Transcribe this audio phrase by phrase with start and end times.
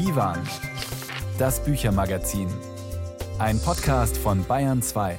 [0.00, 0.38] Divan,
[1.38, 2.48] das Büchermagazin.
[3.38, 5.18] Ein Podcast von Bayern 2.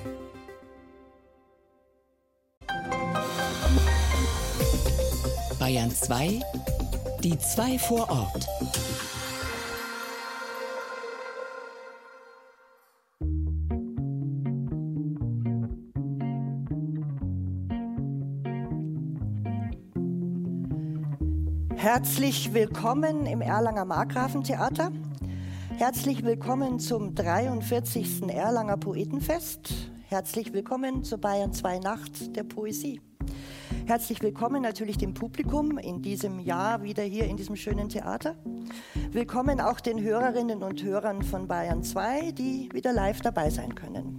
[5.59, 6.39] Bayern 2,
[7.23, 8.47] die zwei vor Ort.
[21.93, 24.93] Herzlich willkommen im Erlanger Markgrafentheater.
[25.75, 28.29] Herzlich willkommen zum 43.
[28.29, 29.91] Erlanger Poetenfest.
[30.07, 33.01] Herzlich willkommen zur Bayern 2 Nacht der Poesie.
[33.87, 38.37] Herzlich willkommen natürlich dem Publikum in diesem Jahr wieder hier in diesem schönen Theater.
[39.11, 44.17] Willkommen auch den Hörerinnen und Hörern von Bayern 2, die wieder live dabei sein können.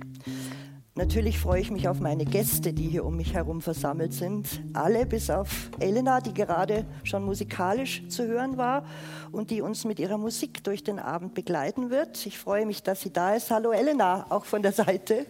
[0.95, 4.63] Natürlich freue ich mich auf meine Gäste, die hier um mich herum versammelt sind.
[4.75, 8.85] Alle bis auf Elena, die gerade schon musikalisch zu hören war
[9.31, 12.27] und die uns mit ihrer Musik durch den Abend begleiten wird.
[12.27, 13.51] Ich freue mich, dass sie da ist.
[13.51, 15.25] Hallo Elena, auch von der Seite.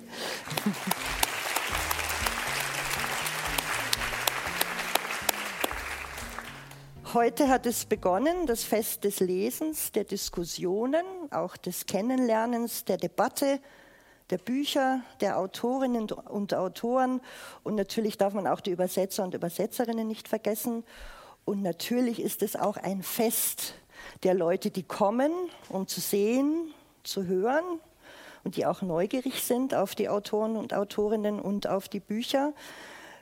[7.15, 13.61] Heute hat es begonnen, das Fest des Lesens, der Diskussionen, auch des Kennenlernens, der Debatte
[14.33, 17.21] der Bücher, der Autorinnen und Autoren
[17.65, 20.85] und natürlich darf man auch die Übersetzer und Übersetzerinnen nicht vergessen.
[21.45, 23.75] Und natürlich ist es auch ein Fest
[24.23, 25.33] der Leute, die kommen,
[25.69, 27.63] um zu sehen, zu hören
[28.43, 32.55] und die auch neugierig sind auf die Autoren und Autorinnen und auf die Bücher.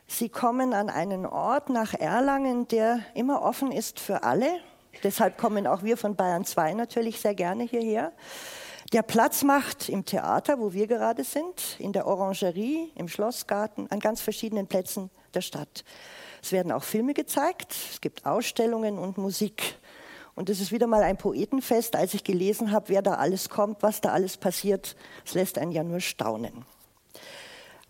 [0.06, 4.48] Sie kommen an einen Ort nach Erlangen, der immer offen ist für alle.
[5.02, 8.12] Deshalb kommen auch wir von Bayern 2 natürlich sehr gerne hierher
[8.92, 14.00] der Platz macht im Theater, wo wir gerade sind, in der Orangerie, im Schlossgarten, an
[14.00, 15.84] ganz verschiedenen Plätzen der Stadt.
[16.42, 19.76] Es werden auch Filme gezeigt, es gibt Ausstellungen und Musik.
[20.34, 21.94] Und es ist wieder mal ein Poetenfest.
[21.96, 25.72] Als ich gelesen habe, wer da alles kommt, was da alles passiert, es lässt einen
[25.72, 26.64] ja nur staunen.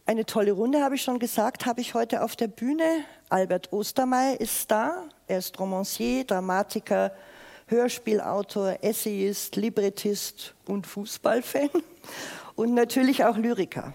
[0.04, 3.04] Eine tolle Runde, habe ich schon gesagt, habe ich heute auf der Bühne.
[3.28, 5.04] Albert Ostermey ist da.
[5.28, 7.12] Er ist Romancier, Dramatiker,
[7.70, 11.70] Hörspielautor, Essayist, Librettist und Fußballfan
[12.56, 13.94] und natürlich auch Lyriker.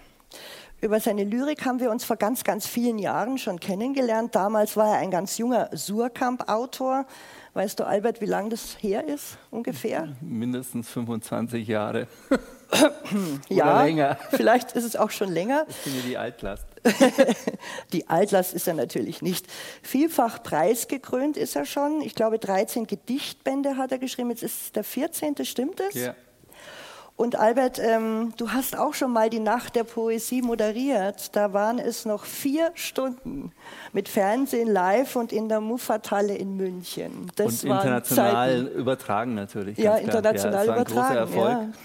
[0.80, 4.34] Über seine Lyrik haben wir uns vor ganz, ganz vielen Jahren schon kennengelernt.
[4.34, 7.06] Damals war er ein ganz junger Surkamp-Autor.
[7.54, 10.08] Weißt du, Albert, wie lange das her ist ungefähr?
[10.20, 12.06] Mindestens 25 Jahre.
[13.48, 14.18] ja, länger.
[14.30, 15.64] vielleicht ist es auch schon länger.
[15.68, 16.66] Ich finde die Altlast.
[17.92, 19.46] die Altlast ist er natürlich nicht.
[19.82, 22.00] Vielfach preisgekrönt ist er schon.
[22.02, 24.30] Ich glaube, 13 Gedichtbände hat er geschrieben.
[24.30, 25.44] Jetzt ist es der 14.
[25.44, 25.94] Stimmt es?
[25.94, 26.14] Ja.
[27.16, 31.34] Und Albert, ähm, du hast auch schon mal die Nacht der Poesie moderiert.
[31.34, 33.52] Da waren es noch vier Stunden
[33.94, 37.32] mit Fernsehen live und in der Muffathalle in München.
[37.36, 38.78] Das und international Zeiten.
[38.78, 39.78] übertragen natürlich.
[39.78, 40.96] Ja, international ja, das übertragen.
[40.96, 41.72] War ein großer Erfolg.
[41.72, 41.78] Ja.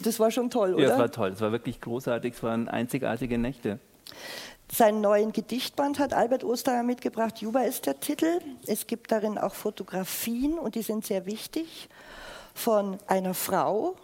[0.00, 0.82] Das war schon toll, oder?
[0.82, 1.30] Ja, es war toll.
[1.30, 2.34] Es war wirklich großartig.
[2.34, 3.78] Es waren einzigartige Nächte.
[4.70, 7.38] Seinen neuen Gedichtband hat Albert Osterer mitgebracht.
[7.38, 8.40] Juba ist der Titel.
[8.66, 11.88] Es gibt darin auch Fotografien und die sind sehr wichtig
[12.54, 13.96] von einer Frau,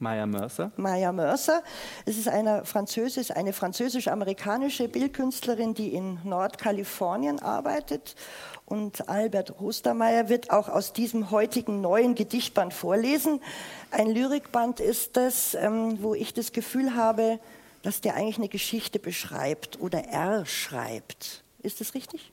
[0.00, 0.72] Maya Mercer.
[0.76, 1.62] Maya Mercer.
[2.06, 8.16] Es ist eine, Französisch, eine französisch-amerikanische Bildkünstlerin, die in Nordkalifornien arbeitet.
[8.64, 13.42] Und Albert Ostermeier wird auch aus diesem heutigen neuen Gedichtband vorlesen.
[13.90, 17.38] Ein Lyrikband ist das, ähm, wo ich das Gefühl habe,
[17.82, 21.42] dass der eigentlich eine Geschichte beschreibt oder erschreibt.
[21.62, 22.30] Ist das richtig?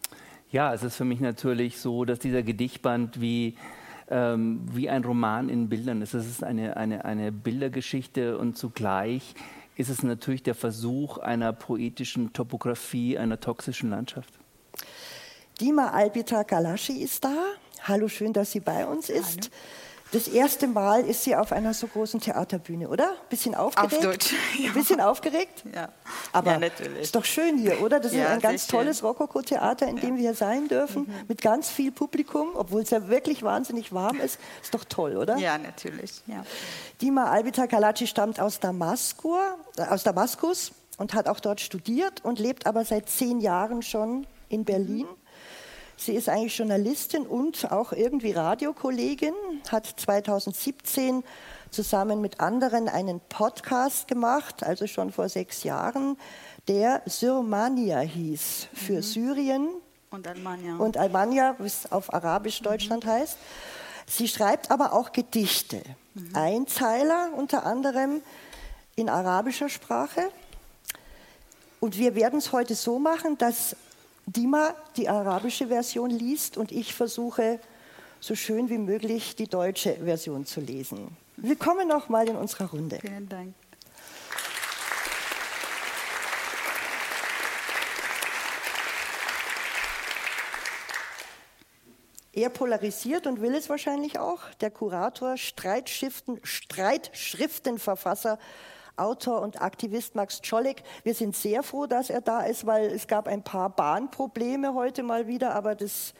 [0.52, 3.57] Ja, es ist für mich natürlich so, dass dieser Gedichtband wie
[4.09, 6.13] ähm, wie ein Roman in Bildern ist.
[6.13, 9.36] Es ist eine, eine, eine Bildergeschichte und zugleich
[9.75, 14.34] ist es natürlich der Versuch einer poetischen Topografie einer toxischen Landschaft.
[15.59, 17.36] Dima Albita Galaschi ist da.
[17.84, 19.52] Hallo, schön, dass sie bei uns ist.
[19.52, 19.87] Hallo.
[20.12, 23.13] Das erste Mal ist sie auf einer so großen Theaterbühne, oder?
[23.29, 23.94] Bisschen aufgeregt?
[23.95, 24.34] Auf Deutsch.
[24.57, 24.72] Ja.
[24.72, 25.63] Bisschen aufgeregt?
[25.73, 25.90] Ja.
[26.31, 27.01] Aber ja, natürlich.
[27.01, 28.00] ist doch schön hier, oder?
[28.00, 31.13] Das ist ja, ein ganz tolles Rokoko-Theater, in dem wir hier sein dürfen, mhm.
[31.28, 34.40] mit ganz viel Publikum, obwohl es ja wirklich wahnsinnig warm ist.
[34.62, 35.38] Ist doch toll, oder?
[35.38, 36.21] Ja, natürlich.
[36.25, 36.45] Ja.
[37.01, 42.39] Dima Albita Kalaci stammt aus, Damaskur, äh, aus Damaskus und hat auch dort studiert und
[42.39, 45.06] lebt aber seit zehn Jahren schon in Berlin.
[45.06, 45.26] Mhm.
[45.99, 49.33] Sie ist eigentlich Journalistin und auch irgendwie Radiokollegin,
[49.71, 51.23] hat 2017
[51.71, 56.15] zusammen mit anderen einen Podcast gemacht, also schon vor sechs Jahren,
[56.67, 59.01] der Syrmania hieß, für mhm.
[59.01, 59.69] Syrien
[60.11, 60.75] und Almania.
[60.77, 63.09] Und Almania, was auf Arabisch Deutschland mhm.
[63.09, 63.38] heißt.
[64.05, 65.81] Sie schreibt aber auch Gedichte,
[66.13, 66.35] mhm.
[66.35, 68.21] Einzeiler unter anderem
[68.95, 70.29] in arabischer Sprache.
[71.79, 73.75] Und wir werden es heute so machen, dass
[74.29, 77.62] Dima die arabische Version liest und ich versuche
[78.19, 81.15] so schön wie möglich die deutsche Version zu lesen.
[81.38, 82.97] Willkommen nochmal in unserer Runde.
[83.00, 83.53] Vielen Dank.
[92.33, 94.41] Er polarisiert und will es wahrscheinlich auch.
[94.59, 98.39] Der Kurator, Streitschriften, Streitschriftenverfasser,
[98.97, 100.83] Autor und Aktivist Max Czolek.
[101.03, 105.03] Wir sind sehr froh, dass er da ist, weil es gab ein paar Bahnprobleme heute
[105.03, 106.13] mal wieder, aber das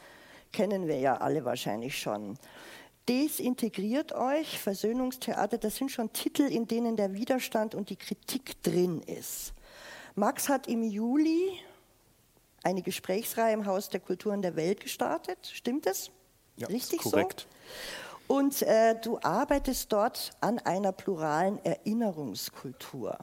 [0.54, 2.38] kennen wir ja alle wahrscheinlich schon.
[3.10, 9.02] Desintegriert euch, Versöhnungstheater, das sind schon Titel, in denen der Widerstand und die Kritik drin
[9.02, 9.54] ist.
[10.16, 11.60] Max hat im Juli
[12.64, 15.38] eine Gesprächsreihe im Haus der Kulturen der Welt gestartet.
[15.54, 16.12] Stimmt das?
[16.58, 17.48] Ja, Richtig korrekt.
[17.50, 18.07] so?
[18.28, 23.18] Und äh, du arbeitest dort an einer pluralen Erinnerungskultur.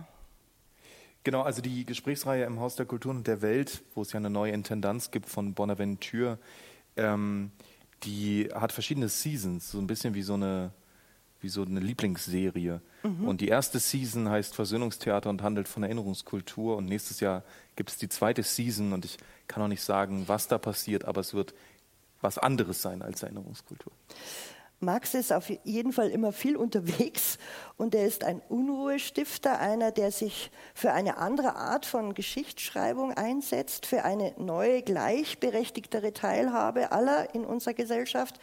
[1.25, 4.31] Genau, also die Gesprächsreihe im Haus der Kulturen und der Welt, wo es ja eine
[4.31, 6.39] neue Intendanz gibt von Bonaventure,
[6.97, 7.51] ähm,
[8.03, 10.73] die hat verschiedene Seasons, so ein bisschen wie so eine,
[11.41, 12.81] wie so eine Lieblingsserie.
[13.27, 16.77] Und die erste Season heißt Versöhnungstheater und handelt von Erinnerungskultur.
[16.77, 17.43] Und nächstes Jahr
[17.77, 21.21] gibt es die zweite Season und ich kann auch nicht sagen, was da passiert, aber
[21.21, 21.55] es wird
[22.23, 23.93] was anderes sein als Erinnerungskultur.
[24.85, 27.39] Max ist auf jeden Fall immer viel unterwegs
[27.77, 33.87] und er ist ein Unruhestifter, einer, der sich für eine andere Art von Geschichtsschreibung einsetzt,
[33.87, 38.39] für eine neue, gleichberechtigtere Teilhabe aller in unserer Gesellschaft.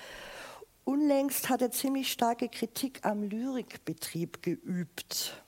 [0.84, 5.42] Unlängst hat er ziemlich starke Kritik am Lyrikbetrieb geübt.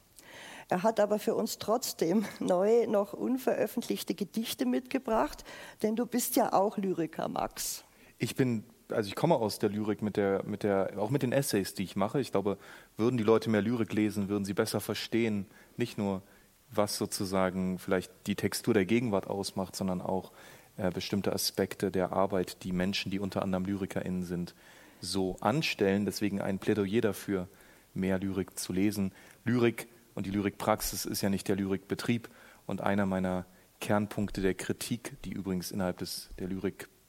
[0.69, 5.43] Er hat aber für uns trotzdem neue, noch unveröffentlichte Gedichte mitgebracht,
[5.81, 7.83] denn du bist ja auch Lyriker, Max.
[8.17, 8.63] Ich bin,
[8.93, 11.83] also ich komme aus der Lyrik mit der, mit der, auch mit den Essays, die
[11.83, 12.19] ich mache.
[12.19, 12.57] Ich glaube,
[12.97, 15.45] würden die Leute mehr Lyrik lesen, würden sie besser verstehen,
[15.77, 16.21] nicht nur,
[16.69, 20.31] was sozusagen vielleicht die Textur der Gegenwart ausmacht, sondern auch
[20.77, 24.55] äh, bestimmte Aspekte der Arbeit, die Menschen, die unter anderem LyrikerInnen sind,
[25.01, 26.05] so anstellen.
[26.05, 27.47] Deswegen ein Plädoyer dafür,
[27.93, 29.11] mehr Lyrik zu lesen.
[29.45, 32.29] Lyrik und die Lyrikpraxis ist ja nicht der Lyrikbetrieb.
[32.65, 33.45] Und einer meiner
[33.81, 36.47] Kernpunkte der Kritik, die übrigens innerhalb des, der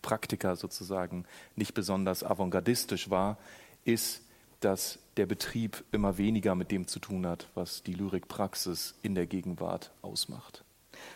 [0.05, 1.25] Lyrikpraktiker sozusagen
[1.57, 3.39] nicht besonders avantgardistisch war,
[3.85, 4.23] ist,
[4.61, 9.27] dass der Betrieb immer weniger mit dem zu tun hat, was die Lyrikpraxis in der
[9.27, 10.65] Gegenwart ausmacht.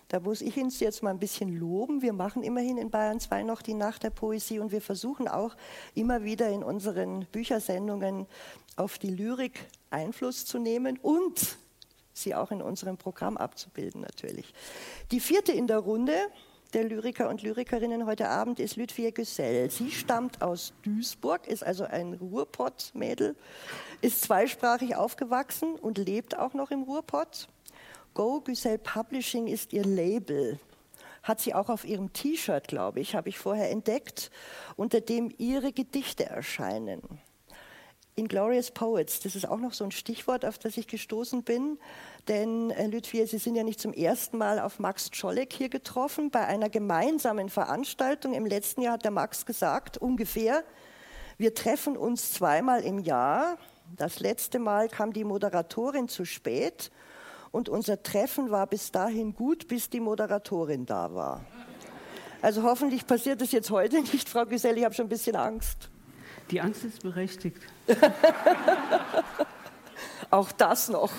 [0.08, 2.02] Da muss ich uns jetzt mal ein bisschen loben.
[2.02, 5.55] Wir machen immerhin in Bayern 2 noch die Nacht der Poesie und wir versuchen auch
[5.94, 8.26] immer wieder in unseren Büchersendungen
[8.76, 11.58] auf die Lyrik Einfluss zu nehmen und
[12.12, 14.52] sie auch in unserem Programm abzubilden natürlich.
[15.11, 16.17] Die vierte in der Runde
[16.75, 19.70] der Lyriker und Lyrikerinnen heute Abend ist Lütfie Güssel.
[19.70, 23.37] Sie stammt aus Duisburg, ist also ein Ruhrpott-Mädel,
[24.03, 27.49] ist zweisprachig aufgewachsen und lebt auch noch im Ruhrpott.
[28.12, 30.59] Go Güssel Publishing ist ihr Label.
[31.23, 34.31] Hat sie auch auf ihrem T-Shirt, glaube ich, habe ich vorher entdeckt,
[34.76, 37.03] unter dem ihre Gedichte erscheinen.
[38.19, 41.79] Inglorious Poets, das ist auch noch so ein Stichwort, auf das ich gestoßen bin.
[42.26, 46.31] Denn, äh, Lütfier, Sie sind ja nicht zum ersten Mal auf Max Czolek hier getroffen.
[46.31, 50.65] Bei einer gemeinsamen Veranstaltung im letzten Jahr hat der Max gesagt, ungefähr,
[51.38, 53.56] wir treffen uns zweimal im Jahr.
[53.97, 56.91] Das letzte Mal kam die Moderatorin zu spät
[57.53, 61.44] und unser Treffen war bis dahin gut, bis die Moderatorin da war.
[62.43, 65.91] Also hoffentlich passiert das jetzt heute nicht, Frau Güsell, ich habe schon ein bisschen Angst.
[66.50, 67.62] Die Angst ist berechtigt.
[70.30, 71.12] Auch das noch.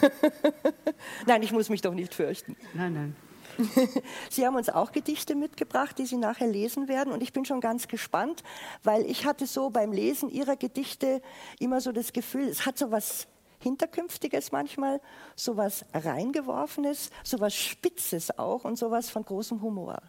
[1.26, 2.56] Nein, ich muss mich doch nicht fürchten.
[2.74, 3.16] Nein, nein.
[4.30, 7.12] Sie haben uns auch Gedichte mitgebracht, die Sie nachher lesen werden.
[7.12, 8.42] Und ich bin schon ganz gespannt,
[8.82, 11.22] weil ich hatte so beim Lesen Ihrer Gedichte
[11.58, 13.26] immer so das Gefühl, es hat so was
[13.58, 15.00] Hinterkünftiges manchmal,
[15.36, 20.02] so was Reingeworfenes, so was Spitzes auch und so was von großem Humor.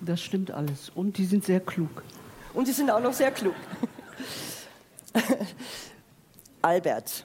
[0.00, 0.90] Das stimmt alles.
[0.94, 2.02] Und die sind sehr klug.
[2.54, 3.54] Und Sie sind auch noch sehr klug.
[6.62, 7.24] Albert,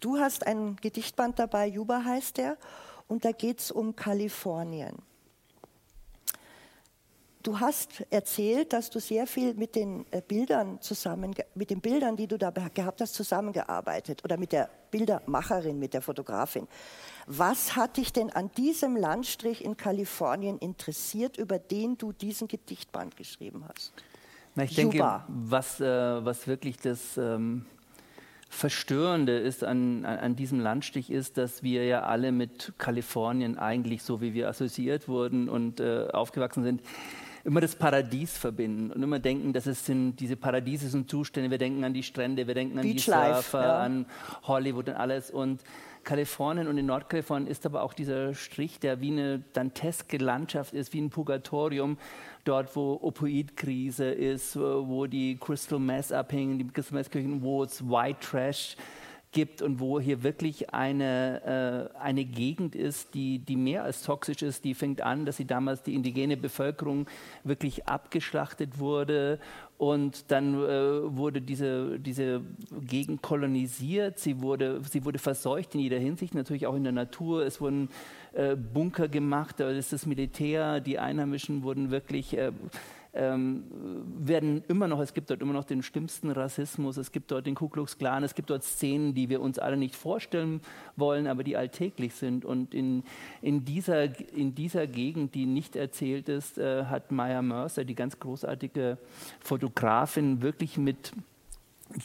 [0.00, 2.56] du hast ein Gedichtband dabei, Juba heißt der,
[3.06, 4.96] und da geht es um Kalifornien.
[7.42, 12.16] Du hast erzählt, dass du sehr viel mit den äh, Bildern zusammen, mit den Bildern,
[12.16, 16.66] die du da gehabt hast, zusammengearbeitet oder mit der Bildermacherin, mit der Fotografin.
[17.26, 23.16] Was hat dich denn an diesem Landstrich in Kalifornien interessiert, über den du diesen Gedichtband
[23.16, 23.92] geschrieben hast?
[24.58, 25.24] Na, ich denke, Juba.
[25.28, 25.86] was, äh,
[26.24, 27.64] was wirklich das ähm,
[28.48, 34.20] Verstörende ist an, an, diesem Landstich ist, dass wir ja alle mit Kalifornien eigentlich, so
[34.20, 36.82] wie wir assoziiert wurden und äh, aufgewachsen sind,
[37.44, 41.52] immer das Paradies verbinden und immer denken, dass es sind diese Paradiese sind Zustände.
[41.52, 43.78] Wir denken an die Strände, wir denken an Beach die Surfer, ja.
[43.78, 44.06] an
[44.42, 45.30] Hollywood und alles.
[45.30, 45.60] Und
[46.04, 50.92] Kalifornien und in Nordkalifornien ist aber auch dieser Strich, der wie eine danteske Landschaft ist,
[50.92, 51.98] wie ein Purgatorium,
[52.44, 57.86] dort wo Opioidkrise ist, wo die Crystal Meth abhängen, die Crystal Meth Kirchen, wo es
[57.88, 58.76] White Trash
[59.32, 64.42] gibt und wo hier wirklich eine, äh, eine Gegend ist, die, die mehr als toxisch
[64.42, 64.64] ist.
[64.64, 67.06] Die fängt an, dass sie damals die indigene Bevölkerung
[67.44, 69.38] wirklich abgeschlachtet wurde
[69.78, 72.42] und dann äh, wurde diese, diese
[72.80, 77.44] Gegend kolonisiert, sie wurde, sie wurde verseucht in jeder Hinsicht, natürlich auch in der Natur.
[77.44, 77.88] Es wurden
[78.32, 82.50] äh, Bunker gemacht, da ist das Militär, die Einheimischen wurden wirklich äh,
[83.18, 83.64] ähm,
[84.18, 87.54] werden immer noch, es gibt dort immer noch den schlimmsten Rassismus, es gibt dort den
[87.54, 90.60] Ku Klux Klan, es gibt dort Szenen, die wir uns alle nicht vorstellen
[90.96, 92.44] wollen, aber die alltäglich sind.
[92.44, 93.02] Und in,
[93.42, 98.18] in, dieser, in dieser Gegend, die nicht erzählt ist, äh, hat Maya Mercer, die ganz
[98.18, 98.98] großartige
[99.40, 101.12] Fotografin, wirklich mit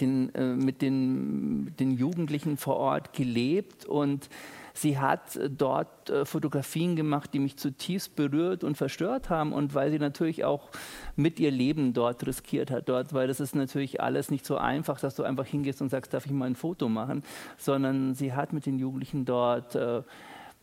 [0.02, 4.30] den, äh, mit den, den Jugendlichen vor Ort gelebt und
[4.74, 9.76] Sie hat äh, dort äh, Fotografien gemacht, die mich zutiefst berührt und verstört haben und
[9.76, 10.70] weil sie natürlich auch
[11.16, 15.00] mit ihr Leben dort riskiert hat, dort, weil das ist natürlich alles nicht so einfach,
[15.00, 17.24] dass du einfach hingehst und sagst, darf ich mal ein Foto machen,
[17.58, 20.02] sondern sie hat mit den Jugendlichen dort äh,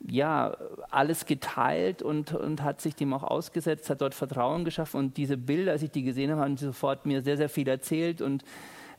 [0.06, 0.56] ja,
[0.90, 5.36] alles geteilt und, und hat sich dem auch ausgesetzt, hat dort Vertrauen geschaffen und diese
[5.36, 8.42] Bilder, als ich die gesehen habe, haben sofort mir sehr, sehr viel erzählt und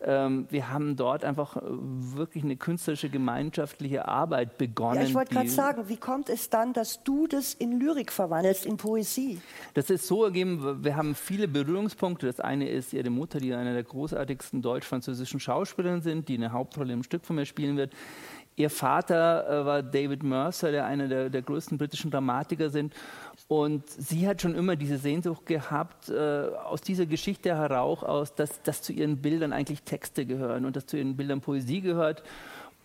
[0.04, 5.02] ähm, wir haben dort einfach äh, wirklich eine künstlerische, gemeinschaftliche Arbeit begonnen.
[5.02, 8.66] Ja, ich wollte gerade sagen, wie kommt es dann, dass du das in Lyrik verwandelst,
[8.66, 9.40] in Poesie?
[9.74, 12.26] Das ist so ergeben, wir haben viele Berührungspunkte.
[12.26, 16.94] Das eine ist ihre Mutter, die eine der großartigsten deutsch-französischen Schauspielerinnen sind, die eine Hauptrolle
[16.94, 17.94] im Stück von mir spielen wird.
[18.56, 22.94] Ihr Vater äh, war David Mercer, der einer der, der größten britischen Dramatiker sind.
[23.52, 26.14] Und sie hat schon immer diese Sehnsucht gehabt, äh,
[26.64, 30.86] aus dieser Geschichte heraus, aus, dass, dass zu ihren Bildern eigentlich Texte gehören und dass
[30.86, 32.24] zu ihren Bildern Poesie gehört.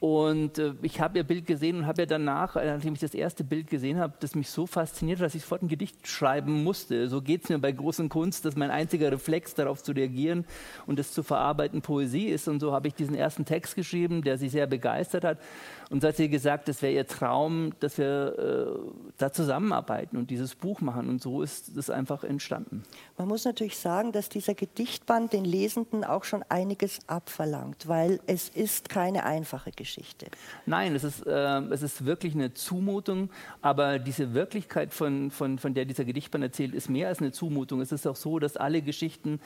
[0.00, 3.14] Und äh, ich habe ihr Bild gesehen und habe ja danach, äh, nachdem ich das
[3.14, 7.08] erste Bild gesehen habe, das mich so fasziniert, dass ich sofort ein Gedicht schreiben musste.
[7.08, 10.44] So geht es mir bei großen Kunst, dass mein einziger Reflex darauf zu reagieren
[10.86, 12.48] und das zu verarbeiten Poesie ist.
[12.48, 15.38] Und so habe ich diesen ersten Text geschrieben, der sie sehr begeistert hat.
[15.88, 20.30] Und so hat sie gesagt, das wäre ihr Traum, dass wir äh, da zusammenarbeiten und
[20.30, 21.08] dieses Buch machen.
[21.08, 22.82] Und so ist es einfach entstanden.
[23.16, 28.48] Man muss natürlich sagen, dass dieser Gedichtband den Lesenden auch schon einiges abverlangt, weil es
[28.48, 30.26] ist keine einfache Geschichte.
[30.66, 33.30] Nein, es ist, äh, es ist wirklich eine Zumutung,
[33.62, 37.80] aber diese Wirklichkeit, von, von, von der dieser Gedichtband erzählt, ist mehr als eine Zumutung.
[37.80, 39.40] Es ist auch so, dass alle Geschichten,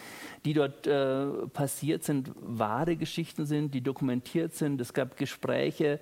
[0.47, 4.80] die dort äh, passiert sind, wahre Geschichten sind, die dokumentiert sind.
[4.80, 6.00] Es gab Gespräche.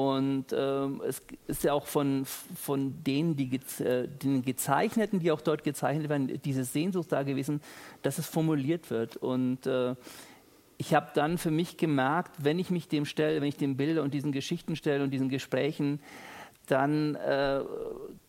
[0.00, 5.30] Und ähm, es ist ja auch von, von denen, die gez äh, den Gezeichneten, die
[5.30, 7.60] auch dort gezeichnet werden, diese Sehnsucht da gewesen,
[8.00, 9.18] dass es formuliert wird.
[9.18, 9.94] Und äh,
[10.78, 14.02] ich habe dann für mich gemerkt, wenn ich mich dem stelle, wenn ich den Bilder
[14.02, 16.00] und diesen Geschichten stelle und diesen Gesprächen,
[16.66, 17.60] dann äh,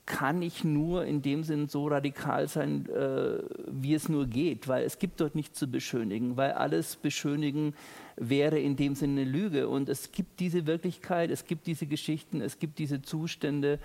[0.05, 4.83] kann ich nur in dem Sinn so radikal sein, äh, wie es nur geht, weil
[4.83, 7.75] es gibt dort nichts zu beschönigen, weil alles beschönigen
[8.21, 9.67] wäre in dem Sinne eine Lüge.
[9.67, 13.79] Und es gibt diese Wirklichkeit, es gibt diese Geschichten, es gibt diese Zustände.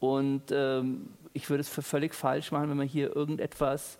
[0.00, 3.98] Und ähm, ich würde es für völlig falsch machen, wenn man hier irgendetwas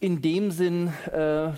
[0.00, 1.52] in dem Sinn äh, äh,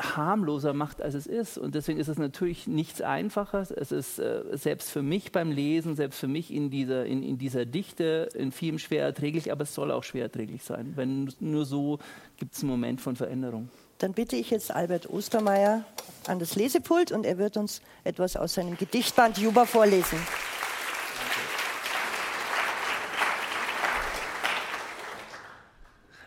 [0.00, 1.58] harmloser macht, als es ist.
[1.58, 3.70] Und deswegen ist es natürlich nichts Einfaches.
[3.70, 7.36] Es ist äh, selbst für mich beim Lesen, selbst für mich in dieser, in, in
[7.36, 10.92] dieser Dichte in vielem schwer erträglich, aber es soll auch schwer erträglich sein.
[10.94, 11.98] Wenn nur so
[12.38, 13.68] gibt es einen Moment von Veränderung.
[13.98, 15.84] Dann bitte ich jetzt Albert Ostermeier
[16.26, 20.18] an das Lesepult und er wird uns etwas aus seinem Gedichtband Juba vorlesen.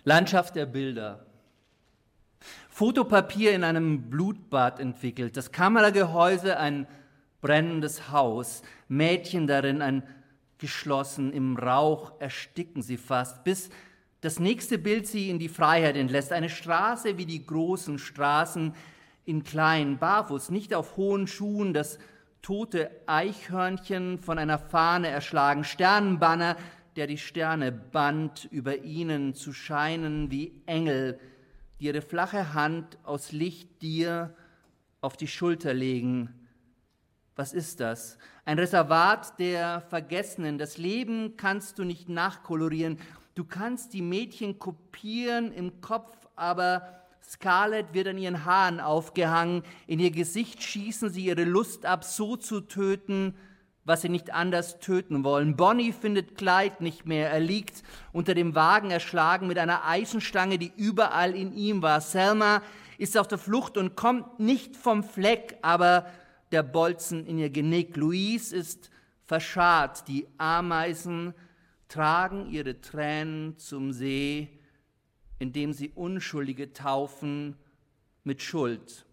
[0.03, 1.25] Landschaft der Bilder.
[2.69, 6.87] Fotopapier in einem Blutbad entwickelt, das Kameragehäuse ein
[7.41, 10.03] brennendes Haus, Mädchen darin ein
[10.57, 13.69] geschlossen, im Rauch ersticken sie fast, bis
[14.21, 16.31] das nächste Bild sie in die Freiheit entlässt.
[16.31, 18.73] Eine Straße wie die großen Straßen
[19.25, 21.99] in kleinen, barfuß, nicht auf hohen Schuhen, das
[22.41, 26.57] tote Eichhörnchen von einer Fahne erschlagen, Sternenbanner,
[26.95, 31.19] der die Sterne band, über ihnen zu scheinen wie Engel,
[31.79, 34.35] die ihre flache Hand aus Licht dir
[34.99, 36.33] auf die Schulter legen.
[37.35, 38.17] Was ist das?
[38.43, 40.57] Ein Reservat der Vergessenen.
[40.57, 42.97] Das Leben kannst du nicht nachkolorieren.
[43.39, 49.63] Du kannst die Mädchen kopieren im Kopf, aber Scarlett wird an ihren Haaren aufgehangen.
[49.87, 53.33] In ihr Gesicht schießen sie ihre Lust ab, so zu töten,
[53.85, 55.55] was sie nicht anders töten wollen.
[55.55, 57.29] Bonnie findet Kleid nicht mehr.
[57.29, 57.81] Er liegt
[58.11, 62.01] unter dem Wagen erschlagen mit einer Eisenstange, die überall in ihm war.
[62.01, 62.61] Selma
[62.97, 66.07] ist auf der Flucht und kommt nicht vom Fleck, aber
[66.51, 67.95] der Bolzen in ihr Genick.
[67.95, 68.89] Louise ist
[69.27, 70.09] verscharrt.
[70.09, 71.33] Die Ameisen
[71.89, 74.47] tragen ihre Tränen zum See,
[75.39, 77.57] indem sie Unschuldige taufen
[78.23, 79.05] mit Schuld.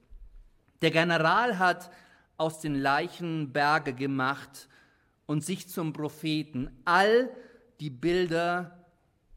[0.83, 1.91] Der General hat
[2.37, 4.69] aus den Leichen Berge gemacht
[5.25, 6.71] und sich zum Propheten.
[6.85, 7.31] All
[7.81, 8.87] die Bilder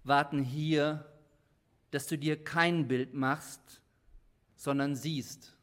[0.04, 1.06] warten hier,
[1.92, 3.82] dass du dir kein Bild machst,
[4.56, 5.56] sondern siehst,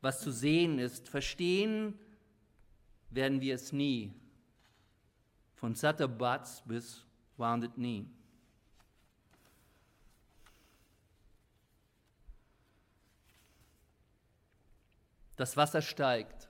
[0.00, 1.08] was zu sehen ist.
[1.08, 1.98] Verstehen
[3.10, 4.14] werden wir es nie.
[5.56, 7.04] Von Sutter Butts bis
[7.36, 8.06] Wounded Knee.
[15.36, 16.48] Das Wasser steigt.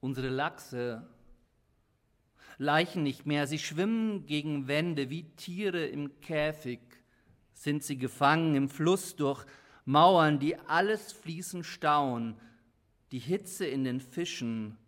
[0.00, 1.06] Unsere Lachse
[2.58, 6.80] leichen nicht mehr, sie schwimmen gegen Wände wie Tiere im Käfig.
[7.52, 9.44] Sind sie gefangen im Fluss durch
[9.84, 12.40] Mauern, die alles Fließen stauen,
[13.10, 14.78] die Hitze in den Fischen,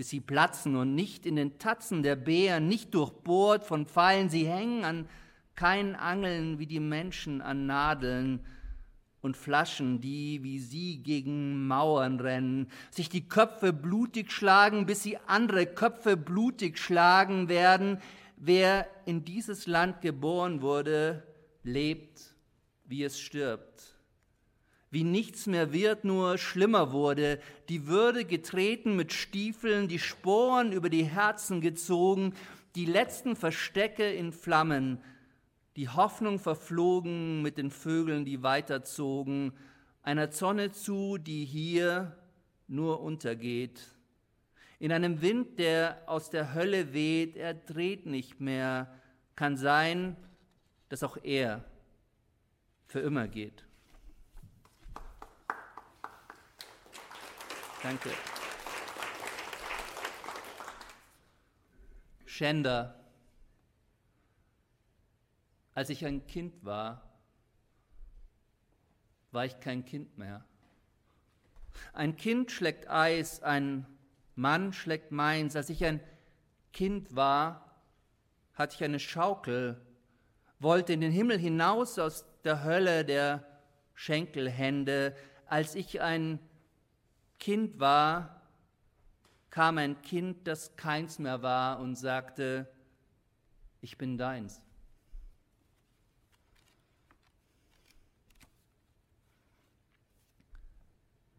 [0.00, 4.46] bis sie platzen und nicht in den Tatzen der Bären, nicht durchbohrt von Pfeilen, sie
[4.46, 5.06] hängen an
[5.56, 8.40] keinen Angeln wie die Menschen an Nadeln,
[9.20, 15.18] und Flaschen, die wie sie gegen Mauern rennen, sich die Köpfe blutig schlagen, bis sie
[15.26, 17.98] andere Köpfe blutig schlagen werden.
[18.38, 21.22] Wer in dieses Land geboren wurde,
[21.62, 22.34] lebt,
[22.86, 23.99] wie es stirbt.
[24.92, 30.90] Wie nichts mehr wird, nur schlimmer wurde, die Würde getreten mit Stiefeln, die Sporen über
[30.90, 32.34] die Herzen gezogen,
[32.74, 35.00] die letzten Verstecke in Flammen,
[35.76, 39.52] die Hoffnung verflogen mit den Vögeln, die weiterzogen,
[40.02, 42.16] einer Sonne zu, die hier
[42.66, 43.80] nur untergeht.
[44.80, 48.92] In einem Wind, der aus der Hölle weht, er dreht nicht mehr,
[49.36, 50.16] kann sein,
[50.88, 51.64] dass auch er
[52.86, 53.69] für immer geht.
[57.82, 58.10] Danke.
[62.26, 63.00] Schänder
[65.80, 67.02] als ich ein Kind war,
[69.32, 70.44] war ich kein Kind mehr.
[71.94, 73.86] Ein Kind schlägt Eis, ein
[74.34, 75.56] Mann schlägt meins.
[75.56, 76.00] Als ich ein
[76.74, 77.80] Kind war,
[78.52, 79.80] hatte ich eine Schaukel,
[80.58, 83.42] wollte in den Himmel hinaus aus der Hölle der
[83.94, 85.16] Schenkelhände.
[85.46, 86.40] Als ich ein
[87.40, 88.42] Kind war,
[89.50, 92.70] kam ein Kind, das keins mehr war und sagte,
[93.80, 94.60] ich bin deins.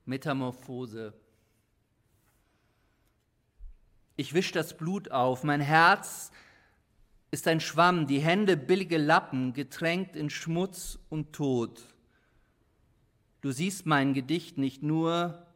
[0.05, 1.13] Metamorphose.
[4.17, 6.31] Ich wisch das Blut auf, mein Herz
[7.29, 11.81] ist ein Schwamm, die Hände billige Lappen, getränkt in Schmutz und Tod.
[13.41, 15.47] Du siehst mein Gedicht nicht nur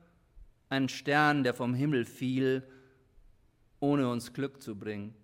[0.76, 2.64] ein Stern, der vom Himmel fiel,
[3.80, 5.16] ohne uns Glück zu bringen.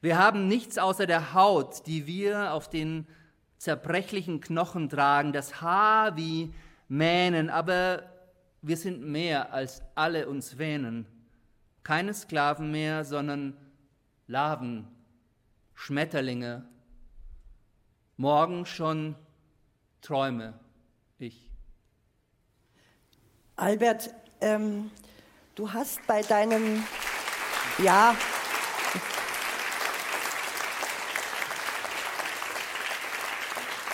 [0.00, 3.06] Wir haben nichts außer der Haut, die wir auf den
[3.58, 6.52] zerbrechlichen Knochen tragen, das Haar wie
[6.88, 8.02] Mähnen, aber
[8.62, 11.06] wir sind mehr als alle uns wähnen.
[11.82, 13.56] Keine Sklaven mehr, sondern
[14.26, 14.88] Larven,
[15.74, 16.66] Schmetterlinge.
[18.16, 19.14] Morgen schon
[20.00, 20.58] träume.
[23.56, 24.90] Albert, ähm,
[25.54, 26.84] du hast bei deinem,
[27.78, 28.14] ja,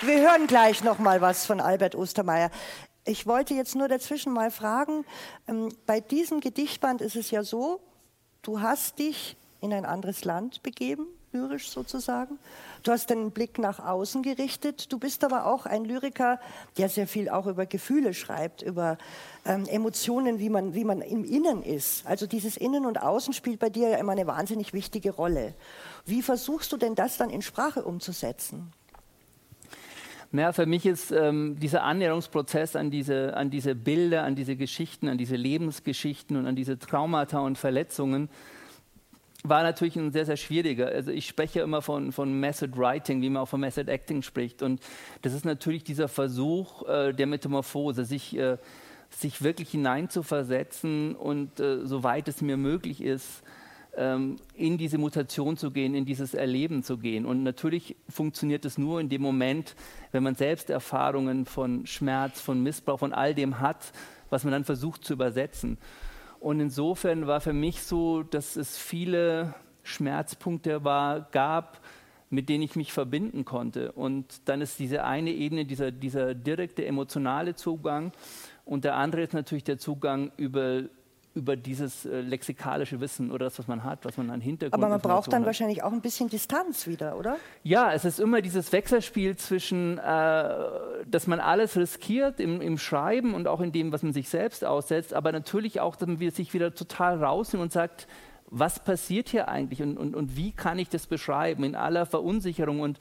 [0.05, 2.51] Wir hören gleich noch mal was von Albert Ostermeier.
[3.05, 5.05] Ich wollte jetzt nur dazwischen mal fragen,
[5.47, 7.81] ähm, bei diesem Gedichtband ist es ja so,
[8.43, 12.39] du hast dich in ein anderes Land begeben, lyrisch sozusagen.
[12.83, 14.93] Du hast den Blick nach außen gerichtet.
[14.93, 16.39] Du bist aber auch ein Lyriker,
[16.77, 18.99] der sehr viel auch über Gefühle schreibt, über
[19.45, 22.07] ähm, Emotionen, wie man, wie man im Innen ist.
[22.07, 25.55] Also dieses Innen und Außen spielt bei dir ja immer eine wahnsinnig wichtige Rolle.
[26.05, 28.73] Wie versuchst du denn das dann in Sprache umzusetzen?
[30.33, 35.09] Ja, für mich ist ähm, dieser Annäherungsprozess an diese, an diese Bilder, an diese Geschichten,
[35.09, 38.31] an diese Lebensgeschichten und an diese Traumata und Verletzungen
[39.43, 40.87] war natürlich ein sehr, sehr schwieriger.
[40.87, 44.63] Also ich spreche immer von, von Method Writing, wie man auch von Method Acting spricht.
[44.63, 44.81] Und
[45.23, 48.59] das ist natürlich dieser Versuch äh, der Metamorphose, sich, äh,
[49.11, 53.43] sich wirklich hineinzuversetzen und äh, soweit es mir möglich ist,
[53.97, 57.27] ähm, in diese Mutation zu gehen, in dieses Erleben zu gehen.
[57.27, 59.75] Und natürlich funktioniert es nur in dem Moment,
[60.13, 63.93] wenn man selbst Erfahrungen von Schmerz, von Missbrauch, von all dem hat,
[64.31, 65.79] was man dann versucht zu übersetzen.
[66.43, 71.81] Und insofern war für mich so, dass es viele Schmerzpunkte war, gab,
[72.31, 73.93] mit denen ich mich verbinden konnte.
[73.93, 78.11] Und dann ist diese eine Ebene, dieser, dieser direkte emotionale Zugang.
[78.65, 80.83] Und der andere ist natürlich der Zugang über
[81.35, 84.91] über dieses äh, lexikalische Wissen oder das, was man hat, was man an Hintergrund Aber
[84.91, 85.47] man braucht dann hat.
[85.47, 87.37] wahrscheinlich auch ein bisschen Distanz wieder, oder?
[87.63, 90.55] Ja, es ist immer dieses Wechselspiel zwischen, äh,
[91.07, 94.65] dass man alles riskiert im, im, Schreiben und auch in dem, was man sich selbst
[94.65, 98.07] aussetzt, aber natürlich auch, dass man sich wieder total rausnimmt und sagt,
[98.47, 102.81] was passiert hier eigentlich und, und, und wie kann ich das beschreiben in aller Verunsicherung.
[102.81, 102.99] Und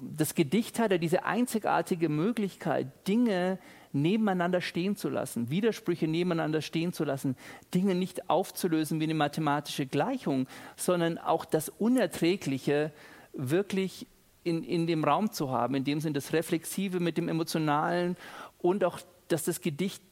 [0.00, 3.58] das Gedicht hat ja diese einzigartige Möglichkeit, Dinge
[3.92, 7.36] nebeneinander stehen zu lassen, Widersprüche nebeneinander stehen zu lassen,
[7.74, 12.92] Dinge nicht aufzulösen wie eine mathematische Gleichung, sondern auch das Unerträgliche
[13.32, 14.06] wirklich
[14.44, 18.16] in, in dem Raum zu haben, in dem Sinn das Reflexive mit dem Emotionalen
[18.58, 20.02] und auch, dass das Gedicht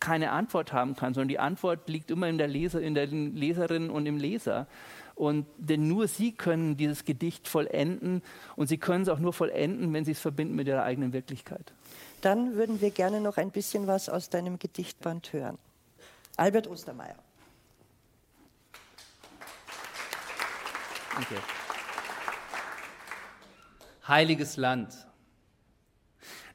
[0.00, 3.90] keine Antwort haben kann, sondern die Antwort liegt immer in der, Leser, in der Leserin
[3.90, 4.68] und im Leser.
[5.14, 8.22] Und denn nur sie können dieses Gedicht vollenden
[8.54, 11.72] und sie können es auch nur vollenden, wenn sie es verbinden mit ihrer eigenen Wirklichkeit.
[12.20, 15.58] Dann würden wir gerne noch ein bisschen was aus deinem Gedichtband hören.
[16.36, 17.16] Albert Ostermeier.
[21.14, 21.36] Danke.
[24.06, 25.06] Heiliges Land.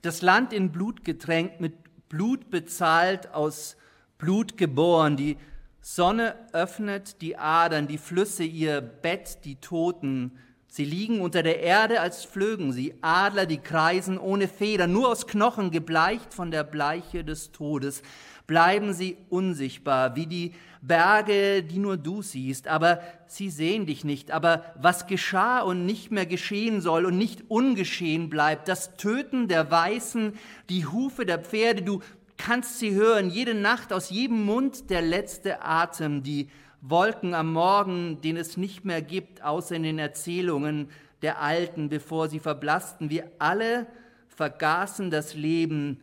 [0.01, 3.77] Das Land in Blut getränkt, mit Blut bezahlt, aus
[4.17, 5.17] Blut geboren.
[5.17, 5.37] Die
[5.81, 10.39] Sonne öffnet die Adern, die Flüsse ihr Bett, die Toten
[10.75, 12.73] Sie liegen unter der Erde, als flögen.
[12.73, 18.01] Sie, Adler, die kreisen ohne Federn, nur aus Knochen gebleicht von der Bleiche des Todes,
[18.47, 24.31] bleiben sie unsichtbar, wie die Berge, die nur du siehst, aber sie sehen dich nicht.
[24.31, 29.69] Aber was geschah und nicht mehr geschehen soll und nicht ungeschehen bleibt, das Töten der
[29.69, 30.33] Weißen,
[30.69, 31.99] die Hufe der Pferde, du
[32.37, 36.49] kannst sie hören, jede Nacht aus jedem Mund der letzte Atem, die
[36.85, 40.89] Wolken am Morgen, den es nicht mehr gibt, außer in den Erzählungen
[41.21, 43.09] der Alten, bevor sie verblassten.
[43.09, 43.87] Wir alle
[44.27, 46.01] vergaßen das Leben.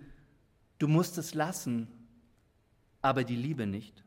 [0.79, 1.87] Du musst es lassen,
[3.03, 4.03] aber die Liebe nicht.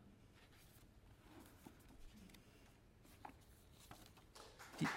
[4.80, 4.88] Die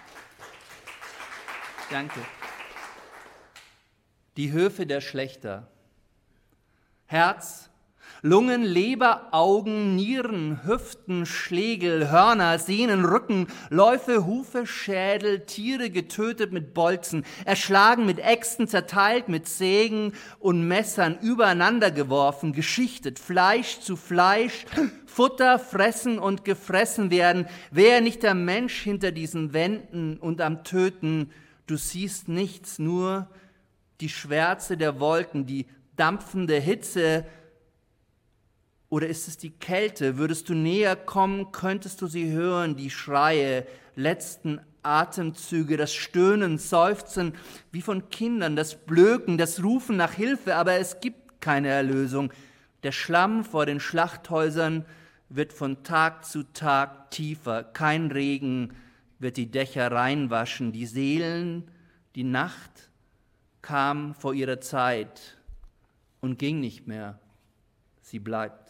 [1.91, 2.19] Danke.
[4.35, 5.67] Die Höfe der Schlechter.
[7.05, 7.69] Herz,
[8.21, 16.73] Lungen, Leber, Augen, Nieren, Hüften, Schlegel, Hörner, Sehnen, Rücken, Läufe, Hufe, Schädel, Tiere getötet mit
[16.73, 24.65] Bolzen, erschlagen mit Äxten, zerteilt mit Sägen und Messern, übereinander geworfen, geschichtet, Fleisch zu Fleisch,
[25.05, 27.47] Futter, fressen und gefressen werden.
[27.71, 31.31] Wer nicht der Mensch hinter diesen Wänden und am Töten,
[31.67, 33.27] du siehst nichts, nur
[34.01, 37.25] die Schwärze der Wolken, die dampfende Hitze,
[38.89, 40.17] oder ist es die Kälte?
[40.17, 47.33] Würdest du näher kommen, könntest du sie hören, die Schreie, letzten Atemzüge, das Stöhnen, Seufzen
[47.71, 52.31] wie von Kindern, das Blöken, das Rufen nach Hilfe, aber es gibt keine Erlösung.
[52.83, 54.85] Der Schlamm vor den Schlachthäusern
[55.29, 58.73] wird von Tag zu Tag tiefer, kein Regen
[59.19, 61.69] wird die Dächer reinwaschen, die Seelen,
[62.15, 62.89] die Nacht
[63.61, 65.37] kam vor ihrer Zeit
[66.21, 67.19] und ging nicht mehr,
[68.01, 68.66] sie bleibt.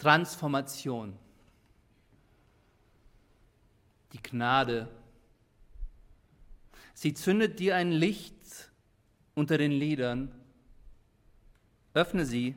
[0.00, 1.16] Transformation.
[4.12, 4.88] Die Gnade.
[6.94, 8.70] Sie zündet dir ein Licht
[9.34, 10.34] unter den Lidern.
[11.94, 12.56] Öffne sie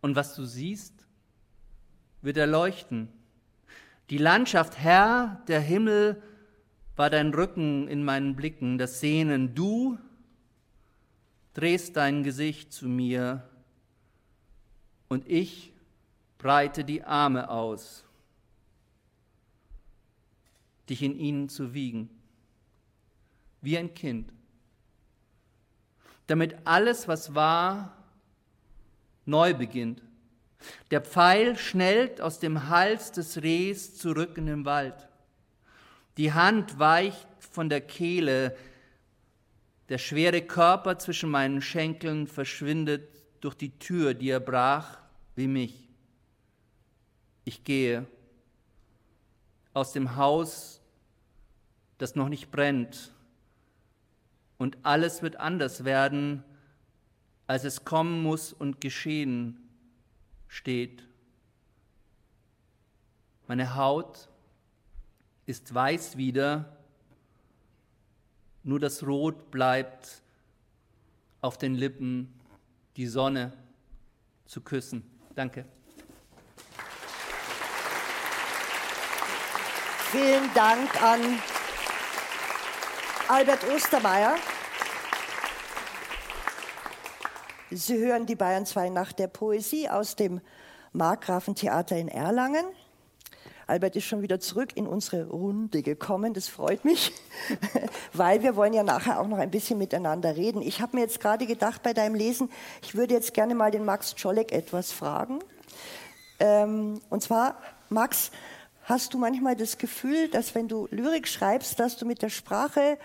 [0.00, 1.06] und was du siehst,
[2.20, 3.08] wird erleuchten.
[4.10, 6.22] Die Landschaft, Herr, der Himmel,
[6.94, 9.54] war dein Rücken in meinen Blicken, das Sehnen.
[9.54, 9.98] Du
[11.54, 13.48] drehst dein Gesicht zu mir
[15.08, 15.72] und ich
[16.36, 18.04] breite die Arme aus,
[20.88, 22.08] dich in ihnen zu wiegen,
[23.60, 24.32] wie ein Kind,
[26.26, 27.96] damit alles, was war,
[29.24, 30.02] neu beginnt.
[30.90, 35.08] Der Pfeil schnellt aus dem Hals des Rehs zurück in den Wald.
[36.16, 38.56] Die Hand weicht von der Kehle,
[39.88, 44.98] der schwere Körper zwischen meinen Schenkeln verschwindet durch die Tür, die er brach,
[45.36, 45.88] wie mich.
[47.44, 48.06] Ich gehe
[49.72, 50.80] aus dem Haus,
[51.98, 53.12] das noch nicht brennt,
[54.58, 56.42] und alles wird anders werden,
[57.46, 59.58] als es kommen muss und geschehen
[60.48, 61.04] steht.
[63.46, 64.28] Meine Haut
[65.46, 66.76] ist weiß wieder,
[68.64, 70.22] nur das Rot bleibt
[71.40, 72.37] auf den Lippen
[72.98, 73.52] die Sonne
[74.44, 75.08] zu küssen.
[75.36, 75.64] Danke.
[80.10, 81.20] Vielen Dank an
[83.28, 84.34] Albert Ostermeier.
[87.70, 90.40] Sie hören die Bayern 2 Nacht der Poesie aus dem
[90.92, 92.64] Markgrafentheater in Erlangen.
[93.68, 96.32] Albert ist schon wieder zurück in unsere Runde gekommen.
[96.32, 97.12] Das freut mich,
[98.14, 100.62] weil wir wollen ja nachher auch noch ein bisschen miteinander reden.
[100.62, 102.50] Ich habe mir jetzt gerade gedacht bei deinem Lesen,
[102.80, 105.40] ich würde jetzt gerne mal den Max Czolek etwas fragen.
[106.40, 108.30] Ähm, und zwar, Max,
[108.84, 112.96] hast du manchmal das Gefühl, dass wenn du Lyrik schreibst, dass du mit der Sprache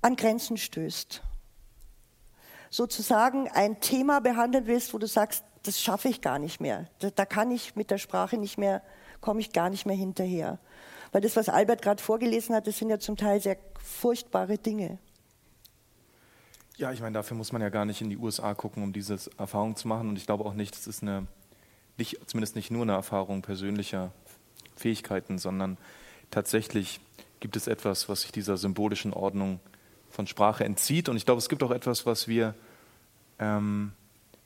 [0.00, 1.20] an Grenzen stößt?
[2.70, 6.86] Sozusagen ein Thema behandeln willst, wo du sagst, das schaffe ich gar nicht mehr.
[7.00, 8.80] Da, da kann ich mit der Sprache nicht mehr
[9.20, 10.58] komme ich gar nicht mehr hinterher.
[11.12, 14.98] Weil das, was Albert gerade vorgelesen hat, das sind ja zum Teil sehr furchtbare Dinge.
[16.76, 19.18] Ja, ich meine, dafür muss man ja gar nicht in die USA gucken, um diese
[19.36, 20.08] Erfahrung zu machen.
[20.08, 21.26] Und ich glaube auch nicht, es ist eine,
[21.98, 24.12] nicht, zumindest nicht nur eine Erfahrung persönlicher
[24.76, 25.76] Fähigkeiten, sondern
[26.30, 27.00] tatsächlich
[27.40, 29.60] gibt es etwas, was sich dieser symbolischen Ordnung
[30.10, 31.08] von Sprache entzieht.
[31.08, 32.54] Und ich glaube, es gibt auch etwas, was wir
[33.38, 33.92] ähm,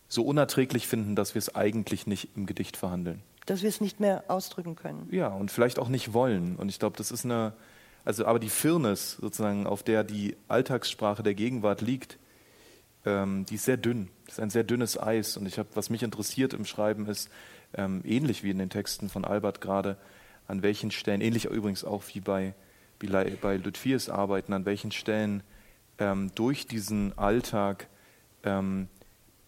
[0.08, 4.00] so unerträglich finden, dass wir es eigentlich nicht im Gedicht verhandeln dass wir es nicht
[4.00, 5.08] mehr ausdrücken können.
[5.10, 6.56] Ja, und vielleicht auch nicht wollen.
[6.56, 7.52] Und ich glaube, das ist eine,
[8.04, 12.18] also aber die Firnis sozusagen, auf der die Alltagssprache der Gegenwart liegt,
[13.04, 14.08] ähm, die ist sehr dünn.
[14.26, 15.36] Das ist ein sehr dünnes Eis.
[15.36, 17.30] Und ich habe, was mich interessiert im Schreiben ist,
[17.74, 19.96] ähm, ähnlich wie in den Texten von Albert gerade,
[20.46, 22.54] an welchen Stellen, ähnlich übrigens auch wie bei,
[23.00, 25.42] wie bei Lütfiers Arbeiten, an welchen Stellen
[25.98, 27.88] ähm, durch diesen Alltag
[28.42, 28.88] ähm,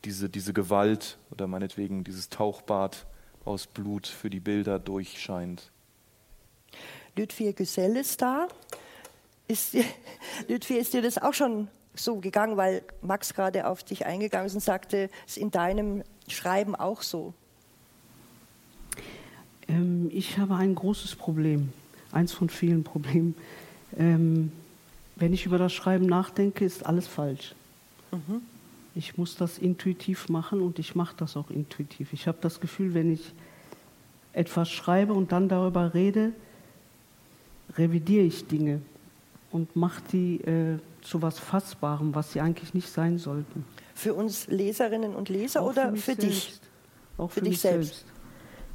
[0.05, 3.07] diese, diese Gewalt oder meinetwegen dieses Tauchbad
[3.47, 5.71] aus Blut für die Bilder durchscheint.
[7.17, 8.49] Lütfier Gesell ist da.
[9.49, 9.77] Ist,
[10.49, 14.55] Lütfier, ist dir das auch schon so gegangen, weil Max gerade auf dich eingegangen ist
[14.55, 17.33] und sagte, es ist in deinem Schreiben auch so?
[19.69, 21.73] Ähm, ich habe ein großes Problem,
[22.13, 23.35] eins von vielen Problemen.
[23.97, 24.53] Ähm,
[25.17, 27.55] wenn ich über das Schreiben nachdenke, ist alles falsch.
[28.13, 28.43] Mhm.
[28.97, 32.15] Ich muss das intuitiv machen und ich mache das auch intuitiv.
[32.15, 33.35] Ich habe das Gefühl, wenn ich
[34.33, 36.33] etwas schreibe und dann darüber rede,
[37.77, 38.81] revidiere ich Dinge
[39.51, 43.67] und mache die äh, zu was Fassbarem, was sie eigentlich nicht sein sollten.
[43.95, 46.59] Für uns Leserinnen und Leser auch oder für, für dich?
[47.19, 47.89] Auch für, für dich selbst.
[47.89, 48.07] selbst.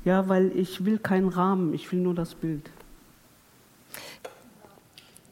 [0.06, 2.70] Ja, weil ich will keinen Rahmen, ich will nur das Bild.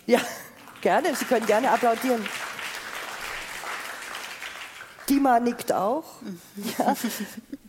[0.08, 0.20] Ja,
[0.82, 2.22] gerne, Sie können gerne applaudieren.
[5.10, 6.06] Dima nickt auch.
[6.78, 6.96] Ja.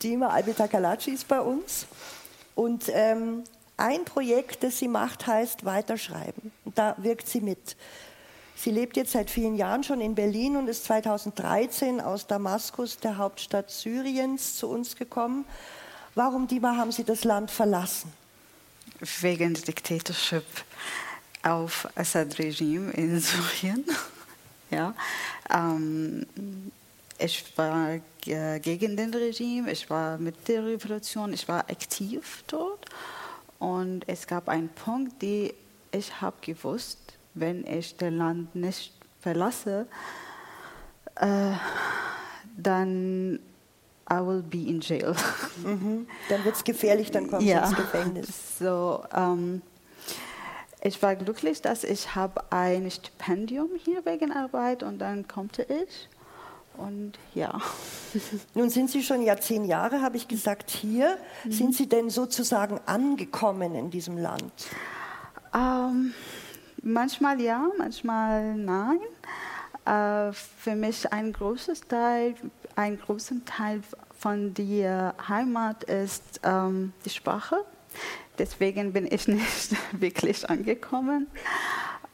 [0.02, 1.86] Dima Albitakalaci ist bei uns.
[2.54, 3.44] Und ähm,
[3.76, 6.52] ein Projekt, das sie macht, heißt Weiterschreiben.
[6.74, 7.76] Da wirkt sie mit.
[8.56, 13.16] Sie lebt jetzt seit vielen Jahren schon in Berlin und ist 2013 aus Damaskus, der
[13.16, 15.46] Hauptstadt Syriens, zu uns gekommen.
[16.14, 18.12] Warum, Dima, haben Sie das Land verlassen?
[19.20, 20.44] Wegen des Diktatorship
[21.42, 23.84] auf Assad-Regime in Syrien.
[24.70, 24.94] ja,
[25.48, 26.26] ähm,
[27.20, 32.86] ich war gegen den Regime, ich war mit der Revolution, ich war aktiv dort.
[33.58, 35.52] Und es gab einen Punkt, den
[35.92, 36.98] ich habe gewusst,
[37.34, 39.86] wenn ich das Land nicht verlasse,
[41.16, 41.52] äh,
[42.56, 43.38] dann
[44.12, 45.14] I will be in jail.
[45.62, 46.06] Mhm.
[46.30, 47.66] Dann wird es gefährlich, dann kommt ja.
[47.66, 48.28] ins Gefängnis.
[48.60, 49.60] So, ähm,
[50.82, 56.08] ich war glücklich, dass ich habe ein Stipendium hier wegen Arbeit und dann konnte ich.
[56.80, 57.60] Und ja.
[58.54, 61.18] Nun sind Sie schon ja zehn Jahre, habe ich gesagt, hier.
[61.44, 61.52] Mhm.
[61.52, 64.52] Sind Sie denn sozusagen angekommen in diesem Land?
[65.54, 66.14] Ähm,
[66.82, 69.00] manchmal ja, manchmal nein.
[69.84, 72.34] Äh, für mich ein großes Teil,
[72.76, 73.82] ein großer Teil
[74.18, 77.56] von der Heimat ist ähm, die Sprache.
[78.38, 81.26] Deswegen bin ich nicht wirklich angekommen.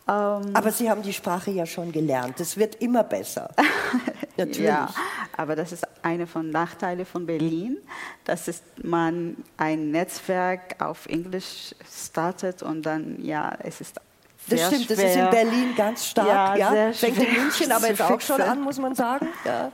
[0.08, 2.38] Ähm, aber Sie haben die Sprache ja schon gelernt.
[2.40, 3.50] Es wird immer besser.
[4.36, 4.60] Natürlich.
[4.60, 4.92] Ja,
[5.36, 7.78] aber das ist eine von Nachteilen von Berlin,
[8.24, 14.00] dass es man ein Netzwerk auf Englisch startet und dann ja, es ist
[14.48, 14.96] das stimmt, schwer.
[14.96, 16.56] das ist in Berlin ganz stark.
[16.56, 16.92] Ja, ja.
[16.92, 19.28] Fängt in München aber jetzt auch schon an, muss man sagen.
[19.44, 19.72] Ja,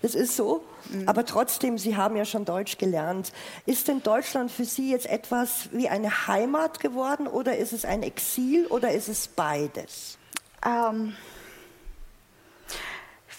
[0.00, 0.64] das ist so.
[0.90, 1.08] Mhm.
[1.08, 3.32] Aber trotzdem, Sie haben ja schon Deutsch gelernt.
[3.66, 8.02] Ist denn Deutschland für Sie jetzt etwas wie eine Heimat geworden oder ist es ein
[8.02, 10.16] Exil oder ist es beides?
[10.64, 11.14] Ähm,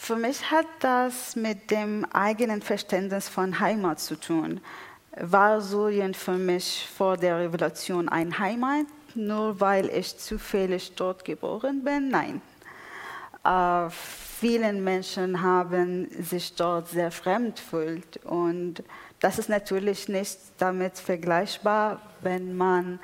[0.05, 4.61] für mich hat das mit dem eigenen Verständnis von Heimat zu tun.
[5.19, 11.83] War Syrien für mich vor der Revolution ein Heimat, nur weil ich zufällig dort geboren
[11.83, 12.09] bin?
[12.09, 12.41] Nein.
[13.43, 18.83] äh, vielen Menschen haben sich dort sehr fremd fühlt und
[19.21, 22.99] das ist natürlich nicht damit vergleichbar, wenn man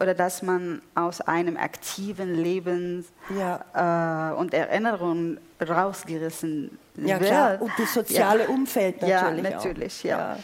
[0.00, 3.04] oder dass man aus einem aktiven Leben
[3.36, 4.30] ja.
[4.30, 7.30] äh, und Erinnerungen rausgerissen ja, wird.
[7.30, 7.62] Klar.
[7.62, 8.48] Und das soziale ja.
[8.48, 9.42] Umfeld natürlich.
[9.42, 10.08] Ja, natürlich, auch.
[10.08, 10.38] ja.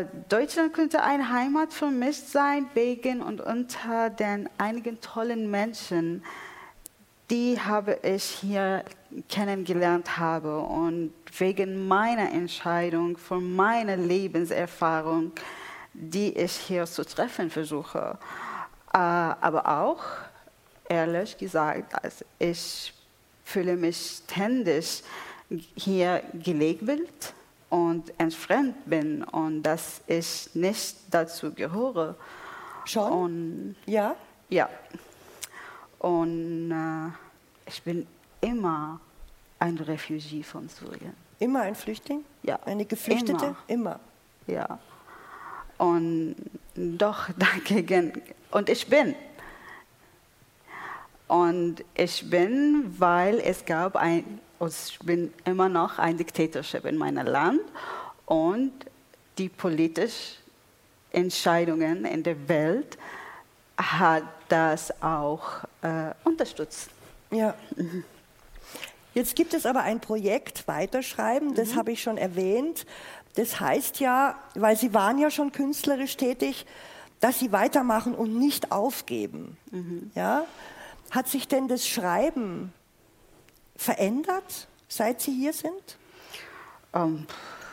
[0.00, 6.22] Äh, Deutschland könnte eine Heimat für mich sein, wegen und unter den einigen tollen Menschen,
[7.28, 8.84] die habe ich hier
[9.28, 15.32] kennengelernt habe und wegen meiner Entscheidung, von meiner Lebenserfahrung,
[15.92, 18.16] die ich hier zu treffen versuche.
[18.94, 20.02] Äh, aber auch,
[20.88, 22.94] ehrlich gesagt, also ich
[23.48, 25.02] fühle mich ständig
[25.74, 27.32] hier gelegt
[27.70, 32.14] und entfremd bin und dass ich nicht dazu gehöre.
[32.84, 33.12] Schon?
[33.12, 34.14] Und, ja?
[34.50, 34.68] Ja.
[35.98, 38.06] Und äh, ich bin
[38.42, 39.00] immer
[39.58, 41.14] ein Refugiee von Syrien.
[41.38, 42.24] Immer ein Flüchtling?
[42.42, 42.58] Ja.
[42.66, 43.56] Eine Geflüchtete?
[43.66, 43.96] Immer.
[43.96, 44.00] immer.
[44.46, 44.78] Ja.
[45.78, 46.36] Und
[46.74, 48.12] doch dagegen,
[48.50, 49.14] und ich bin.
[51.28, 57.26] Und ich bin, weil es gab ein, ich bin immer noch ein Diktatorship in meinem
[57.26, 57.60] Land
[58.24, 58.72] und
[59.36, 60.38] die politischen
[61.12, 62.98] Entscheidungen in der Welt
[63.76, 66.90] hat das auch äh, unterstützt.
[67.30, 67.54] Ja.
[69.14, 71.76] Jetzt gibt es aber ein Projekt Weiterschreiben, das mhm.
[71.76, 72.86] habe ich schon erwähnt.
[73.34, 76.66] Das heißt ja, weil Sie waren ja schon künstlerisch tätig,
[77.20, 79.56] dass Sie weitermachen und nicht aufgeben.
[79.70, 80.10] Mhm.
[80.14, 80.44] Ja?
[81.10, 82.72] Hat sich denn das Schreiben
[83.76, 85.98] verändert, seit Sie hier sind?
[86.92, 87.26] Um, ähm,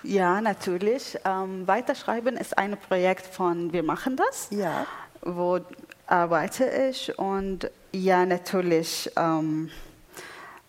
[0.04, 1.18] ja, natürlich.
[1.26, 4.48] Um, ähm, Weiterschreiben ist ein Projekt von Wir machen das.
[4.52, 4.86] Ja.
[5.22, 5.60] Wo
[6.08, 9.12] arbeite ich und ja, natürlich.
[9.18, 9.72] Um, ähm,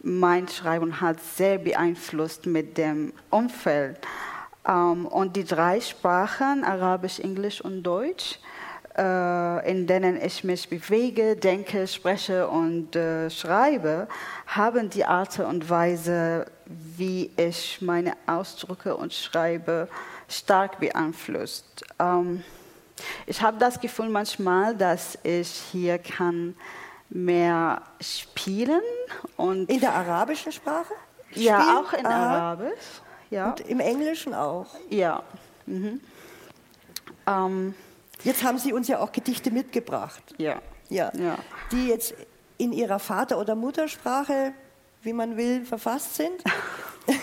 [0.00, 3.98] mein Schreiben hat sehr beeinflusst mit dem Umfeld.
[4.64, 8.38] Um, und die drei Sprachen, Arabisch, Englisch und Deutsch,
[8.98, 14.08] in denen ich mich bewege, denke, spreche und äh, schreibe,
[14.46, 19.88] haben die Art und Weise, wie ich meine Ausdrücke und schreibe,
[20.28, 21.84] stark beeinflusst.
[21.98, 22.42] Ähm,
[23.26, 26.56] ich habe das Gefühl manchmal, dass ich hier kann
[27.10, 28.80] mehr spielen
[29.36, 30.94] und in der arabischen Sprache.
[31.32, 31.76] Ja, spielen?
[31.76, 32.38] auch in Aha.
[32.38, 33.02] Arabisch.
[33.30, 33.50] Ja.
[33.50, 34.66] Und im Englischen auch.
[34.88, 35.22] Ja.
[35.66, 36.00] Mhm.
[37.26, 37.74] Ähm,
[38.24, 40.22] Jetzt haben Sie uns ja auch Gedichte mitgebracht.
[40.38, 40.60] Ja.
[40.88, 41.12] Ja.
[41.14, 41.38] ja.
[41.72, 42.14] Die jetzt
[42.58, 44.52] in Ihrer Vater- oder Muttersprache,
[45.02, 46.42] wie man will, verfasst sind.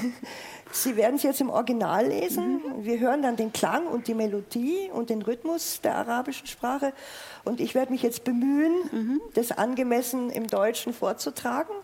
[0.74, 2.54] Sie werden es jetzt im Original lesen.
[2.56, 2.84] Mhm.
[2.84, 6.94] Wir hören dann den Klang und die Melodie und den Rhythmus der arabischen Sprache.
[7.44, 9.22] Und ich werde mich jetzt bemühen, mhm.
[9.36, 11.76] das angemessen im Deutschen vorzutragen.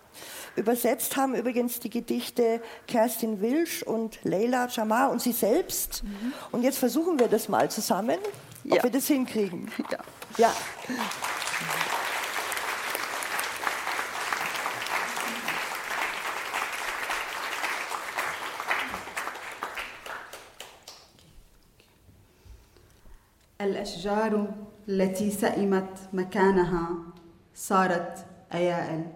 [0.56, 6.04] Übersetzt haben übrigens die Gedichte Kerstin Wilsch und Leila Jamar und sie selbst.
[6.04, 6.34] Mhm.
[6.52, 8.18] Und jetzt versuchen wir das mal zusammen,
[8.65, 8.83] ob ja.
[8.83, 9.71] wir das hinkriegen.
[9.91, 9.99] Ja.
[10.39, 10.55] ja.
[23.65, 24.55] الأشجار
[24.89, 26.89] التي سئمت مكانها
[27.55, 29.07] صارت أيائل.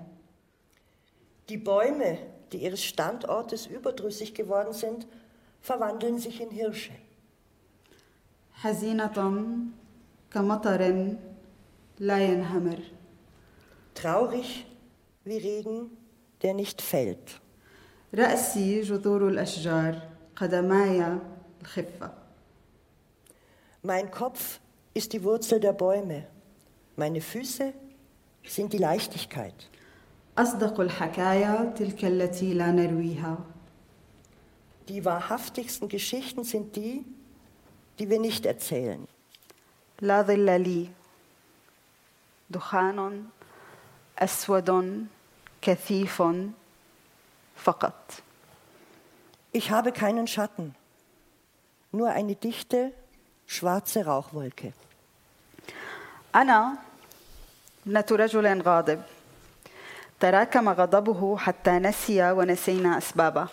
[1.48, 2.18] Die Bäume,
[2.52, 5.06] die ihres Standortes überdrüssig geworden sind,
[5.60, 6.92] verwandeln sich in Hirsche.
[8.62, 9.48] حزينة
[10.30, 11.14] كمطر
[11.98, 12.78] لا ينهمر.
[13.94, 14.66] Traurig
[15.24, 15.90] wie Regen,
[16.42, 17.40] der nicht fällt.
[18.14, 20.02] رأسي جذور الأشجار
[20.36, 21.18] قدماي
[21.62, 22.10] الخفة.
[23.82, 24.60] Mein Kopf
[24.94, 26.26] ist die Wurzel der Bäume.
[26.96, 27.72] Meine Füße
[28.44, 29.68] sind die Leichtigkeit.
[30.38, 33.38] أصدق الحكايا تلك التي لا نرويها.
[34.88, 37.04] Die wahrhaftigsten Geschichten sind die,
[37.98, 39.06] die wir nicht erzählen.
[40.00, 40.88] لا ظل لي
[42.50, 43.24] دخان
[44.18, 45.06] أسود
[45.62, 46.22] كثيف
[47.56, 48.22] فقط.
[49.52, 50.74] Ich habe keinen Schatten,
[51.92, 52.92] nur eine dichte
[53.46, 54.72] schwarze Rauchwolke.
[56.34, 56.76] أنا
[57.86, 59.02] ابنة رجل غاضب
[60.20, 63.48] تراكم غضبه حتى نسي ونسينا أسبابه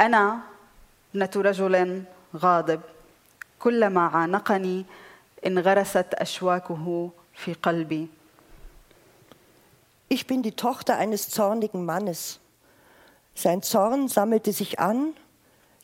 [0.00, 0.40] أنا
[1.14, 2.04] ابنة رجل
[2.36, 2.80] غاضب
[3.58, 4.84] كلما عانقني
[5.46, 8.08] انغرست أشواكه في قلبي
[10.08, 12.38] Ich bin die Tochter eines zornigen Mannes.
[13.34, 15.14] Sein Zorn sammelte sich an,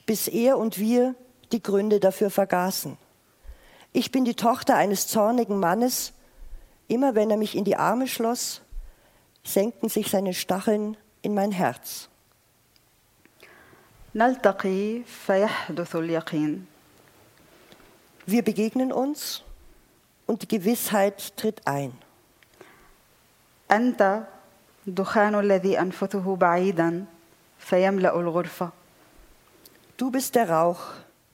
[0.05, 1.15] bis er und wir
[1.51, 2.99] die Gründe dafür vergaßen.
[3.95, 6.13] Ich bin die Tochter eines zornigen Mannes.
[6.89, 8.61] Immer wenn er mich in die Arme schloss,
[9.45, 12.09] senkten sich seine Stacheln in mein Herz.
[14.15, 16.67] نلتقي فيحدث اليقين
[18.27, 19.43] Wir begegnen uns
[20.27, 21.93] und die Gewissheit tritt ein.
[23.71, 24.25] أنت
[24.87, 27.05] دخان الذي أنفثه بعيدا
[27.59, 28.71] فيملأ الغرفة
[29.99, 30.81] Du bist der Rauch,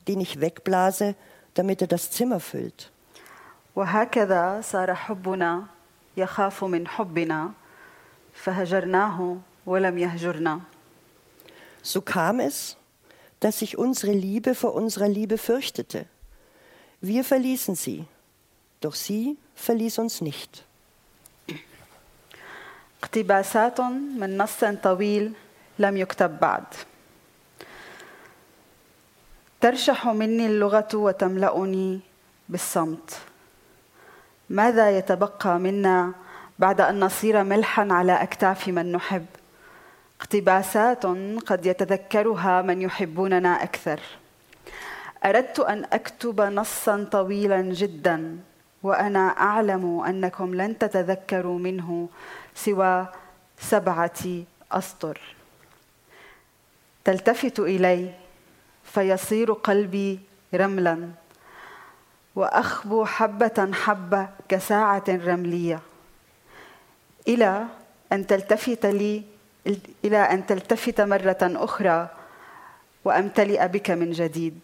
[0.09, 1.14] den ich wegblase,
[1.55, 2.90] damit er das Zimmer füllt.
[3.76, 5.66] وهكذا صار حبنا
[6.16, 7.51] يخاف من حبنا
[8.34, 9.36] فهجرناه
[9.66, 10.61] ولم يهجرنا
[11.82, 12.76] So kam es,
[13.40, 16.07] dass sich unsere Liebe vor unserer Liebe fürchtete.
[17.02, 18.06] Wir verließen sie,
[18.82, 20.64] doch sie verließ uns nicht.
[23.04, 23.82] اقتباسات
[24.20, 25.34] من نص طويل
[25.80, 26.64] لم يكتب بعد
[29.62, 32.00] ترشح مني اللغة وتملاني
[32.50, 33.18] بالصمت
[34.50, 36.14] ماذا يتبقى منا
[36.60, 39.26] بعد ان نصير ملحا على اكتاف من نحب
[40.20, 41.06] اقتباسات
[41.45, 44.00] قد يتذكرها من يحبوننا أكثر
[45.26, 48.38] أردت أن أكتب نصا طويلا جدا
[48.84, 52.09] وأنا أعلم أنكم لن تتذكروا منه
[52.55, 53.07] سوى
[53.59, 54.22] سبعة
[54.72, 55.20] أسطر.
[57.03, 58.13] تلتفت إلي
[58.84, 60.20] فيصير قلبي
[60.53, 61.09] رملا
[62.36, 65.80] وأخبو حبة حبه كساعة رملية.
[67.28, 67.65] إلى
[68.13, 69.24] أن تلتفت لي
[70.05, 72.09] إلى أن تلتفت مرة أخرى
[73.05, 74.59] وأمتلئ بك من جديد.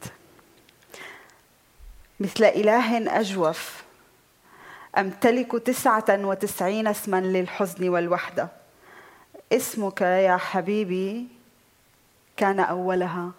[2.19, 3.83] مثل إله أجوف.
[4.97, 8.47] امتلك تسعة وتسعين اسما للحزن والوحدة.
[9.51, 11.27] اسمك يا حبيبي
[12.37, 13.31] كان أولها.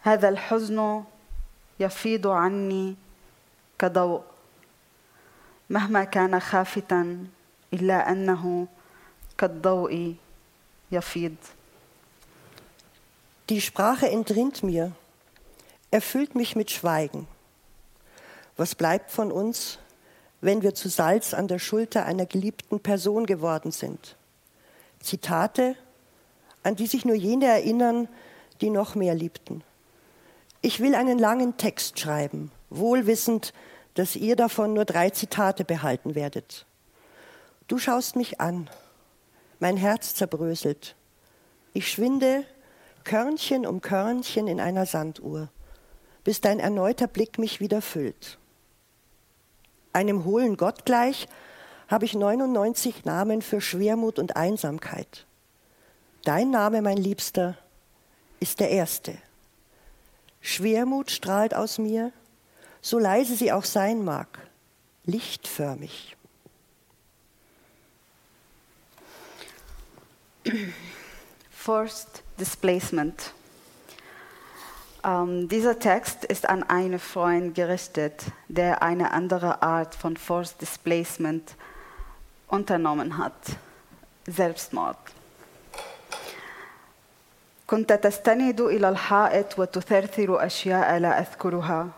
[0.00, 1.04] هذا الحزن
[1.80, 2.96] يفيض عني
[3.78, 4.22] كضوء.
[5.70, 7.26] مهما كان خافتا
[7.72, 8.66] إلا أنه
[9.38, 10.14] كالضوء
[10.92, 11.34] يفيض.
[13.48, 14.92] Die Sprache entrinnt mir,
[15.90, 17.26] erfüllt mich mit Schweigen.
[18.56, 19.78] Was bleibt von uns,
[20.40, 24.16] wenn wir zu Salz an der Schulter einer geliebten Person geworden sind?
[25.00, 25.76] Zitate,
[26.62, 28.08] an die sich nur jene erinnern,
[28.60, 29.62] die noch mehr liebten.
[30.60, 33.52] Ich will einen langen Text schreiben, wohlwissend,
[33.94, 36.66] dass ihr davon nur drei Zitate behalten werdet.
[37.68, 38.68] Du schaust mich an,
[39.60, 40.96] mein Herz zerbröselt.
[41.74, 42.44] Ich schwinde
[43.04, 45.48] Körnchen um Körnchen in einer Sanduhr,
[46.28, 48.36] bis dein erneuter Blick mich wieder füllt.
[49.94, 51.26] Einem hohlen Gott gleich
[51.88, 55.24] habe ich 99 Namen für Schwermut und Einsamkeit.
[56.24, 57.56] Dein Name, mein Liebster,
[58.40, 59.16] ist der erste.
[60.42, 62.12] Schwermut strahlt aus mir,
[62.82, 64.50] so leise sie auch sein mag,
[65.06, 66.14] lichtförmig.
[71.50, 73.32] Forced Displacement.
[75.08, 81.54] Ähm, dieser Text ist an einen Freund gerichtet, der eine andere Art von Forced Displacement
[82.48, 83.32] unternommen hat.
[84.26, 84.96] Selbstmord.
[87.66, 91.88] كنت تستند إلى الحائط وتثرثر أشياء لا أذكرها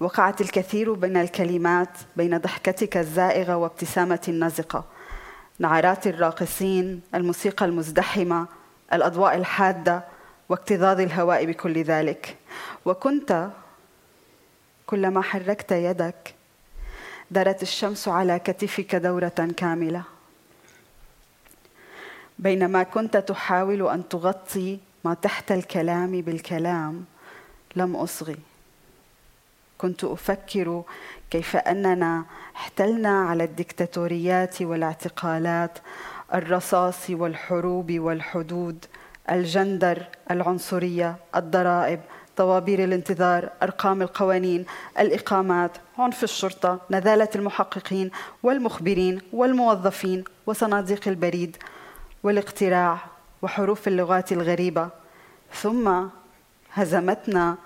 [0.00, 4.84] وقعت الكثير من الكلمات بين ضحكتك الزائغة وابتسامة النزقه
[5.58, 8.46] نعرات الراقصين الموسيقى المزدحمة
[8.92, 10.11] الأضواء الحادة
[10.52, 12.36] واكتظاظ الهواء بكل ذلك.
[12.84, 13.48] وكنت
[14.86, 16.34] كلما حركت يدك
[17.30, 20.02] دارت الشمس على كتفك دورة كاملة.
[22.38, 27.04] بينما كنت تحاول أن تغطي ما تحت الكلام بالكلام
[27.76, 28.38] لم أصغي.
[29.78, 30.82] كنت أفكر
[31.30, 32.24] كيف أننا
[32.56, 35.78] احتلنا على الدكتاتوريات والاعتقالات
[36.34, 38.86] الرصاص والحروب والحدود
[39.30, 42.00] الجندر العنصرية الضرائب
[42.36, 44.64] طوابير الانتظار أرقام القوانين
[44.98, 48.10] الإقامات عنف الشرطة نذالة المحققين
[48.42, 51.56] والمخبرين والموظفين وصناديق البريد
[52.22, 52.98] والاقتراع
[53.42, 54.88] وحروف اللغات الغريبة.
[55.52, 56.06] ثم
[56.72, 57.56] هزمتنا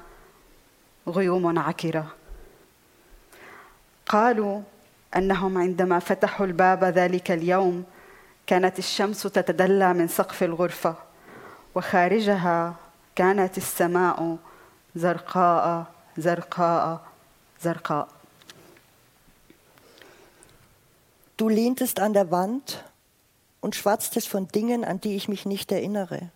[1.09, 2.07] غيوم عكرة.
[4.07, 4.61] قالوا
[5.17, 7.85] أنهم عندما فتحوا الباب ذلك اليوم
[8.47, 11.06] كانت الشمس تتدلى من سقف الغرفة.
[11.76, 12.76] وخارجها
[13.16, 14.38] كانت السماء
[14.95, 15.86] زرقاء
[16.18, 16.99] زرقاء
[17.62, 18.08] زرقاء
[21.38, 22.84] Du lehntest an der Wand
[23.62, 26.30] und schwatztest von Dingen, an die ich mich nicht erinnere.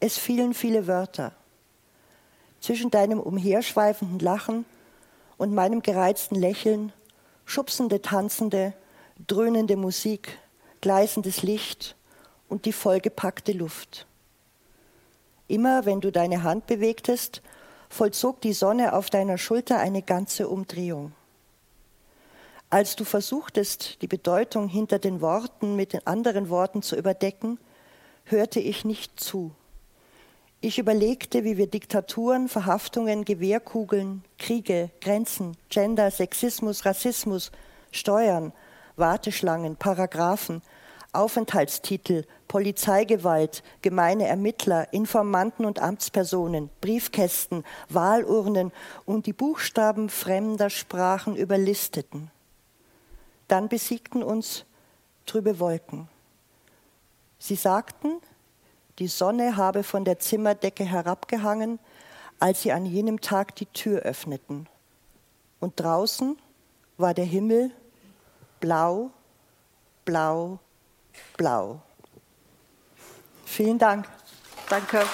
[0.00, 1.32] Es fielen viele Wörter.
[2.60, 4.64] Zwischen deinem umherschweifenden Lachen
[5.36, 6.92] und meinem gereizten Lächeln,
[7.44, 8.72] schubsende, tanzende,
[9.26, 10.38] dröhnende Musik,
[10.80, 11.94] gleißendes Licht
[12.48, 14.06] und die vollgepackte Luft.
[15.47, 17.41] Immer wenn du deine Hand bewegtest,
[17.89, 21.11] vollzog die Sonne auf deiner Schulter eine ganze Umdrehung.
[22.69, 27.59] Als du versuchtest, die Bedeutung hinter den Worten mit den anderen Worten zu überdecken,
[28.25, 29.51] hörte ich nicht zu.
[30.59, 37.51] Ich überlegte, wie wir Diktaturen, Verhaftungen, Gewehrkugeln, Kriege, Grenzen, Gender, Sexismus, Rassismus,
[37.91, 38.53] Steuern,
[38.95, 40.61] Warteschlangen, Paragraphen,
[41.13, 48.71] Aufenthaltstitel, Polizeigewalt, gemeine Ermittler, Informanten und Amtspersonen, Briefkästen, Wahlurnen
[49.05, 52.31] und die Buchstaben fremder Sprachen überlisteten.
[53.47, 54.65] Dann besiegten uns
[55.25, 56.07] trübe Wolken.
[57.37, 58.19] Sie sagten,
[58.99, 61.79] die Sonne habe von der Zimmerdecke herabgehangen,
[62.39, 64.67] als sie an jenem Tag die Tür öffneten.
[65.59, 66.37] Und draußen
[66.97, 67.71] war der Himmel
[68.59, 69.11] blau,
[70.05, 70.59] blau,
[71.37, 71.81] blau.
[73.45, 74.07] Vielen Dank.
[74.69, 75.05] Danke.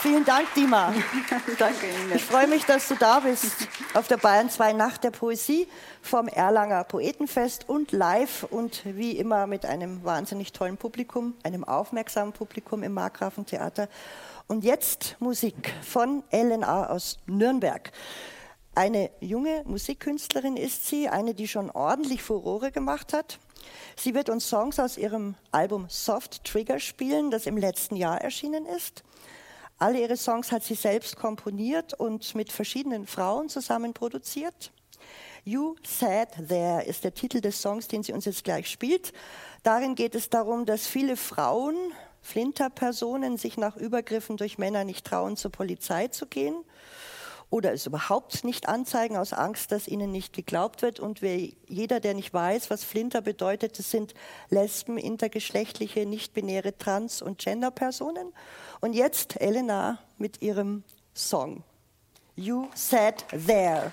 [0.00, 0.92] Vielen Dank, Dima.
[1.58, 2.12] Danke Ihnen.
[2.14, 5.66] Ich freue mich, dass du da bist auf der Bayern 2 Nacht der Poesie
[6.02, 12.34] vom Erlanger Poetenfest und live und wie immer mit einem wahnsinnig tollen Publikum, einem aufmerksamen
[12.34, 13.88] Publikum im Markgrafentheater.
[14.48, 17.90] Und jetzt Musik von LNA aus Nürnberg.
[18.74, 23.38] Eine junge Musikkünstlerin ist sie, eine, die schon ordentlich Furore gemacht hat.
[23.96, 28.66] Sie wird uns Songs aus ihrem Album Soft Trigger spielen, das im letzten Jahr erschienen
[28.66, 29.04] ist.
[29.78, 34.72] Alle ihre Songs hat sie selbst komponiert und mit verschiedenen Frauen zusammen produziert.
[35.44, 39.12] You Sat There ist der Titel des Songs, den sie uns jetzt gleich spielt.
[39.62, 41.76] Darin geht es darum, dass viele Frauen,
[42.22, 46.56] Flinterpersonen, sich nach Übergriffen durch Männer nicht trauen, zur Polizei zu gehen
[47.50, 51.00] oder es überhaupt nicht anzeigen aus Angst, dass ihnen nicht geglaubt wird.
[51.00, 54.14] Und wer, jeder, der nicht weiß, was Flinter bedeutet, das sind
[54.50, 58.32] Lesben, intergeschlechtliche, nicht-binäre Trans- und Genderpersonen.
[58.80, 60.84] Und jetzt Elena mit ihrem
[61.14, 61.64] Song.
[62.36, 63.92] You Sat There.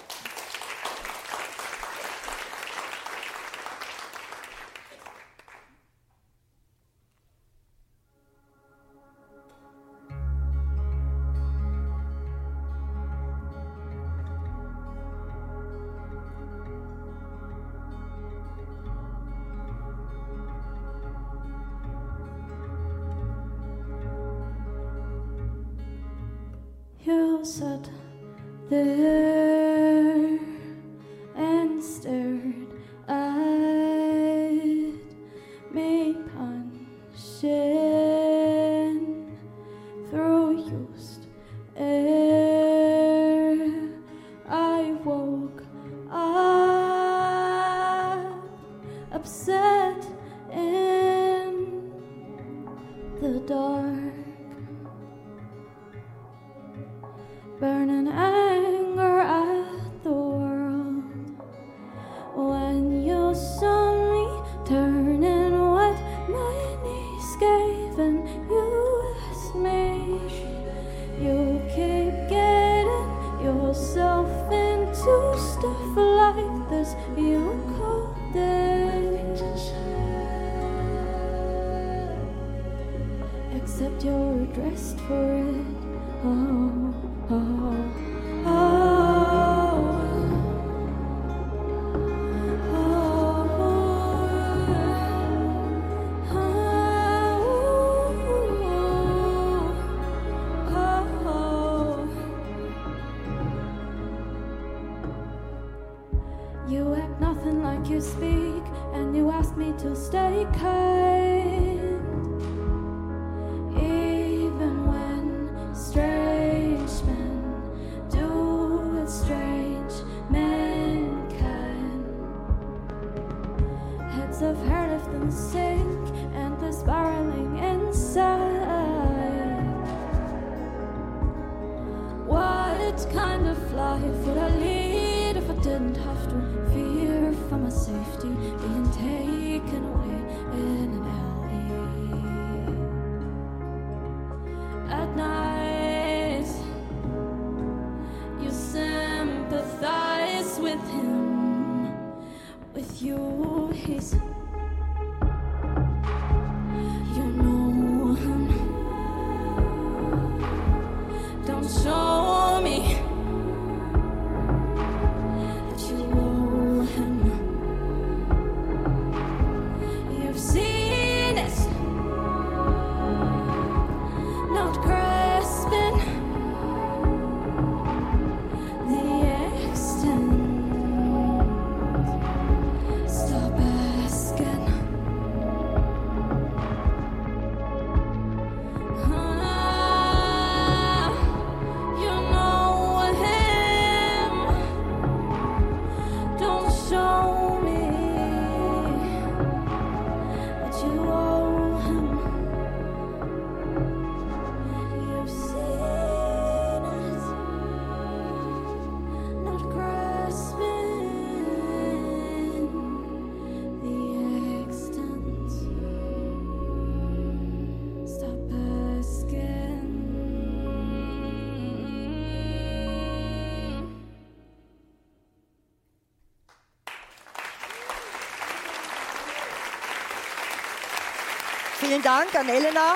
[231.96, 232.96] Vielen Dank an Elena.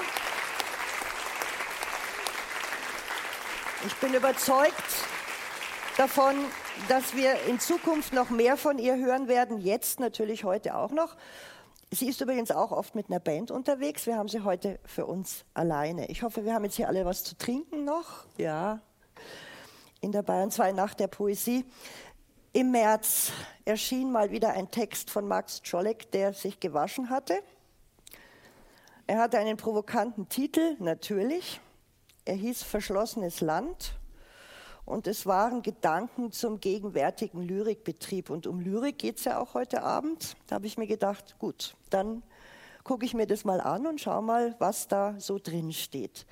[3.88, 4.74] Ich bin überzeugt
[5.96, 6.36] davon,
[6.90, 9.58] dass wir in Zukunft noch mehr von ihr hören werden.
[9.58, 11.16] Jetzt natürlich heute auch noch.
[11.92, 14.06] Sie ist übrigens auch oft mit einer Band unterwegs.
[14.06, 16.10] Wir haben sie heute für uns alleine.
[16.10, 18.26] Ich hoffe, wir haben jetzt hier alle was zu trinken noch.
[18.38, 18.82] Ja.
[20.02, 21.64] In der Bayern 2 Nacht der Poesie.
[22.52, 23.32] Im März
[23.64, 27.42] erschien mal wieder ein Text von Max Czolek, der sich gewaschen hatte.
[29.10, 31.60] Er hatte einen provokanten Titel, natürlich.
[32.26, 33.96] Er hieß Verschlossenes Land.
[34.86, 38.30] Und es waren Gedanken zum gegenwärtigen Lyrikbetrieb.
[38.30, 40.38] Und um Lyrik geht es ja auch heute Abend.
[40.46, 42.22] Da habe ich mir gedacht, gut, dann
[42.84, 46.28] gucke ich mir das mal an und schaue mal, was da so drin steht.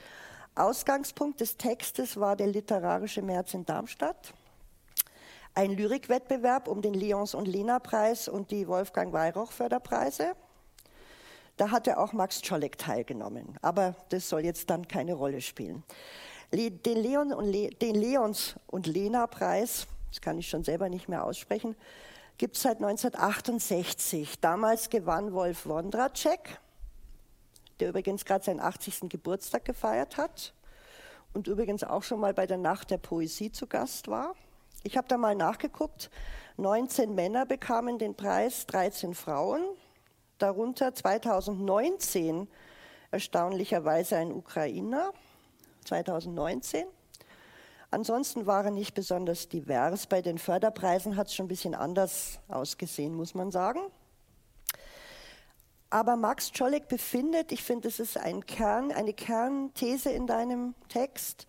[0.54, 4.36] Ausgangspunkt des Textes war der Literarische März in Darmstadt.
[5.56, 10.36] Ein Lyrikwettbewerb um den Leons- und Lena-Preis und die Wolfgang Weyrauch-Förderpreise.
[11.58, 15.84] Da hatte auch Max Czolek teilgenommen, aber das soll jetzt dann keine Rolle spielen.
[16.54, 21.24] Den, Leon und Le den Leons- und Lena-Preis, das kann ich schon selber nicht mehr
[21.24, 21.76] aussprechen,
[22.38, 24.40] gibt es seit 1968.
[24.40, 26.60] Damals gewann Wolf Wondracek,
[27.80, 29.10] der übrigens gerade seinen 80.
[29.10, 30.54] Geburtstag gefeiert hat
[31.34, 34.36] und übrigens auch schon mal bei der Nacht der Poesie zu Gast war.
[34.84, 36.12] Ich habe da mal nachgeguckt.
[36.58, 39.62] 19 Männer bekamen den Preis, 13 Frauen
[40.38, 42.48] darunter 2019
[43.12, 45.14] erstaunlicherweise ein Ukrainer,
[45.86, 46.86] 2019.
[47.90, 50.08] Ansonsten waren nicht besonders divers.
[50.08, 53.80] Bei den Förderpreisen hat es schon ein bisschen anders ausgesehen, muss man sagen.
[55.90, 61.48] Aber Max Czolek befindet, ich finde, das ist ein Kern, eine Kernthese in deinem Text,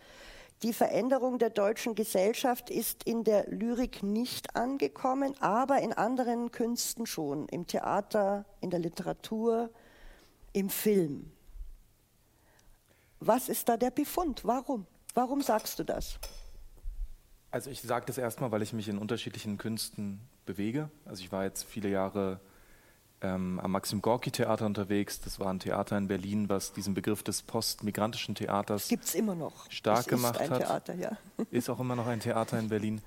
[0.62, 7.06] die Veränderung der deutschen Gesellschaft ist in der Lyrik nicht angekommen, aber in anderen Künsten
[7.06, 9.70] schon, im Theater, in der Literatur,
[10.52, 11.30] im Film.
[13.20, 14.44] Was ist da der Befund?
[14.44, 14.86] Warum?
[15.14, 16.18] Warum sagst du das?
[17.50, 20.90] Also ich sage das erstmal, weil ich mich in unterschiedlichen Künsten bewege.
[21.04, 22.40] Also ich war jetzt viele Jahre
[23.20, 25.20] ähm, am Maxim Gorki Theater unterwegs.
[25.20, 29.70] Das war ein Theater in Berlin, was diesen Begriff des postmigrantischen Theaters Gibt's immer noch.
[29.70, 30.58] stark es gemacht ist ein hat.
[30.60, 31.16] Theater, ja.
[31.50, 33.00] Ist auch immer noch ein Theater in Berlin.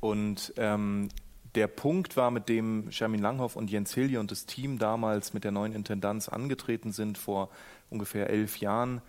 [0.00, 1.08] Und ähm,
[1.54, 5.44] der Punkt war, mit dem Shermin Langhoff und Jens Hilje und das Team damals mit
[5.44, 7.48] der neuen Intendanz angetreten sind, vor
[7.90, 9.02] ungefähr elf Jahren,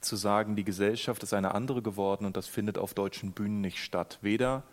[0.00, 3.78] zu sagen, die Gesellschaft ist eine andere geworden und das findet auf deutschen Bühnen nicht
[3.78, 4.18] statt.
[4.20, 4.64] Weder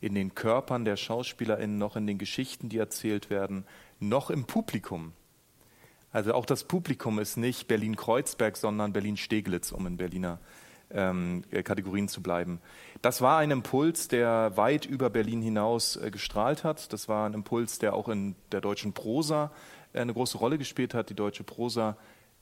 [0.00, 3.64] in den Körpern der SchauspielerInnen noch in den Geschichten, die erzählt werden,
[4.08, 5.12] noch im Publikum.
[6.12, 10.38] Also auch das Publikum ist nicht Berlin-Kreuzberg, sondern Berlin-Steglitz, um in Berliner
[10.90, 12.60] ähm, Kategorien zu bleiben.
[13.02, 16.92] Das war ein Impuls, der weit über Berlin hinaus äh, gestrahlt hat.
[16.92, 19.50] Das war ein Impuls, der auch in der deutschen Prosa
[19.92, 21.10] äh, eine große Rolle gespielt hat.
[21.10, 21.96] Die deutsche Prosa,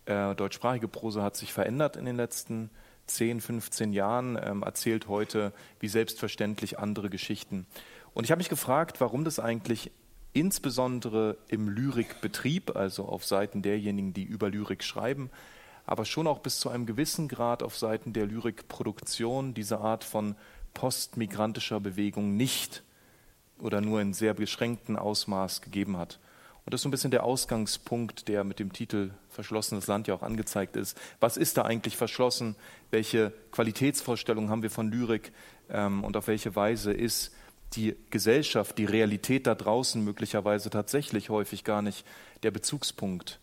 [0.04, 2.70] äh, deutschsprachige Prosa hat sich verändert in den letzten
[3.06, 7.66] 10, 15 Jahren, ähm, erzählt heute wie selbstverständlich andere Geschichten.
[8.14, 9.90] Und ich habe mich gefragt, warum das eigentlich
[10.32, 15.30] insbesondere im Lyrikbetrieb, also auf Seiten derjenigen, die über Lyrik schreiben,
[15.84, 20.36] aber schon auch bis zu einem gewissen Grad auf Seiten der Lyrikproduktion diese Art von
[20.74, 22.82] postmigrantischer Bewegung nicht
[23.58, 26.18] oder nur in sehr beschränktem Ausmaß gegeben hat.
[26.64, 30.14] Und das ist so ein bisschen der Ausgangspunkt, der mit dem Titel Verschlossenes Land ja
[30.14, 30.96] auch angezeigt ist.
[31.18, 32.54] Was ist da eigentlich verschlossen?
[32.90, 35.32] Welche Qualitätsvorstellungen haben wir von Lyrik?
[35.68, 37.34] Ähm, und auf welche Weise ist
[37.76, 42.06] die Gesellschaft, die Realität da draußen möglicherweise tatsächlich häufig gar nicht
[42.42, 43.40] der Bezugspunkt,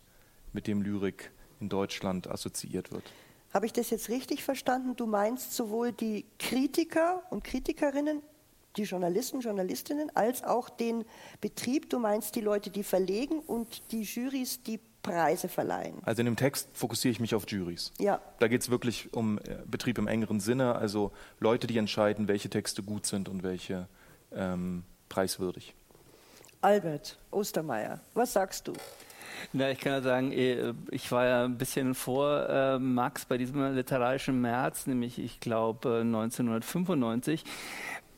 [0.52, 3.04] mit dem Lyrik in Deutschland assoziiert wird.
[3.52, 4.94] Habe ich das jetzt richtig verstanden?
[4.96, 8.22] Du meinst sowohl die Kritiker und Kritikerinnen,
[8.76, 11.04] die Journalisten, Journalistinnen, als auch den
[11.40, 11.90] Betrieb.
[11.90, 15.98] Du meinst die Leute, die verlegen und die Jurys, die Preise verleihen.
[16.04, 17.92] Also in dem Text fokussiere ich mich auf Juries.
[17.98, 18.20] Ja.
[18.38, 22.50] Da geht es wirklich um äh, Betrieb im engeren Sinne, also Leute, die entscheiden, welche
[22.50, 23.88] Texte gut sind und welche
[24.34, 25.74] ähm, preiswürdig.
[26.62, 28.72] Albert Ostermeier, was sagst du?
[29.52, 33.38] Na, ich kann ja sagen, eh, ich war ja ein bisschen vor äh, Max bei
[33.38, 37.44] diesem literarischen März, nämlich ich glaube 1995.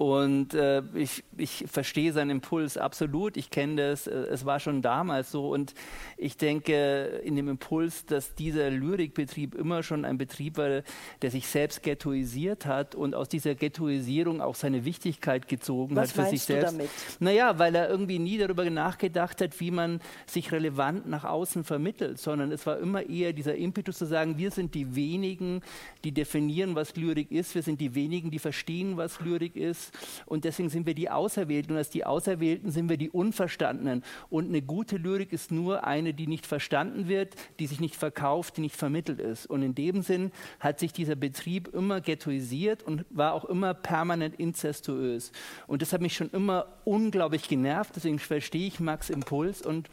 [0.03, 3.37] Und äh, ich, ich verstehe seinen Impuls absolut.
[3.37, 4.09] Ich kenne das.
[4.09, 5.51] Äh, es war schon damals so.
[5.51, 5.75] Und
[6.17, 10.83] ich denke in dem Impuls, dass dieser Lyrikbetrieb immer schon ein Betrieb war,
[11.23, 16.27] der sich selbst ghettoisiert hat und aus dieser Ghettoisierung auch seine Wichtigkeit gezogen Was hat
[16.27, 16.73] für sich meinst du selbst.
[16.73, 16.91] damit?
[17.21, 22.19] Naja, weil er irgendwie nie darüber nachgedacht hat, wie man sich relevant nach außen vermittelt,
[22.19, 25.61] sondern es war immer eher dieser Impetus zu sagen, wir sind die wenigen,
[26.03, 29.92] die definieren, was Lyrik ist, wir sind die wenigen, die verstehen, was Lyrik ist
[30.27, 31.73] Und deswegen sind wir die Auserwählten.
[31.73, 34.03] Und als die Auserwählten sind wir die Unverstandenen.
[34.31, 38.57] Und eine gute Lyrik ist nur eine, die nicht verstanden wird, die sich nicht verkauft,
[38.57, 39.47] die nicht vermittelt ist.
[39.47, 44.39] Und in dem Sinn hat sich dieser Betrieb immer ghettoisiert und war auch immer permanent
[44.39, 45.33] inzestuös.
[45.67, 47.97] Und das hat mich schon immer unglaublich genervt.
[47.97, 49.89] Deswegen verstehe ich Max Impuls und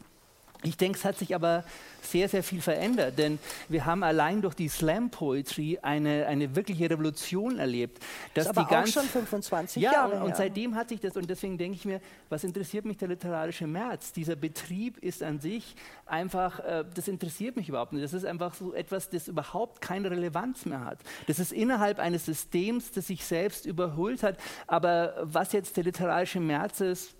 [0.62, 1.64] ich denke, es hat sich aber
[2.02, 3.38] sehr, sehr viel verändert, denn
[3.68, 7.98] wir haben allein durch die Slam Poetry eine, eine wirkliche Revolution erlebt.
[8.34, 10.88] Dass das ist aber die ganz, auch schon 25 ja, Jahre und, und seitdem hat
[10.88, 14.12] sich das, und deswegen denke ich mir, was interessiert mich der literarische März?
[14.12, 15.74] Dieser Betrieb ist an sich
[16.06, 18.04] einfach, äh, das interessiert mich überhaupt nicht.
[18.04, 20.98] Das ist einfach so etwas, das überhaupt keine Relevanz mehr hat.
[21.26, 24.36] Das ist innerhalb eines Systems, das sich selbst überholt hat.
[24.66, 27.14] Aber was jetzt der literarische März ist,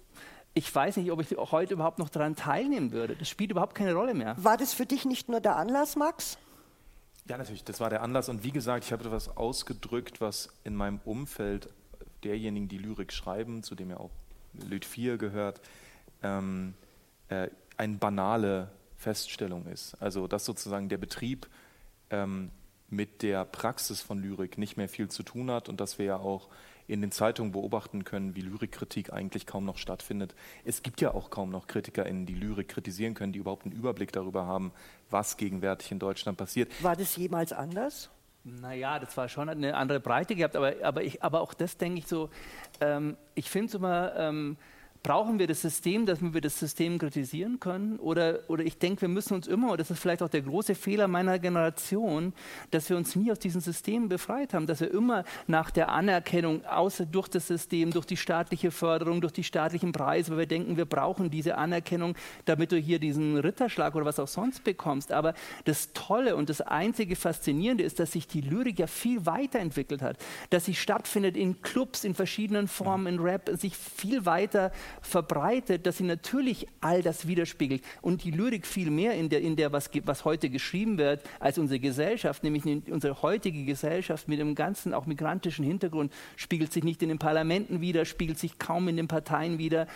[0.55, 3.17] ich weiß nicht, ob ich heute überhaupt noch daran teilnehmen würde.
[3.17, 4.35] Das spielt überhaupt keine Rolle mehr.
[4.39, 6.39] War das für dich nicht nur der Anlass, Max?
[7.29, 8.29] Ja, natürlich, das war der Anlass.
[8.29, 11.69] Und wie gesagt, ich habe etwas ausgedrückt, was in meinem Umfeld
[12.25, 14.11] derjenigen, die Lyrik schreiben, zu dem ja auch
[14.53, 15.61] Lüt 4 gehört,
[16.23, 16.75] ähm,
[17.29, 19.95] äh, eine banale Feststellung ist.
[20.03, 21.49] Also, dass sozusagen der Betrieb
[22.11, 22.51] ähm,
[22.89, 26.17] mit der Praxis von Lyrik nicht mehr viel zu tun hat und dass wir ja
[26.17, 26.49] auch
[26.91, 30.35] in den Zeitungen beobachten können, wie Lyrikkritik eigentlich kaum noch stattfindet.
[30.65, 34.13] Es gibt ja auch kaum noch KritikerInnen, die Lyrik kritisieren können, die überhaupt einen Überblick
[34.13, 34.73] darüber haben,
[35.09, 36.71] was gegenwärtig in Deutschland passiert.
[36.83, 38.11] War das jemals anders?
[38.43, 41.99] Naja, das war schon eine andere Breite gehabt, aber, aber, ich, aber auch das denke
[41.99, 42.31] ich so,
[42.81, 44.57] ähm, ich finde es immer, ähm,
[45.03, 47.99] Brauchen wir das System, damit wir das System kritisieren können?
[47.99, 50.75] Oder, oder ich denke, wir müssen uns immer, und das ist vielleicht auch der große
[50.75, 52.35] Fehler meiner Generation,
[52.71, 56.67] dass wir uns nie aus diesem System befreit haben, dass wir immer nach der Anerkennung,
[56.67, 60.77] außer durch das System, durch die staatliche Förderung, durch die staatlichen Preise, weil wir denken,
[60.77, 65.13] wir brauchen diese Anerkennung, damit du hier diesen Ritterschlag oder was auch sonst bekommst.
[65.13, 65.33] Aber
[65.65, 70.19] das Tolle und das einzige Faszinierende ist, dass sich die Lyrik ja viel weiterentwickelt hat,
[70.51, 75.99] dass sie stattfindet in Clubs, in verschiedenen Formen, in Rap, sich viel weiter verbreitet, dass
[75.99, 77.83] sie natürlich all das widerspiegelt.
[78.03, 81.59] Und die Lyrik viel mehr in der, in der was, was heute geschrieben wird, als
[81.59, 87.03] unsere Gesellschaft, nämlich unsere heutige Gesellschaft mit dem ganzen auch migrantischen Hintergrund, spiegelt sich nicht
[87.03, 89.87] in den Parlamenten wider, spiegelt sich kaum in den Parteien wider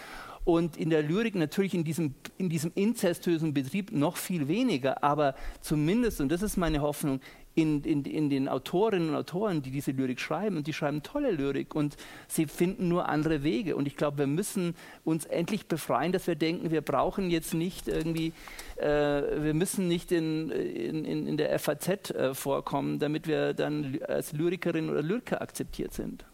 [0.44, 5.34] und in der Lyrik natürlich in diesem, in diesem inzestösen Betrieb noch viel weniger, aber
[5.60, 7.20] zumindest, und das ist meine Hoffnung,
[7.54, 11.30] in, in, in, den Autorinnen und Autoren, die diese Lyrik schreiben, und die schreiben tolle
[11.30, 11.96] Lyrik und
[12.26, 13.76] sie finden nur andere Wege.
[13.76, 14.74] Und ich glaube, wir müssen
[15.04, 18.32] uns endlich befreien, dass wir denken, wir brauchen jetzt nicht irgendwie,
[18.76, 24.32] äh, wir müssen nicht in, in, in der FAZ äh, vorkommen, damit wir dann als
[24.32, 26.24] Lyrikerin oder Lyriker akzeptiert sind.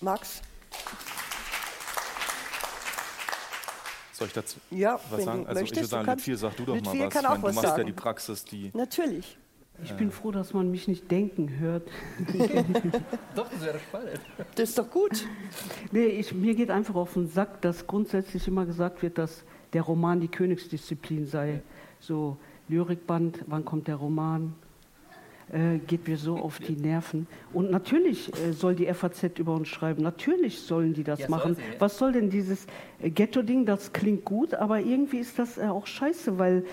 [0.00, 0.42] Max?
[4.12, 5.46] Soll ich dazu ja, was sagen?
[5.46, 7.14] Also möchtest, ich würde sagen, Lütfiel, sag du doch mal was.
[7.14, 7.78] Kann auch meine, was du machst sagen.
[7.78, 8.70] ja die Praxis, die.
[8.74, 9.36] Natürlich.
[9.84, 11.88] Ich bin froh, dass man mich nicht denken hört.
[13.36, 14.20] doch, das wäre spannend.
[14.56, 15.24] Das ist doch gut.
[15.92, 19.82] Nee, ich, mir geht einfach auf den Sack, dass grundsätzlich immer gesagt wird, dass der
[19.82, 21.62] Roman die Königsdisziplin sei.
[22.00, 22.36] So
[22.68, 24.54] Lyrikband, wann kommt der Roman?
[25.50, 27.26] Äh, geht mir so auf die Nerven.
[27.54, 30.02] Und natürlich äh, soll die FAZ über uns schreiben.
[30.02, 31.54] Natürlich sollen die das ja, machen.
[31.54, 31.80] Sie, ja.
[31.80, 32.66] Was soll denn dieses
[33.00, 33.64] äh, Ghetto-Ding?
[33.64, 36.64] Das klingt gut, aber irgendwie ist das äh, auch scheiße, weil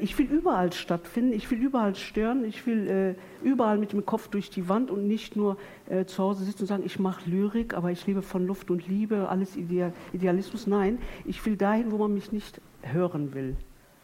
[0.00, 4.48] ich will überall stattfinden, ich will überall stören, ich will überall mit dem Kopf durch
[4.48, 5.58] die Wand und nicht nur
[6.06, 9.28] zu Hause sitzen und sagen, ich mache Lyrik, aber ich lebe von Luft und Liebe,
[9.28, 10.68] alles Ideal Idealismus.
[10.68, 13.56] Nein, ich will dahin, wo man mich nicht hören will.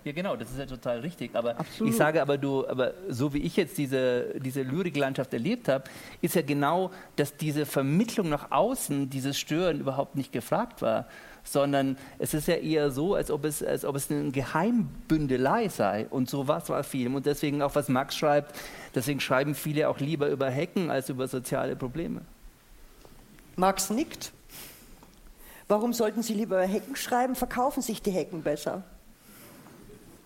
[0.04, 1.34] Ja, genau, das ist ja total richtig.
[1.34, 1.92] Aber Absolut.
[1.92, 5.84] ich sage aber, du, aber so wie ich jetzt diese, diese Lyriklandschaft erlebt habe,
[6.20, 11.06] ist ja genau, dass diese Vermittlung nach außen, dieses Stören überhaupt nicht gefragt war,
[11.44, 16.06] sondern es ist ja eher so, als ob es, als ob es eine Geheimbündelei sei.
[16.10, 17.12] Und so was war viel.
[17.14, 18.56] Und deswegen auch, was Max schreibt,
[18.94, 22.22] deswegen schreiben viele auch lieber über Hecken als über soziale Probleme.
[23.56, 24.32] Max nickt.
[25.68, 27.34] Warum sollten Sie lieber über Hecken schreiben?
[27.34, 28.82] Verkaufen sich die Hecken besser?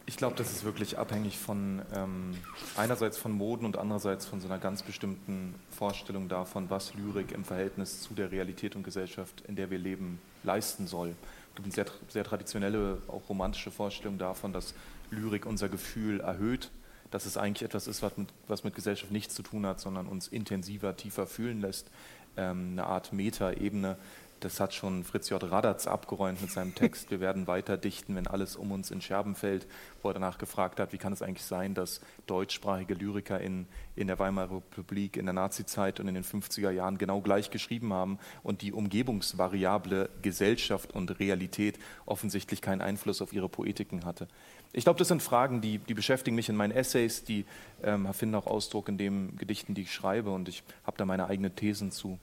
[0.09, 2.37] Ich glaube, das ist wirklich abhängig von ähm,
[2.77, 7.45] einerseits von Moden und andererseits von so einer ganz bestimmten Vorstellung davon, was Lyrik im
[7.45, 11.09] Verhältnis zu der Realität und Gesellschaft, in der wir leben, leisten soll.
[11.09, 14.75] Es gibt eine sehr, sehr traditionelle, auch romantische Vorstellung davon, dass
[15.11, 16.71] Lyrik unser Gefühl erhöht,
[17.11, 20.07] dass es eigentlich etwas ist, was mit, was mit Gesellschaft nichts zu tun hat, sondern
[20.07, 21.91] uns intensiver, tiefer fühlen lässt,
[22.37, 23.97] ähm, eine Art Meta-Ebene,
[24.41, 25.43] das hat schon Fritz J.
[25.43, 27.11] Radatz abgeräumt mit seinem Text.
[27.11, 29.67] Wir werden weiter dichten, wenn alles um uns in Scherben fällt,
[30.03, 34.07] wo er danach gefragt hat, wie kann es eigentlich sein, dass deutschsprachige Lyriker in, in
[34.07, 38.19] der Weimarer Republik, in der Nazizeit und in den 50er Jahren genau gleich geschrieben haben
[38.43, 44.29] und die Umgebungsvariable Gesellschaft und Realität offensichtlich keinen Einfluss auf ihre Poetiken hatte.
[44.73, 47.47] Ich glaube, das sind Fragen, die, die beschäftigen mich in meinen Essays, die
[47.83, 51.27] ähm, finden auch Ausdruck in den Gedichten, die ich schreibe und ich habe da meine
[51.27, 52.19] eigenen Thesen zu.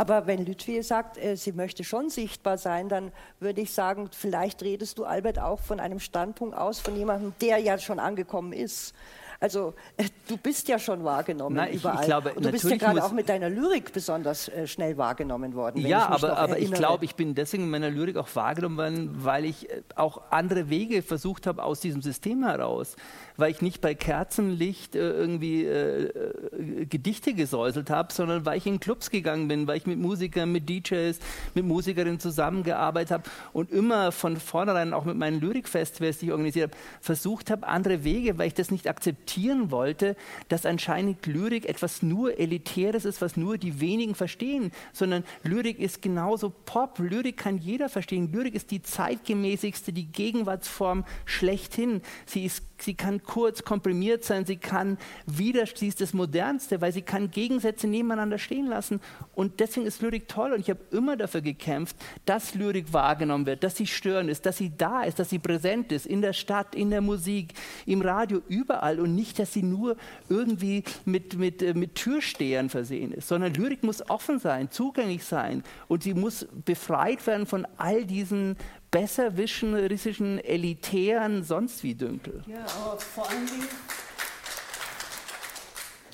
[0.00, 4.62] Aber wenn Lütwie sagt, äh, sie möchte schon sichtbar sein, dann würde ich sagen, vielleicht
[4.62, 8.94] redest du, Albert, auch von einem Standpunkt aus, von jemandem, der ja schon angekommen ist.
[9.42, 12.04] Also äh, du bist ja schon wahrgenommen Nein, ich- ich überall.
[12.04, 15.82] glaube, Und du bist ja gerade auch mit deiner Lyrik besonders äh, schnell wahrgenommen worden.
[15.82, 18.28] wenn Ja, ich mich aber, aber ich glaube, ich bin deswegen in meiner Lyrik auch
[18.34, 22.96] wahrgenommen worden, weil ich äh, auch andere Wege versucht habe aus diesem System heraus.
[23.38, 28.66] Weil ich nicht bei Kerzenlicht äh, irgendwie äh, äh, Gedichte gesäuselt habe, sondern weil ich
[28.66, 31.18] in Clubs gegangen bin, weil ich mit Musikern, mit DJs,
[31.54, 33.22] mit Musikerinnen zusammengearbeitet habe
[33.54, 38.04] und immer von vornherein auch mit meinen Lyrikfestivals, die ich organisiert habe, versucht habe, andere
[38.04, 38.86] Wege, weil ich das nicht
[39.30, 40.16] akzeptieren wollte,
[40.48, 46.02] dass anscheinend Lyrik etwas nur Elitäres ist, was nur die wenigen verstehen, sondern Lyrik ist
[46.02, 46.98] genauso Pop.
[46.98, 48.32] Lyrik kann jeder verstehen.
[48.32, 52.02] Lyrik ist die zeitgemäßigste, die Gegenwartsform schlechthin.
[52.26, 57.02] Sie, ist, sie kann kurz komprimiert sein, sie kann wieder, ist das Modernste, weil sie
[57.02, 59.00] kann Gegensätze nebeneinander stehen lassen.
[59.34, 60.52] Und deswegen ist Lyrik toll.
[60.52, 64.58] Und ich habe immer dafür gekämpft, dass Lyrik wahrgenommen wird, dass sie störend ist, dass
[64.58, 67.54] sie da ist, dass sie präsent ist, in der Stadt, in der Musik,
[67.86, 69.00] im Radio, überall.
[69.00, 69.96] Und nicht, dass sie nur
[70.28, 75.62] irgendwie mit, mit, äh, mit Türstehern versehen ist, sondern Lyrik muss offen sein, zugänglich sein.
[75.88, 78.56] Und sie muss befreit werden von all diesen
[78.90, 82.42] besserwischerischen, elitären, sonst wie Dünkel.
[82.46, 83.68] Ja, aber vor allen Dingen.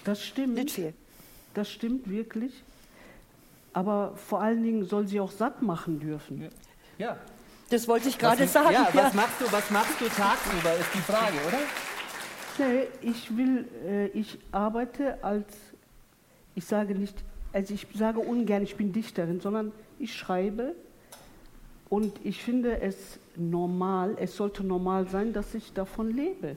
[0.05, 0.55] Das stimmt.
[0.55, 0.95] Nicht viel.
[1.55, 2.63] Das stimmt wirklich.
[3.73, 6.49] Aber vor allen Dingen soll sie auch satt machen dürfen.
[6.99, 7.17] Ja.
[7.71, 8.73] Das wollte ich gerade sagen.
[8.73, 8.95] Ja, ja.
[8.95, 11.59] was machst du, was machst du tagsüber, ist die Frage, oder?
[12.59, 15.47] Nee, ich will, äh, ich arbeite als,
[16.55, 17.17] ich sage nicht,
[17.53, 20.75] also ich sage ungern, ich bin Dichterin, sondern ich schreibe
[21.89, 26.57] und ich finde es normal, es sollte normal sein, dass ich davon lebe.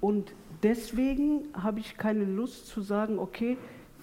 [0.00, 3.56] Und deswegen habe ich keine Lust zu sagen, okay,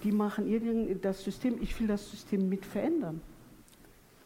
[0.04, 3.22] die machen das System, ich will das System mit verändern.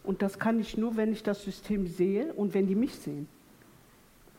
[0.03, 3.27] Und das kann ich nur, wenn ich das System sehe und wenn die mich sehen.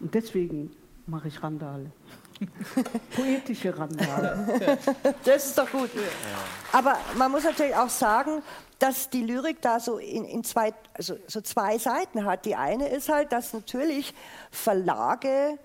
[0.01, 0.71] Und deswegen
[1.07, 1.91] mache ich Randale.
[3.15, 4.79] Poetische Randale.
[5.25, 5.91] Das ist doch gut.
[6.73, 8.43] Aber man muss natürlich auch sagen,
[8.79, 12.45] dass die Lyrik da so in, in zwei, also so zwei Seiten hat.
[12.45, 14.15] Die eine ist halt, dass natürlich
[14.51, 15.59] Verlage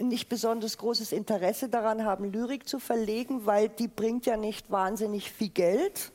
[0.00, 5.32] nicht besonders großes Interesse daran haben, Lyrik zu verlegen, weil die bringt ja nicht wahnsinnig
[5.32, 6.12] viel Geld.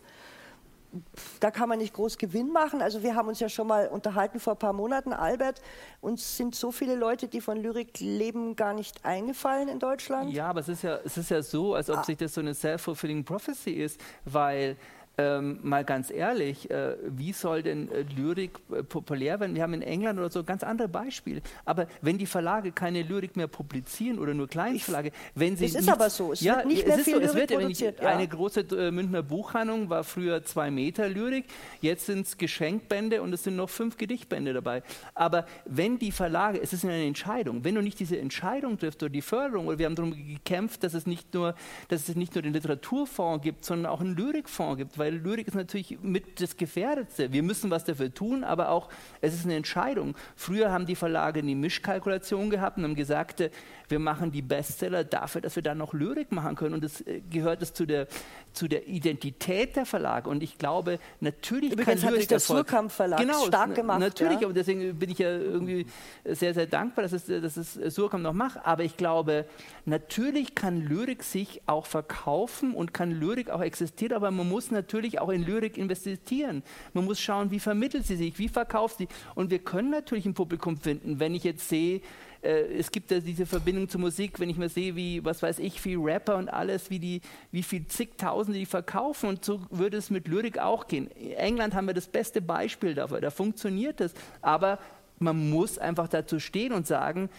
[1.39, 2.81] Da kann man nicht groß Gewinn machen.
[2.81, 5.61] Also wir haben uns ja schon mal unterhalten vor ein paar Monaten, Albert.
[6.01, 10.31] Uns sind so viele Leute, die von Lyrik leben, gar nicht eingefallen in Deutschland.
[10.31, 12.53] Ja, aber es ist ja, es ist ja so, als ob sich das so eine
[12.53, 14.77] self-fulfilling prophecy ist, weil
[15.17, 19.55] ähm, mal ganz ehrlich, äh, wie soll denn äh, Lyrik äh, populär werden?
[19.55, 21.41] Wir haben in England oder so ganz andere Beispiele.
[21.65, 25.89] Aber wenn die Verlage keine Lyrik mehr publizieren oder nur Kleinstverlage, wenn sie Es ist
[25.89, 28.09] aber so, es ja, wird nicht mehr viel so, es Lyrik wird produziert, ja.
[28.09, 31.45] Eine große äh, Münchner Buchhandlung war früher zwei Meter Lyrik,
[31.81, 34.81] jetzt sind es Geschenkbände und es sind noch fünf Gedichtbände dabei.
[35.13, 39.11] Aber wenn die Verlage, es ist eine Entscheidung, wenn du nicht diese Entscheidung triffst oder
[39.11, 41.53] die Förderung, oder wir haben darum gekämpft, dass es nicht nur,
[41.89, 45.55] dass es nicht nur den Literaturfonds gibt, sondern auch einen Lyrikfonds gibt, weil Lyrik ist
[45.55, 47.33] natürlich mit das Gefährdetste.
[47.33, 48.87] Wir müssen was dafür tun, aber auch
[49.19, 50.15] es ist eine Entscheidung.
[50.37, 53.43] Früher haben die Verlage eine Mischkalkulation gehabt und haben gesagt,
[53.89, 56.73] wir machen die Bestseller dafür, dass wir dann noch Lyrik machen können.
[56.75, 58.07] Und das äh, gehört es zu der,
[58.53, 60.29] zu der Identität der Verlage.
[60.29, 63.75] Und ich glaube, natürlich Übrigens kann hat Lyrik es der Surkamp Verlag genau, stark na-
[63.75, 64.47] gemacht, Natürlich, ja.
[64.47, 65.85] aber deswegen bin ich ja irgendwie
[66.25, 68.59] sehr, sehr dankbar, dass es, dass es Surkamp noch macht.
[68.63, 69.45] Aber ich glaube,
[69.85, 75.19] natürlich kann Lyrik sich auch verkaufen und kann Lyrik auch existieren, aber man muss natürlich
[75.19, 76.63] auch in Lyrik investieren.
[76.93, 79.07] Man muss schauen, wie vermittelt sie sich, wie verkauft sie.
[79.35, 82.01] Und wir können natürlich ein Publikum finden, wenn ich jetzt sehe, äh,
[82.43, 85.83] es gibt ja diese Verbindung zur Musik, wenn ich mal sehe, wie, was weiß ich,
[85.85, 87.21] wie Rapper und alles, wie, die,
[87.51, 91.07] wie viel zigtausende die verkaufen und so würde es mit Lyrik auch gehen.
[91.07, 94.79] In England haben wir das beste Beispiel dafür, da funktioniert das, aber
[95.19, 97.29] man muss einfach dazu stehen und sagen,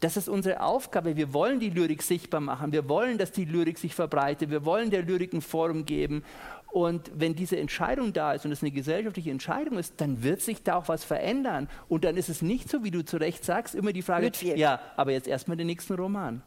[0.00, 1.16] das ist unsere Aufgabe.
[1.16, 2.72] Wir wollen die Lyrik sichtbar machen.
[2.72, 4.50] Wir wollen, dass die Lyrik sich verbreitet.
[4.50, 6.24] Wir wollen der Lyrik ein Forum geben.
[6.72, 10.62] Und wenn diese Entscheidung da ist und es eine gesellschaftliche Entscheidung ist, dann wird sich
[10.62, 11.68] da auch was verändern.
[11.88, 14.80] Und dann ist es nicht so, wie du zu Recht sagst, immer die Frage, ja,
[14.96, 16.42] aber jetzt erstmal den nächsten Roman.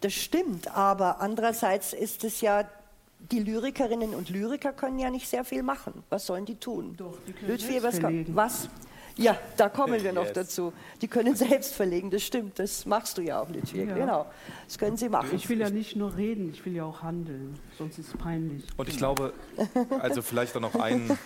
[0.00, 2.68] Das stimmt, aber andererseits ist es ja,
[3.32, 6.04] die Lyrikerinnen und Lyriker können ja nicht sehr viel machen.
[6.10, 6.94] Was sollen die tun?
[6.96, 8.36] Doch, die können selbst was, verlegen.
[8.36, 8.68] was?
[9.16, 10.32] Ja, da kommen wir noch Yes.
[10.32, 10.72] dazu.
[11.00, 12.58] Die können selbst verlegen, das stimmt.
[12.58, 13.86] Das machst du ja auch, Ludwig.
[13.86, 13.94] Ja.
[13.94, 14.26] Genau,
[14.66, 15.30] das können sie machen.
[15.34, 18.64] Ich will ja nicht nur reden, ich will ja auch handeln, sonst ist es peinlich.
[18.76, 19.32] Und ich glaube,
[20.00, 21.16] also vielleicht auch noch ein,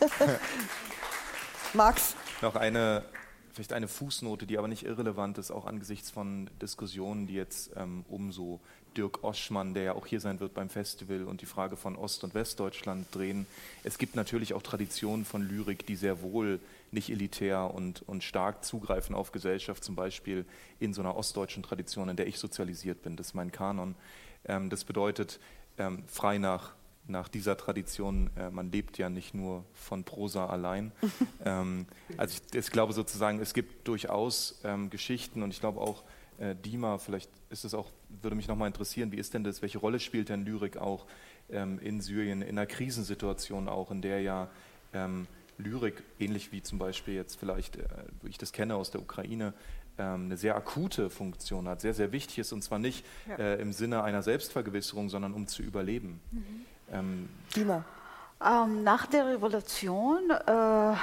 [1.74, 3.04] Max, noch eine,
[3.52, 8.04] vielleicht eine Fußnote, die aber nicht irrelevant ist, auch angesichts von Diskussionen, die jetzt ähm,
[8.08, 8.60] um so
[8.96, 12.24] Dirk Oschmann, der ja auch hier sein wird beim Festival, und die Frage von Ost-
[12.24, 13.46] und Westdeutschland drehen.
[13.84, 16.58] Es gibt natürlich auch Traditionen von Lyrik, die sehr wohl
[16.92, 20.44] nicht elitär und, und stark zugreifen auf Gesellschaft, zum Beispiel
[20.78, 23.16] in so einer ostdeutschen Tradition, in der ich sozialisiert bin.
[23.16, 23.94] Das ist mein Kanon.
[24.44, 25.40] Ähm, das bedeutet,
[25.78, 26.74] ähm, frei nach,
[27.06, 30.92] nach dieser Tradition, äh, man lebt ja nicht nur von Prosa allein.
[31.44, 31.86] ähm,
[32.16, 36.04] also ich, ich, glaube sozusagen, es gibt durchaus ähm, Geschichten und ich glaube auch,
[36.38, 37.90] äh, Dima, vielleicht ist es auch,
[38.22, 41.06] würde mich nochmal interessieren, wie ist denn das, welche Rolle spielt denn Lyrik auch
[41.50, 44.48] ähm, in Syrien, in einer Krisensituation auch, in der ja
[44.92, 45.26] ähm,
[45.58, 47.84] Lyrik, ähnlich wie zum Beispiel jetzt vielleicht, äh,
[48.22, 49.52] wie ich das kenne aus der Ukraine,
[49.98, 53.36] ähm, eine sehr akute Funktion hat, sehr, sehr wichtig ist und zwar nicht ja.
[53.36, 56.20] äh, im Sinne einer Selbstvergewisserung, sondern um zu überleben.
[56.30, 56.66] Mhm.
[56.92, 57.84] Ähm, Dima.
[58.40, 60.94] Ähm, nach der Revolution äh,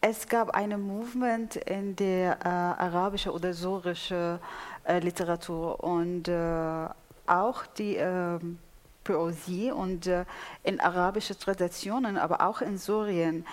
[0.00, 4.38] es gab ein Movement in der äh, arabischen oder syrische
[4.84, 6.88] äh, Literatur und äh,
[7.26, 8.58] auch die ähm,
[9.02, 10.24] Poesie und äh,
[10.62, 13.44] in arabischen Traditionen, aber auch in Syrien.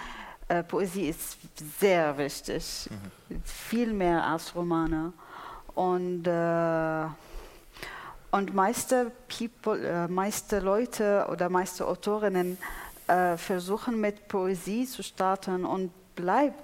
[0.48, 1.38] Äh, Poesie ist
[1.80, 3.42] sehr wichtig, mhm.
[3.44, 5.14] viel mehr als Romane.
[5.74, 7.06] Und, äh,
[8.32, 12.58] und meiste, People, meiste Leute oder meiste Autorinnen
[13.38, 16.56] versuchen mit Poesie zu starten und bleibt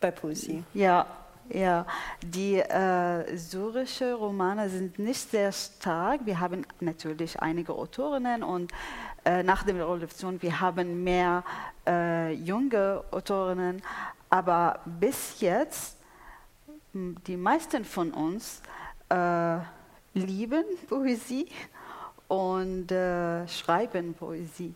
[0.00, 0.64] bei Poesie.
[0.74, 1.06] Ja,
[1.48, 1.86] ja.
[2.22, 6.20] Die äh, syrische Romane sind nicht sehr stark.
[6.24, 8.72] Wir haben natürlich einige Autorinnen und
[9.24, 11.44] äh, nach der Revolution wir haben mehr
[11.86, 13.82] äh, junge Autorinnen,
[14.30, 15.98] aber bis jetzt
[16.92, 18.62] die meisten von uns
[19.08, 19.58] äh,
[20.14, 21.48] lieben Poesie
[22.28, 24.74] und äh, schreiben Poesie.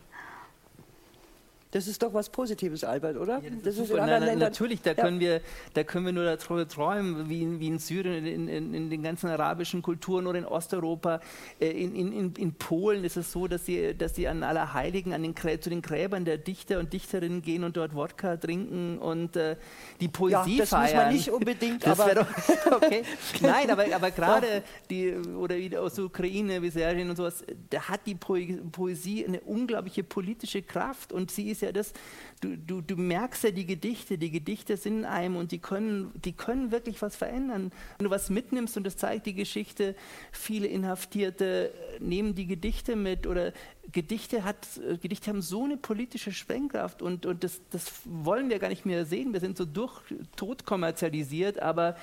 [1.71, 3.43] Das ist doch was Positives, Albert, oder?
[3.43, 4.49] Ja, das, das ist, in anderen na, Ländern.
[4.49, 4.95] Natürlich, da, ja.
[4.95, 5.39] können wir,
[5.75, 9.03] da können wir nur darüber träumen, wie in, wie in Syrien, in, in, in, den
[9.03, 11.21] ganzen arabischen Kulturen oder in Osteuropa.
[11.59, 15.21] Äh, in, in, in, Polen ist es so, dass sie, dass sie an Allerheiligen, an
[15.21, 19.55] den, zu den Gräbern der Dichter und Dichterinnen gehen und dort Wodka trinken und äh,
[20.01, 20.85] die Poesie ja, das feiern.
[20.85, 22.15] Das muss man nicht unbedingt, das aber...
[22.15, 23.03] Doch, okay.
[23.41, 28.01] Nein, aber, aber gerade die, oder aus der Ukraine, wie Serbien und sowas, da hat
[28.07, 31.93] die Poesie eine unglaubliche politische Kraft und sie ist ist ja das,
[32.41, 36.11] du, du, du merkst ja die Gedichte, die Gedichte sind in einem und die können,
[36.15, 37.71] die können wirklich was verändern.
[37.97, 39.95] Wenn du was mitnimmst und das zeigt die Geschichte,
[40.31, 43.51] viele Inhaftierte nehmen die Gedichte mit oder
[43.91, 44.67] Gedichte, hat,
[45.01, 49.05] Gedichte haben so eine politische Sprengkraft und, und das, das wollen wir gar nicht mehr
[49.05, 49.33] sehen.
[49.33, 50.01] Wir sind so durch,
[50.35, 51.97] tot kommerzialisiert, aber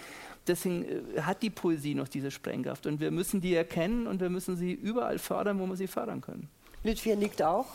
[0.46, 4.30] deswegen äh, hat die Poesie noch diese Sprengkraft und wir müssen die erkennen und wir
[4.30, 6.48] müssen sie überall fördern, wo wir sie fördern können.
[6.82, 7.66] Lütfier nickt auch.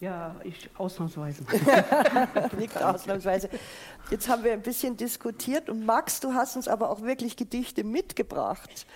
[0.00, 1.42] Ja, ich ausnahmsweise.
[2.58, 3.48] Nicht ausnahmsweise.
[4.10, 7.84] Jetzt haben wir ein bisschen diskutiert und Max, du hast uns aber auch wirklich Gedichte
[7.84, 8.86] mitgebracht.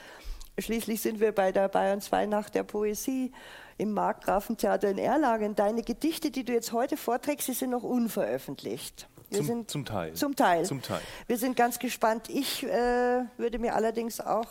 [0.59, 3.33] Schließlich sind wir bei der Bayern 2 Nacht der Poesie
[3.79, 5.55] im Markgrafentheater in Erlangen.
[5.55, 9.09] Deine Gedichte, die du jetzt heute vorträgst, die sind noch unveröffentlicht.
[9.31, 10.13] Zum, sind, zum, Teil.
[10.15, 10.65] Zum Teil.
[10.65, 11.01] Zum Teil.
[11.29, 12.29] Wir sind ganz gespannt.
[12.29, 14.49] Ich äh, würde mir allerdings auch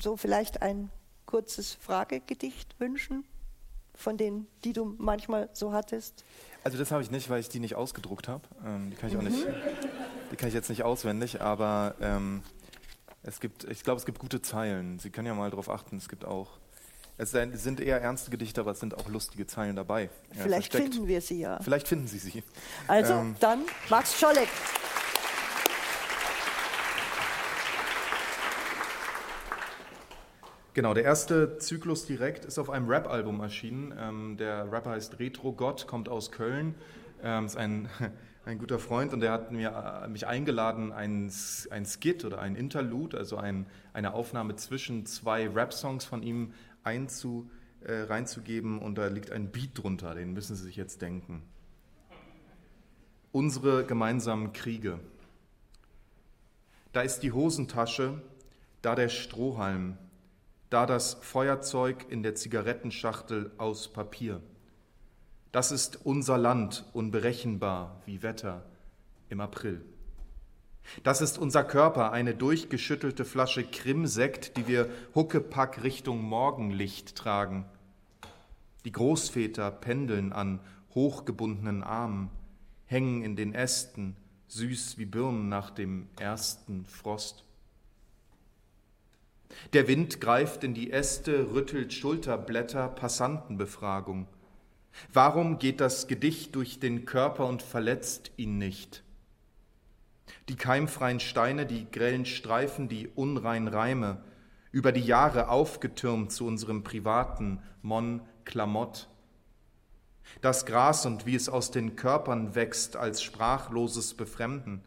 [0.00, 0.90] so vielleicht ein
[1.26, 3.24] kurzes Fragegedicht wünschen
[3.98, 6.24] von denen, die du manchmal so hattest?
[6.64, 8.42] Also das habe ich nicht, weil ich die nicht ausgedruckt habe.
[8.64, 9.46] Ähm, die kann ich auch nicht,
[10.32, 12.42] die kann ich jetzt nicht auswendig, aber ähm,
[13.22, 14.98] es gibt, ich glaube, es gibt gute Zeilen.
[15.00, 15.96] Sie können ja mal darauf achten.
[15.96, 16.58] Es gibt auch,
[17.16, 20.04] es sind eher ernste Gedichte, aber es sind auch lustige Zeilen dabei.
[20.34, 20.94] Ja, Vielleicht versteckt.
[20.94, 21.58] finden wir sie ja.
[21.60, 22.44] Vielleicht finden Sie sie.
[22.86, 24.48] Also ähm, dann Max Scholleck.
[30.78, 33.92] Genau, der erste Zyklus direkt ist auf einem Rap-Album erschienen.
[33.98, 36.76] Ähm, der Rapper heißt Retro Gott, kommt aus Köln,
[37.20, 37.88] ähm, ist ein,
[38.44, 39.70] ein guter Freund und der hat mir,
[40.04, 41.32] äh, mich eingeladen, ein,
[41.70, 46.52] ein Skit oder ein Interlude, also ein, eine Aufnahme zwischen zwei Rap-Songs von ihm
[46.84, 47.50] einzu,
[47.80, 51.42] äh, reinzugeben und da liegt ein Beat drunter, den müssen Sie sich jetzt denken.
[53.32, 55.00] Unsere gemeinsamen Kriege.
[56.92, 58.22] Da ist die Hosentasche,
[58.80, 59.98] da der Strohhalm
[60.70, 64.40] da das Feuerzeug in der Zigarettenschachtel aus Papier.
[65.52, 68.64] Das ist unser Land, unberechenbar wie Wetter
[69.30, 69.82] im April.
[71.02, 77.66] Das ist unser Körper, eine durchgeschüttelte Flasche Krimsekt, die wir Huckepack Richtung Morgenlicht tragen.
[78.84, 80.60] Die Großväter pendeln an
[80.94, 82.30] hochgebundenen Armen,
[82.86, 84.16] hängen in den Ästen,
[84.48, 87.44] süß wie Birnen nach dem ersten Frost.
[89.72, 94.28] Der Wind greift in die Äste, rüttelt Schulterblätter, Passantenbefragung.
[95.12, 99.04] Warum geht das Gedicht durch den Körper und verletzt ihn nicht?
[100.48, 104.22] Die keimfreien Steine, die grellen Streifen, die unreinen Reime,
[104.70, 109.08] über die Jahre aufgetürmt zu unserem privaten Mon Klamott.
[110.42, 114.84] Das Gras und wie es aus den Körpern wächst als sprachloses Befremden.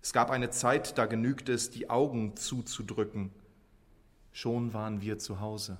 [0.00, 3.32] Es gab eine Zeit, da genügte es, die Augen zuzudrücken.
[4.32, 5.78] Schon waren wir zu Hause.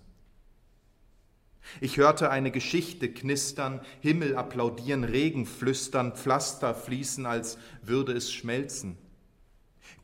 [1.80, 8.98] Ich hörte eine Geschichte knistern, Himmel applaudieren, Regen flüstern, Pflaster fließen, als würde es schmelzen.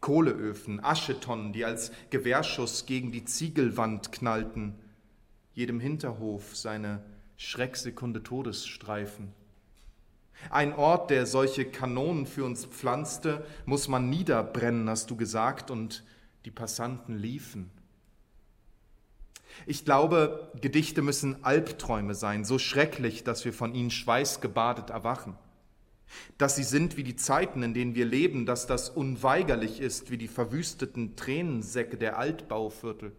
[0.01, 4.75] Kohleöfen, Aschetonnen, die als Gewehrschuss gegen die Ziegelwand knallten,
[5.55, 7.03] jedem Hinterhof seine
[7.37, 9.33] Schrecksekunde Todesstreifen.
[10.51, 16.05] Ein Ort, der solche Kanonen für uns pflanzte, muss man niederbrennen, hast du gesagt, und
[16.45, 17.71] die Passanten liefen.
[19.67, 25.37] Ich glaube, Gedichte müssen Albträume sein, so schrecklich, dass wir von ihnen schweißgebadet erwachen.
[26.39, 30.19] Dass sie sind wie die Zeiten, in denen wir leben, dass das unweigerlich ist wie
[30.19, 33.13] die verwüsteten Tränensäcke der Altbauviertel.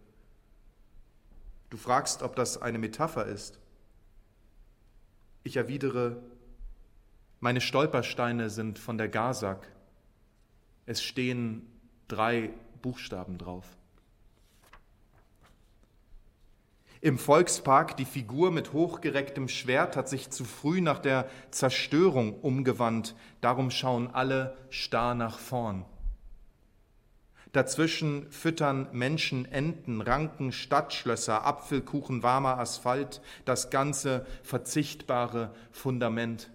[1.70, 3.60] Du fragst, ob das eine Metapher ist.
[5.44, 6.20] Ich erwidere,
[7.38, 9.70] meine Stolpersteine sind von der Gazak.
[10.84, 11.66] Es stehen
[12.08, 12.50] drei
[12.82, 13.64] Buchstaben drauf.
[17.02, 23.14] Im Volkspark die Figur mit hochgerecktem Schwert hat sich zu früh nach der Zerstörung umgewandt,
[23.40, 25.86] darum schauen alle starr nach vorn.
[27.52, 36.50] Dazwischen füttern Menschen Enten, Ranken, Stadtschlösser, Apfelkuchen, warmer Asphalt, das ganze verzichtbare Fundament.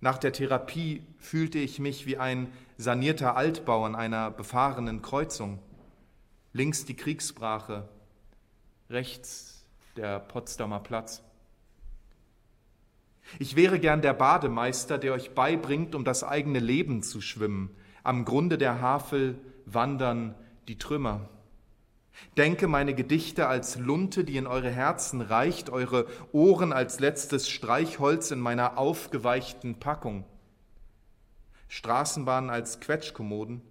[0.00, 5.60] Nach der Therapie fühlte ich mich wie ein sanierter Altbau an einer befahrenen Kreuzung.
[6.52, 7.88] Links die Kriegsbrache,
[8.90, 9.64] rechts
[9.96, 11.22] der Potsdamer Platz.
[13.38, 17.70] Ich wäre gern der Bademeister, der euch beibringt, um das eigene Leben zu schwimmen.
[18.02, 20.34] Am Grunde der Havel wandern
[20.68, 21.28] die Trümmer.
[22.36, 28.30] Denke meine Gedichte als Lunte, die in eure Herzen reicht, eure Ohren als letztes Streichholz
[28.30, 30.24] in meiner aufgeweichten Packung.
[31.68, 33.62] Straßenbahnen als Quetschkommoden,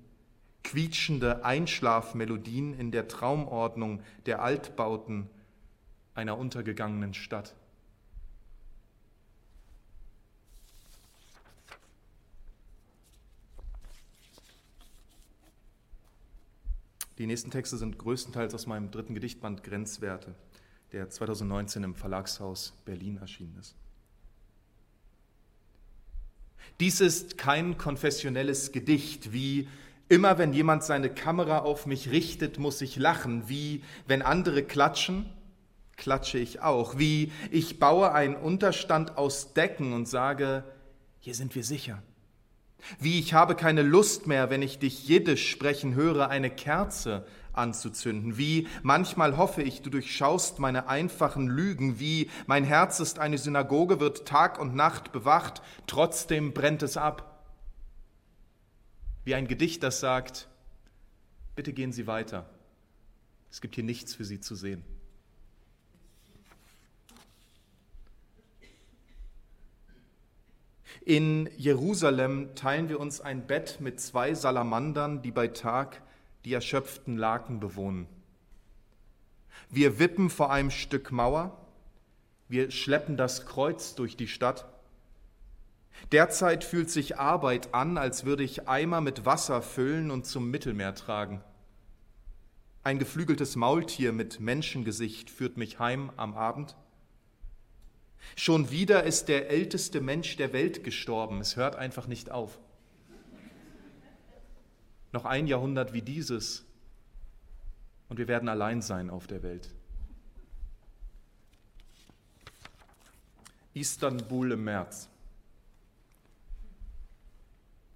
[0.63, 5.29] quietschende Einschlafmelodien in der Traumordnung der Altbauten
[6.15, 7.55] einer untergegangenen Stadt.
[17.17, 20.33] Die nächsten Texte sind größtenteils aus meinem dritten Gedichtband Grenzwerte,
[20.91, 23.75] der 2019 im Verlagshaus Berlin erschienen ist.
[26.79, 29.67] Dies ist kein konfessionelles Gedicht, wie
[30.09, 35.25] immer wenn jemand seine Kamera auf mich richtet, muss ich lachen, wie wenn andere klatschen,
[35.97, 40.63] klatsche ich auch, wie ich baue einen Unterstand aus Decken und sage,
[41.19, 42.01] hier sind wir sicher.
[42.99, 48.37] Wie ich habe keine Lust mehr, wenn ich dich Jiddisch sprechen höre, eine Kerze anzuzünden.
[48.37, 51.99] Wie manchmal hoffe ich, du durchschaust meine einfachen Lügen.
[51.99, 57.32] Wie mein Herz ist eine Synagoge, wird Tag und Nacht bewacht, trotzdem brennt es ab.
[59.23, 60.47] Wie ein Gedicht, das sagt,
[61.55, 62.49] bitte gehen Sie weiter.
[63.49, 64.83] Es gibt hier nichts für Sie zu sehen.
[71.05, 76.01] In Jerusalem teilen wir uns ein Bett mit zwei Salamandern, die bei Tag
[76.45, 78.07] die erschöpften Laken bewohnen.
[79.69, 81.57] Wir wippen vor einem Stück Mauer,
[82.47, 84.65] wir schleppen das Kreuz durch die Stadt.
[86.11, 90.93] Derzeit fühlt sich Arbeit an, als würde ich Eimer mit Wasser füllen und zum Mittelmeer
[90.93, 91.43] tragen.
[92.83, 96.75] Ein geflügeltes Maultier mit Menschengesicht führt mich heim am Abend.
[98.35, 101.39] Schon wieder ist der älteste Mensch der Welt gestorben.
[101.39, 102.59] Es hört einfach nicht auf.
[105.11, 106.65] Noch ein Jahrhundert wie dieses
[108.09, 109.69] und wir werden allein sein auf der Welt.
[113.73, 115.09] Istanbul im März.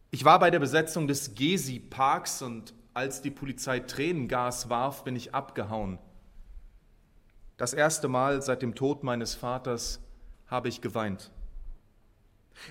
[0.09, 5.35] Ich war bei der Besetzung des Gezi-Parks und als die Polizei Tränengas warf, bin ich
[5.35, 5.99] abgehauen.
[7.57, 9.99] Das erste Mal seit dem Tod meines Vaters
[10.47, 11.31] habe ich geweint.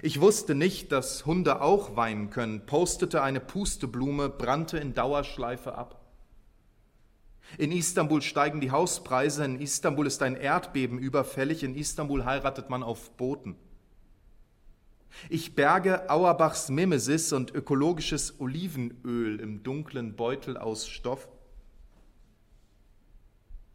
[0.03, 6.03] Ich wusste nicht, dass Hunde auch weinen können, postete eine Pusteblume, brannte in Dauerschleife ab.
[7.59, 12.83] In Istanbul steigen die Hauspreise, in Istanbul ist ein Erdbeben überfällig, in Istanbul heiratet man
[12.83, 13.57] auf Booten.
[15.29, 21.29] Ich berge Auerbachs Mimesis und ökologisches Olivenöl im dunklen Beutel aus Stoff.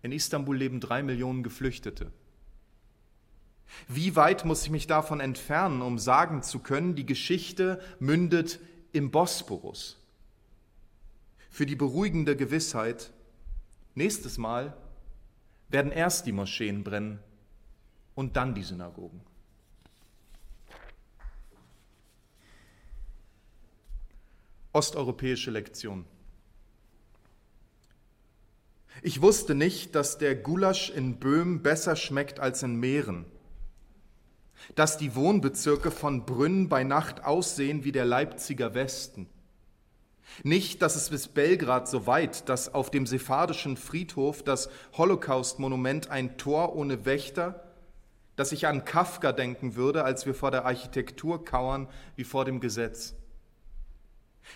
[0.02, 2.12] In Istanbul leben drei Millionen Geflüchtete.
[3.88, 8.60] Wie weit muss ich mich davon entfernen, um sagen zu können, die Geschichte mündet
[8.92, 10.02] im Bosporus
[11.52, 13.12] für die beruhigende Gewissheit,
[13.94, 14.74] nächstes Mal
[15.68, 17.20] werden erst die Moscheen brennen
[18.16, 19.22] und dann die Synagogen.
[24.73, 26.06] Osteuropäische Lektion.
[29.02, 33.26] Ich wusste nicht, dass der Gulasch in Böhm besser schmeckt als in Mähren,
[34.76, 39.27] dass die Wohnbezirke von Brünn bei Nacht aussehen wie der Leipziger Westen.
[40.43, 46.38] Nicht, dass es bis Belgrad so weit, dass auf dem sephardischen Friedhof das Holocaust-Monument ein
[46.38, 47.68] Tor ohne Wächter,
[48.38, 52.61] dass ich an Kafka denken würde, als wir vor der Architektur kauern wie vor dem
[52.61, 53.15] Gesetz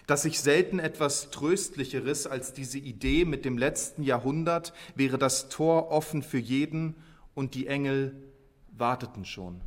[0.08, 5.92] dass ich selten etwas Tröstlicheres als diese Idee mit dem letzten Jahrhundert wäre das Tor
[5.92, 6.96] offen für jeden
[7.34, 8.16] und die Engel
[8.78, 9.62] warteten schon.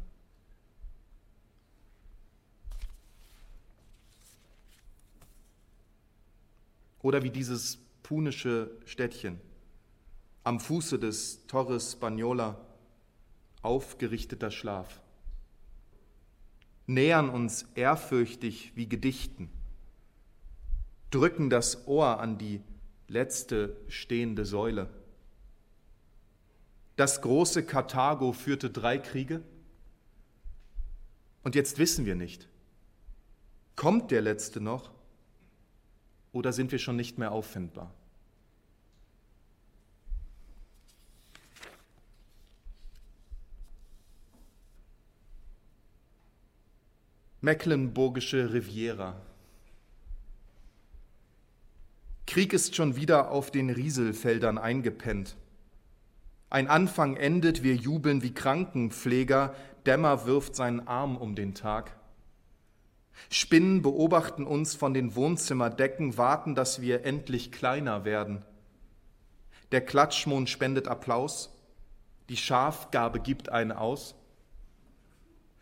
[7.01, 9.41] Oder wie dieses punische Städtchen
[10.45, 12.59] am Fuße des Torres Spagnola,
[13.63, 15.03] aufgerichteter Schlaf.
[16.87, 19.51] Nähern uns ehrfürchtig wie Gedichten
[21.11, 22.63] drücken das Ohr an die
[23.07, 24.89] letzte stehende Säule.
[26.97, 29.43] Das große Karthago führte drei Kriege
[31.43, 32.49] und jetzt wissen wir nicht,
[33.77, 34.91] kommt der letzte noch
[36.33, 37.95] oder sind wir schon nicht mehr auffindbar?
[47.41, 49.28] Mecklenburgische Riviera
[52.29, 55.35] Krieg ist schon wieder auf den Rieselfeldern eingepennt.
[56.51, 59.55] Ein Anfang endet, wir jubeln wie Krankenpfleger,
[59.87, 61.97] Dämmer wirft seinen Arm um den Tag.
[63.31, 68.45] Spinnen beobachten uns von den Wohnzimmerdecken, warten, dass wir endlich kleiner werden.
[69.73, 71.57] Der Klatschmond spendet Applaus,
[72.29, 74.15] die Schafgabe gibt einen aus.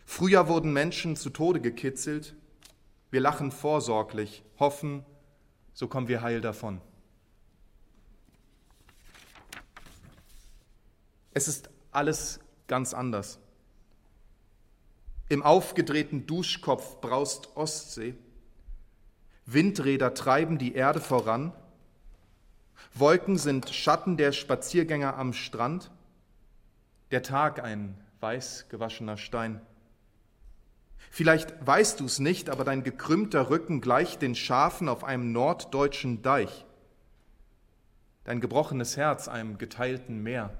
[0.04, 2.34] Früher wurden Menschen zu Tode gekitzelt,
[3.12, 5.04] wir lachen vorsorglich, hoffen,
[5.76, 6.80] so kommen wir heil davon.
[11.34, 13.38] Es ist alles ganz anders.
[15.28, 18.14] Im aufgedrehten Duschkopf braust Ostsee.
[19.44, 21.52] Windräder treiben die Erde voran.
[22.94, 25.90] Wolken sind Schatten der Spaziergänger am Strand.
[27.10, 29.60] Der Tag ein weiß gewaschener Stein.
[31.10, 36.22] Vielleicht weißt du es nicht, aber dein gekrümmter Rücken gleicht den Schafen auf einem norddeutschen
[36.22, 36.64] Deich.
[38.24, 40.52] Dein gebrochenes Herz einem geteilten Meer.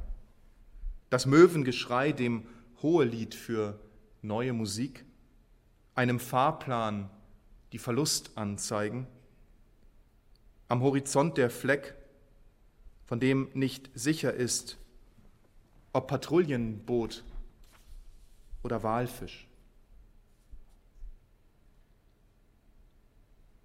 [1.11, 2.47] Das Möwengeschrei dem
[2.83, 3.81] Hohelied für
[4.23, 5.05] neue Musik.
[5.95, 7.11] Einem Fahrplan
[7.73, 9.07] die Verlust anzeigen.
[10.69, 11.95] Am Horizont der Fleck,
[13.05, 14.79] von dem nicht sicher ist,
[15.93, 17.25] ob Patrouillenboot
[18.63, 19.46] oder Walfisch.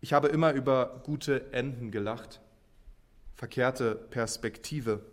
[0.04, 2.42] Ich habe immer über gute Enden gelacht,
[3.36, 5.06] verkehrte Perspektive.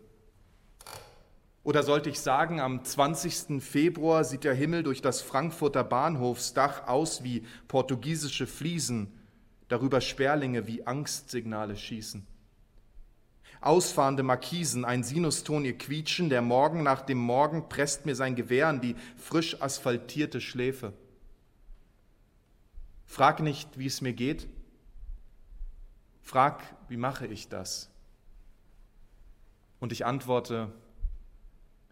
[1.63, 3.63] Oder sollte ich sagen, am 20.
[3.63, 9.13] Februar sieht der Himmel durch das Frankfurter Bahnhofsdach aus wie portugiesische Fliesen,
[9.69, 12.27] darüber Sperlinge wie Angstsignale schießen.
[13.61, 18.69] Ausfahrende Markisen, ein Sinuston ihr Quietschen, der Morgen nach dem Morgen presst mir sein Gewehr
[18.69, 20.95] an die frisch asphaltierte Schläfe.
[23.05, 24.49] Frag nicht, wie es mir geht,
[26.29, 27.89] Frag, wie mache ich das?
[29.81, 30.71] Und ich antworte,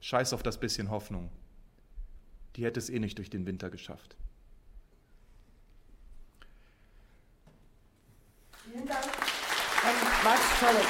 [0.02, 1.32] scheiß auf das bisschen Hoffnung.
[2.54, 4.14] Die hätte es eh nicht durch den Winter geschafft.
[8.62, 10.84] Vielen Dank an Max Tolle.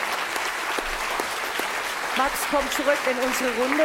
[2.17, 3.85] Max kommt zurück in unsere Runde.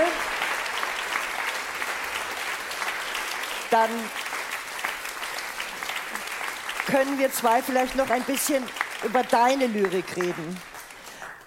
[3.69, 3.91] Dann
[6.87, 8.63] können wir zwei vielleicht noch ein bisschen
[9.03, 10.57] über deine Lyrik reden.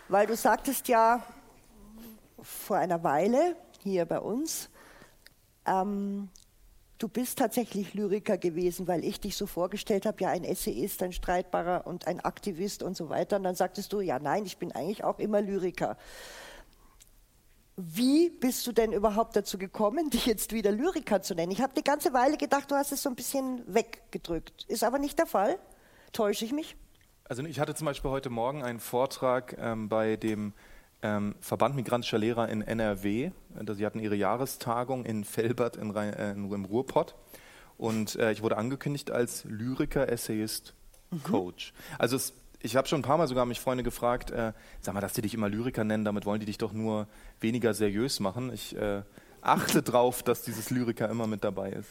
[0.08, 1.24] Weil du sagtest ja
[2.42, 4.68] vor einer Weile hier bei uns,
[5.66, 6.28] ähm,
[6.98, 11.12] du bist tatsächlich Lyriker gewesen, weil ich dich so vorgestellt habe, ja ein Essayist, ein
[11.12, 13.36] Streitbarer und ein Aktivist und so weiter.
[13.36, 15.96] Und dann sagtest du, ja nein, ich bin eigentlich auch immer Lyriker.
[17.76, 21.52] Wie bist du denn überhaupt dazu gekommen, dich jetzt wieder Lyriker zu nennen?
[21.52, 24.64] Ich habe die ganze Weile gedacht, du hast es so ein bisschen weggedrückt.
[24.68, 25.58] Ist aber nicht der Fall.
[26.12, 26.76] Täusche ich mich?
[27.26, 30.52] Also ich hatte zum Beispiel heute Morgen einen Vortrag ähm, bei dem
[31.02, 33.30] ähm, Verband migrantischer Lehrer in NRW.
[33.72, 37.14] Sie hatten ihre Jahrestagung in Velbert in, äh, im Ruhrpott.
[37.78, 40.74] Und äh, ich wurde angekündigt als Lyriker, Essayist
[41.22, 41.72] Coach.
[41.98, 45.00] Also es, ich habe schon ein paar Mal sogar mich Freunde gefragt, äh, sag mal,
[45.00, 47.06] dass die dich immer Lyriker nennen, damit wollen die dich doch nur
[47.40, 48.52] weniger seriös machen.
[48.52, 49.02] Ich äh,
[49.40, 51.88] achte drauf, dass dieses Lyriker immer mit dabei ist.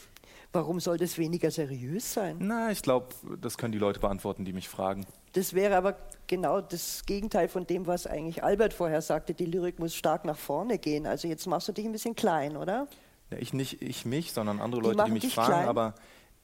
[0.52, 2.36] Warum soll das weniger seriös sein?
[2.38, 3.08] Na, ich glaube,
[3.40, 5.04] das können die Leute beantworten, die mich fragen.
[5.34, 5.96] Das wäre aber
[6.26, 9.34] genau das Gegenteil von dem, was eigentlich Albert vorher sagte.
[9.34, 11.06] Die Lyrik muss stark nach vorne gehen.
[11.06, 12.86] Also jetzt machst du dich ein bisschen klein, oder?
[13.30, 15.52] Ja, ich nicht ich mich, sondern andere Die Leute, die mich fragen.
[15.52, 15.68] klein?
[15.68, 15.94] Aber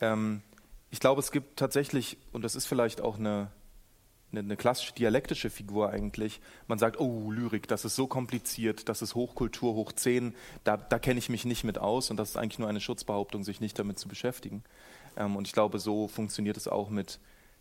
[0.01, 0.43] ähm,
[0.91, 3.53] ich glaube, es gibt tatsächlich, und das ist vielleicht auch eine,
[4.33, 6.41] eine, eine klassische dialektische Figur eigentlich.
[6.67, 10.35] Man sagt, oh, Lyrik, das ist so kompliziert, das ist Hochkultur, hoch 10,
[10.65, 13.45] da, da kenne ich mich nicht mit aus und das ist eigentlich nur eine Schutzbehauptung,
[13.45, 14.65] sich nicht damit zu beschäftigen.
[15.17, 17.21] Ähm, und ich glaube, so funktioniert es auch mit,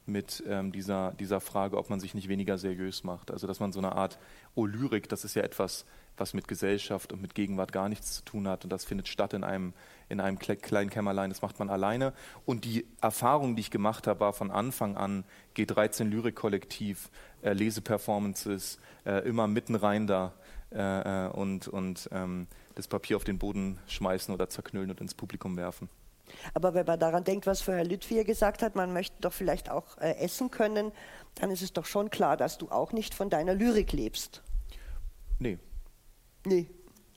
[0.10, 3.32] mit ähm, dieser, dieser Frage, ob man sich nicht weniger seriös macht.
[3.32, 4.20] Also, dass man so eine Art,
[4.56, 5.86] oh, Lyrik, das ist ja etwas,
[6.18, 9.34] was mit Gesellschaft und mit Gegenwart gar nichts zu tun hat und das findet statt
[9.34, 9.74] in einem,
[10.10, 12.14] in einem kle- kleinen Kämmerlein, das macht man alleine.
[12.46, 15.24] Und die Erfahrung, die ich gemacht habe, war von Anfang an
[15.56, 17.10] G13 Lyrikkollektiv,
[17.42, 20.34] äh, Leseperformances, äh, immer mitten rein da
[20.72, 25.14] äh, äh, und, und ähm, das Papier auf den Boden schmeißen oder zerknüllen und ins
[25.14, 25.90] Publikum werfen.
[26.54, 29.98] Aber wenn man daran denkt, was vorher Lütwier gesagt hat, man möchte doch vielleicht auch
[29.98, 30.92] äh, essen können,
[31.36, 34.42] dann ist es doch schon klar, dass du auch nicht von deiner Lyrik lebst.
[35.40, 35.58] Nee,
[36.46, 36.70] Nee,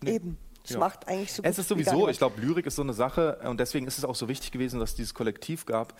[0.02, 0.10] Nee.
[0.12, 0.38] eben.
[0.62, 0.78] Das Ja.
[0.78, 3.86] macht eigentlich so Es ist sowieso, ich glaube, Lyrik ist so eine Sache und deswegen
[3.86, 5.94] ist es auch so wichtig gewesen, dass es dieses Kollektiv gab.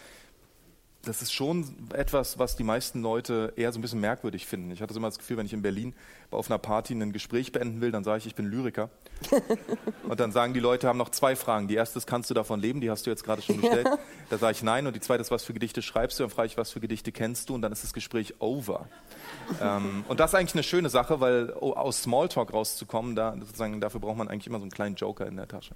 [1.05, 4.71] Das ist schon etwas, was die meisten Leute eher so ein bisschen merkwürdig finden.
[4.71, 5.95] Ich hatte immer das Gefühl, wenn ich in Berlin
[6.31, 8.89] auf einer Party ein Gespräch beenden will, dann sage ich, ich bin Lyriker.
[10.09, 11.67] und dann sagen die Leute, haben noch zwei Fragen.
[11.67, 12.81] Die erste ist, kannst du davon leben?
[12.81, 13.89] Die hast du jetzt gerade schon gestellt.
[14.31, 14.87] Da sage ich nein.
[14.87, 16.23] Und die zweite ist, was für Gedichte schreibst du?
[16.23, 17.57] Dann frage ich, was für Gedichte kennst du?
[17.57, 18.89] Und dann ist das Gespräch over.
[19.61, 23.81] ähm, und das ist eigentlich eine schöne Sache, weil oh, aus Smalltalk rauszukommen, da, sozusagen,
[23.81, 25.75] dafür braucht man eigentlich immer so einen kleinen Joker in der Tasche.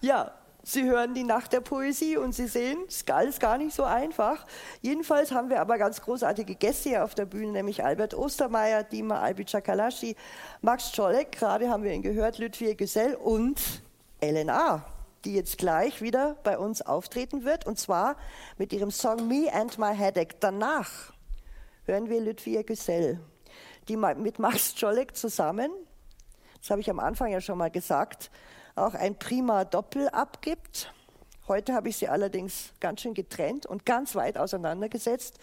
[0.00, 0.32] Ja,
[0.68, 3.84] Sie hören die Nacht der Poesie und Sie sehen, es ist alles gar nicht so
[3.84, 4.44] einfach.
[4.82, 9.18] Jedenfalls haben wir aber ganz großartige Gäste hier auf der Bühne, nämlich Albert Ostermeier, Dima
[9.18, 10.14] Albica-Kalaschi,
[10.60, 13.58] Max Czolek, gerade haben wir ihn gehört, Lütfier Gesell und
[14.20, 14.84] LNA,
[15.24, 18.16] die jetzt gleich wieder bei uns auftreten wird und zwar
[18.58, 20.36] mit ihrem Song Me and My Headache.
[20.38, 21.14] Danach
[21.86, 23.20] hören wir Lütfier Gesell,
[23.88, 25.70] die mit Max Czolek zusammen
[26.60, 28.30] das habe ich am Anfang ja schon mal gesagt,
[28.78, 30.92] auch ein prima Doppel abgibt.
[31.46, 35.38] Heute habe ich sie allerdings ganz schön getrennt und ganz weit auseinandergesetzt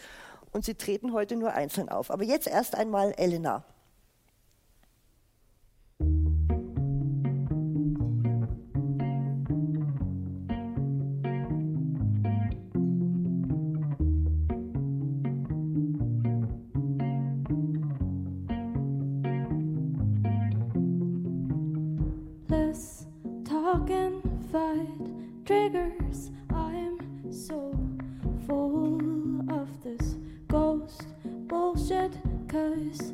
[0.51, 2.11] und sie treten heute nur einzeln auf.
[2.11, 3.63] Aber jetzt erst einmal Elena.
[25.45, 26.31] Triggers.
[26.49, 26.97] I'm
[27.29, 27.77] so
[28.47, 30.15] full of this
[30.47, 31.07] ghost
[31.49, 32.13] bullshit.
[32.47, 33.11] Cause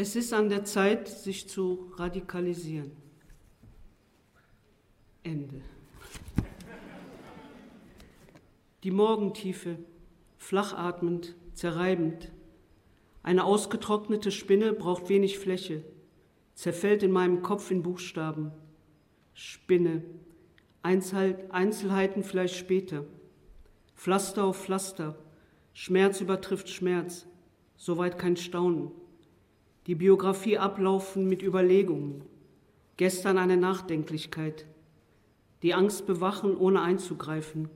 [0.00, 2.92] Es ist an der Zeit, sich zu radikalisieren.
[5.24, 5.60] Ende.
[8.84, 9.76] Die Morgentiefe,
[10.36, 12.30] flachatmend, zerreibend.
[13.24, 15.82] Eine ausgetrocknete Spinne braucht wenig Fläche,
[16.54, 18.52] zerfällt in meinem Kopf in Buchstaben.
[19.34, 20.04] Spinne,
[20.80, 23.04] Einzel Einzelheiten vielleicht später.
[23.96, 25.18] Pflaster auf Pflaster,
[25.72, 27.26] Schmerz übertrifft Schmerz,
[27.76, 28.92] soweit kein Staunen.
[29.88, 32.20] Die Biografie ablaufen mit Überlegungen.
[32.98, 34.66] Gestern eine Nachdenklichkeit.
[35.62, 37.70] Die Angst bewachen, ohne einzugreifen.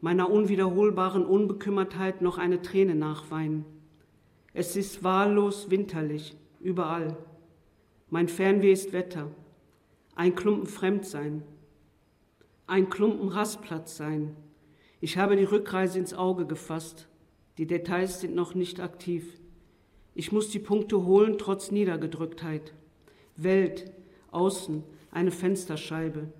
[0.00, 3.64] Meiner unwiederholbaren Unbekümmertheit noch eine Träne nachweinen.
[4.54, 7.16] Es ist wahllos winterlich, überall.
[8.08, 9.30] Mein Fernweh ist Wetter.
[10.16, 11.44] Ein Klumpen Fremdsein.
[12.66, 14.34] Ein Klumpen Rastplatz sein.
[15.00, 17.06] Ich habe die Rückreise ins Auge gefasst.
[17.56, 19.39] Die Details sind noch nicht aktiv.
[20.14, 22.72] Ich muss die Punkte holen trotz Niedergedrücktheit.
[23.36, 23.92] Welt,
[24.30, 26.32] außen, eine Fensterscheibe.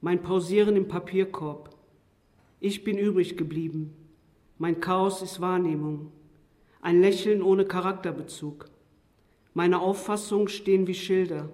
[0.00, 1.70] Mein Pausieren im Papierkorb.
[2.60, 3.94] Ich bin übrig geblieben.
[4.58, 6.12] Mein Chaos ist Wahrnehmung.
[6.80, 8.66] Ein Lächeln ohne Charakterbezug.
[9.54, 11.50] Meine Auffassungen stehen wie Schilder.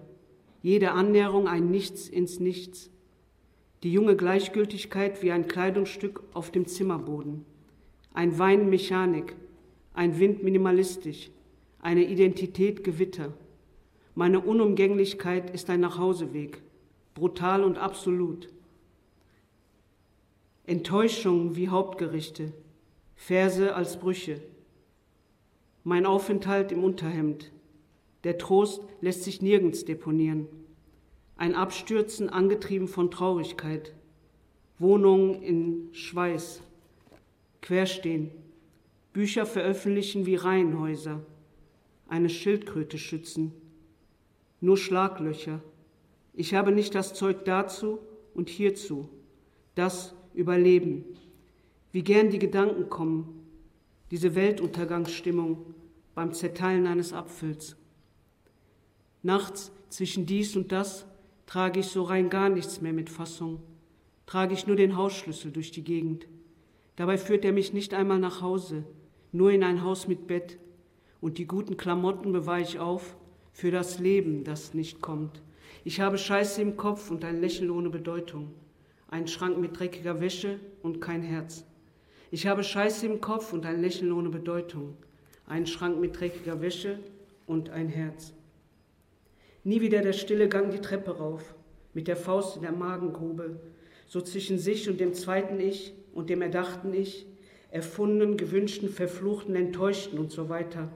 [0.63, 2.91] Jede Annäherung ein Nichts ins Nichts.
[3.83, 7.45] Die junge Gleichgültigkeit wie ein Kleidungsstück auf dem Zimmerboden.
[8.13, 9.37] Ein Wein Mechanik,
[9.95, 11.31] ein Wind minimalistisch,
[11.81, 13.33] eine Identität Gewitter.
[14.15, 16.61] Meine Unumgänglichkeit ist ein Nachhauseweg,
[17.15, 18.49] brutal und absolut.
[20.67, 22.53] Enttäuschung wie Hauptgerichte,
[23.15, 24.41] Verse als Brüche.
[25.85, 27.51] Mein Aufenthalt im Unterhemd.
[28.25, 30.47] Der Trost lässt sich nirgends deponieren.
[31.37, 33.95] Ein Abstürzen angetrieben von Traurigkeit.
[34.79, 36.61] Wohnungen in Schweiß.
[37.63, 38.31] Querstehen.
[39.13, 41.21] Bücher veröffentlichen wie Reihenhäuser.
[42.09, 43.53] Eine Schildkröte schützen.
[44.61, 45.63] Nur Schlaglöcher.
[46.35, 48.01] Ich habe nicht das Zeug dazu
[48.35, 49.09] und hierzu.
[49.75, 51.05] Das Überleben.
[51.93, 53.47] Wie gern die Gedanken kommen.
[54.11, 55.75] Diese Weltuntergangsstimmung
[56.15, 57.77] beim Zerteilen eines Apfels.
[59.23, 61.07] Nachts zwischen dies und das
[61.47, 63.61] trage ich so rein gar nichts mehr mit Fassung.
[64.27, 66.27] Trage ich nur den Hausschlüssel durch die Gegend.
[66.97, 68.85] Dabei führt er mich nicht einmal nach Hause,
[69.33, 70.59] nur in ein Haus mit Bett.
[71.21, 73.17] Und die guten Klamotten bewahre ich auf
[73.53, 75.43] für das Leben, das nicht kommt.
[75.85, 78.55] Ich habe Scheiße im Kopf und ein Lächeln ohne Bedeutung.
[79.09, 81.65] Ein Schrank mit dreckiger Wäsche und kein Herz.
[82.31, 84.97] Ich habe Scheiße im Kopf und ein Lächeln ohne Bedeutung.
[85.47, 86.99] Ein Schrank mit dreckiger Wäsche
[87.47, 88.35] und ein Herz.
[89.65, 91.55] Nie wieder der stille Gang die Treppe rauf,
[91.95, 93.59] mit der Faust in der Magengrube,
[94.07, 97.27] so zwischen sich und dem zweiten Ich und dem erdachten Ich,
[97.71, 100.91] erfundenen, gewünschten, verfluchten, enttäuschten und so weiter.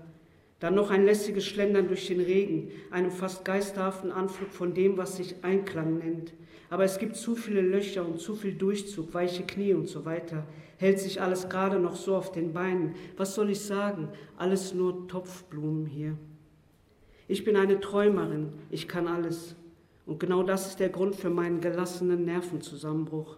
[0.62, 5.16] Dann noch ein lässiges Schlendern durch den Regen, einem fast geisterhaften Anflug von dem, was
[5.16, 6.34] sich Einklang nennt.
[6.70, 10.46] Aber es gibt zu viele Löcher und zu viel Durchzug, weiche Knie und so weiter.
[10.76, 12.94] Hält sich alles gerade noch so auf den Beinen.
[13.16, 14.08] Was soll ich sagen?
[14.36, 16.16] Alles nur Topfblumen hier.
[17.26, 19.56] Ich bin eine Träumerin, ich kann alles.
[20.06, 23.36] Und genau das ist der Grund für meinen gelassenen Nervenzusammenbruch.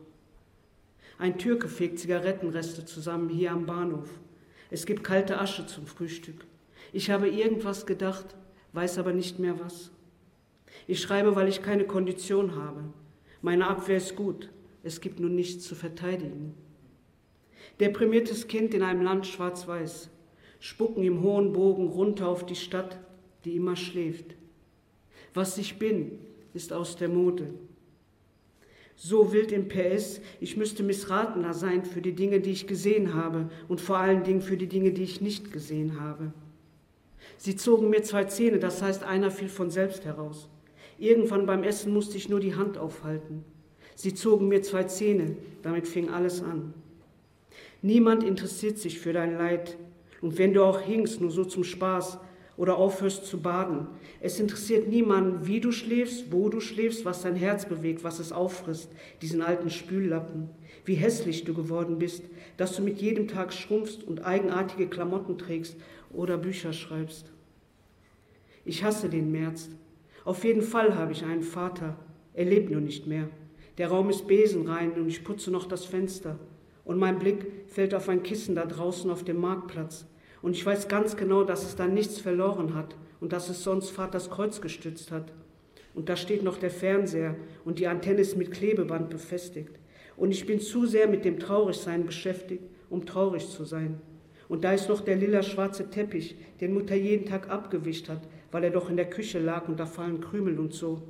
[1.17, 4.11] Ein Türke fegt Zigarettenreste zusammen hier am Bahnhof.
[4.71, 6.45] Es gibt kalte Asche zum Frühstück.
[6.95, 8.37] Ich habe irgendwas gedacht,
[8.73, 9.91] weiß aber nicht mehr was.
[10.87, 12.85] Ich schreibe, weil ich keine Kondition habe.
[13.43, 14.49] Meine Abwehr ist gut,
[14.85, 16.55] es gibt nur nichts zu verteidigen.
[17.81, 20.09] Deprimiertes Kind in einem Land schwarz-weiß,
[20.61, 23.01] spucken im hohen Bogen runter auf die Stadt,
[23.45, 24.37] die immer schläft.
[25.35, 26.21] Was ich bin,
[26.53, 27.55] ist aus der Mode.
[28.95, 33.51] So wild im PS, ich müsste missratener sein für die Dinge, die ich gesehen habe
[33.67, 36.33] und vor allen Dingen für die Dinge, die ich nicht gesehen habe.
[37.37, 40.49] Sie zogen mir zwei Zähne, das heißt, einer fiel von selbst heraus.
[40.99, 43.45] Irgendwann beim Essen musste ich nur die Hand aufhalten.
[43.97, 46.75] Sie zogen mir zwei Zähne, damit fing alles an.
[47.83, 49.77] Niemand interessiert sich für dein Leid.
[50.21, 52.19] Und wenn du auch hingst, nur so zum Spaß
[52.57, 53.89] oder aufhörst zu baden,
[54.21, 58.33] es interessiert niemanden, wie du schläfst, wo du schläfst, was dein Herz bewegt, was es
[58.33, 58.91] auffrisst,
[59.21, 60.49] diesen alten Spüllappen.
[60.85, 62.25] Wie hässlich du geworden bist,
[62.57, 65.77] dass du mit jedem Tag schrumpfst und eigenartige Klamotten trägst
[66.15, 67.31] oder Bücher schreibst.
[68.65, 69.69] Ich hasse den März.
[70.25, 71.97] Auf jeden Fall habe ich einen Vater.
[72.33, 73.29] Er lebt nur nicht mehr.
[73.77, 76.39] Der Raum ist besenrein und ich putze noch das Fenster.
[76.85, 80.07] Und mein Blick fällt auf ein Kissen da draußen auf dem Marktplatz.
[80.43, 83.91] Und ich weiß ganz genau, dass es da nichts verloren hat und dass es sonst
[83.91, 85.33] Vaters Kreuz gestützt hat.
[85.95, 89.79] Und da steht noch der Fernseher und die Antenne ist mit Klebeband befestigt.
[90.17, 94.01] Und ich bin zu sehr mit dem Traurigsein beschäftigt, um traurig zu sein.
[94.55, 98.21] Und da ist noch der lila schwarze Teppich, den Mutter jeden Tag abgewischt hat,
[98.53, 101.03] weil er doch in der Küche lag und da fallen Krümel und so.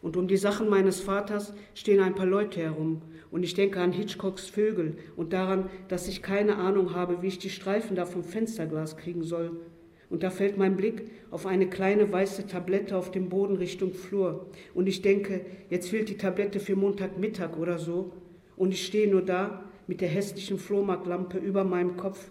[0.00, 3.02] Und um die Sachen meines Vaters stehen ein paar Leute herum.
[3.30, 7.38] Und ich denke an Hitchcocks Vögel und daran, dass ich keine Ahnung habe, wie ich
[7.38, 9.60] die Streifen da vom Fensterglas kriegen soll.
[10.08, 14.46] Und da fällt mein Blick auf eine kleine weiße Tablette auf dem Boden Richtung Flur.
[14.72, 18.14] Und ich denke, jetzt fehlt die Tablette für Montagmittag oder so.
[18.56, 22.30] Und ich stehe nur da mit der hässlichen Flohmarktlampe über meinem Kopf.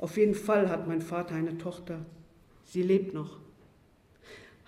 [0.00, 2.04] Auf jeden Fall hat mein Vater eine Tochter.
[2.64, 3.40] Sie lebt noch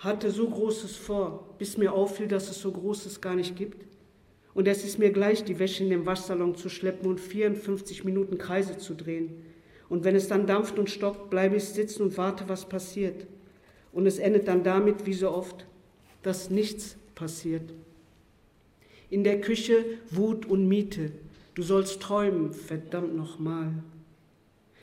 [0.03, 3.87] hatte so Großes vor, bis mir auffiel, dass es so Großes gar nicht gibt.
[4.53, 8.37] Und es ist mir gleich, die Wäsche in den Waschsalon zu schleppen und 54 Minuten
[8.37, 9.31] Kreise zu drehen.
[9.89, 13.27] Und wenn es dann dampft und stockt, bleibe ich sitzen und warte, was passiert.
[13.93, 15.67] Und es endet dann damit, wie so oft,
[16.23, 17.73] dass nichts passiert.
[19.09, 21.13] In der Küche Wut und Miete.
[21.55, 23.73] Du sollst träumen, verdammt nochmal.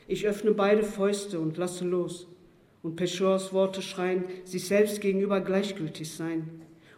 [0.09, 2.27] Ich öffne beide Fäuste und lasse los.
[2.81, 6.49] Und Pechors Worte schreien, sich selbst gegenüber gleichgültig sein.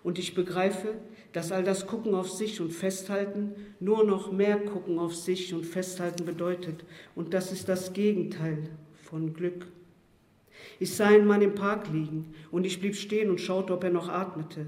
[0.02, 0.94] Und ich begreife,
[1.34, 3.52] dass all das Gucken auf sich und Festhalten
[3.82, 6.86] nur noch mehr Gucken auf sich und Festhalten bedeutet.
[7.14, 8.70] Und das ist das Gegenteil
[9.04, 9.68] von Glück.
[10.80, 13.90] Ich sah einen Mann im Park liegen und ich blieb stehen und schaute, ob er
[13.90, 14.68] noch atmete.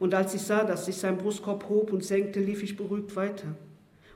[0.00, 3.54] Und als ich sah, dass sich sein Brustkorb hob und senkte, lief ich beruhigt weiter.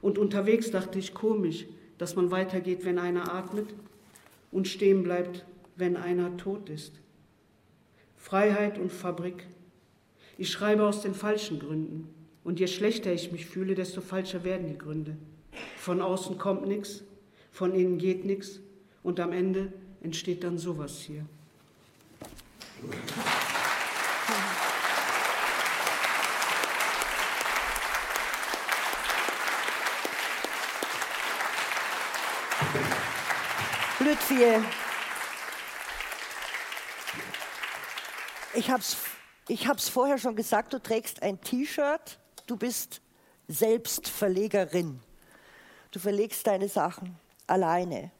[0.03, 1.67] Und unterwegs dachte ich komisch,
[1.99, 3.75] dass man weitergeht, wenn einer atmet
[4.51, 5.45] und stehen bleibt,
[5.77, 6.93] wenn einer tot ist.
[8.17, 9.47] Freiheit und Fabrik.
[10.37, 12.09] Ich schreibe aus den falschen Gründen.
[12.45, 15.17] Und je schlechter ich mich fühle, desto falscher werden die Gründe.
[15.77, 17.03] Von außen kommt nichts,
[17.51, 18.61] von innen geht nichts
[19.03, 19.73] und am Ende
[20.03, 21.27] entsteht dann sowas hier.
[34.29, 34.63] Lütfiel.
[38.55, 38.97] Ich habe es
[39.51, 43.01] ich hab's vorher schon gesagt, du trägst ein T-Shirt, du bist
[43.47, 45.01] selbst Verlegerin.
[45.91, 48.11] Du verlegst deine Sachen alleine.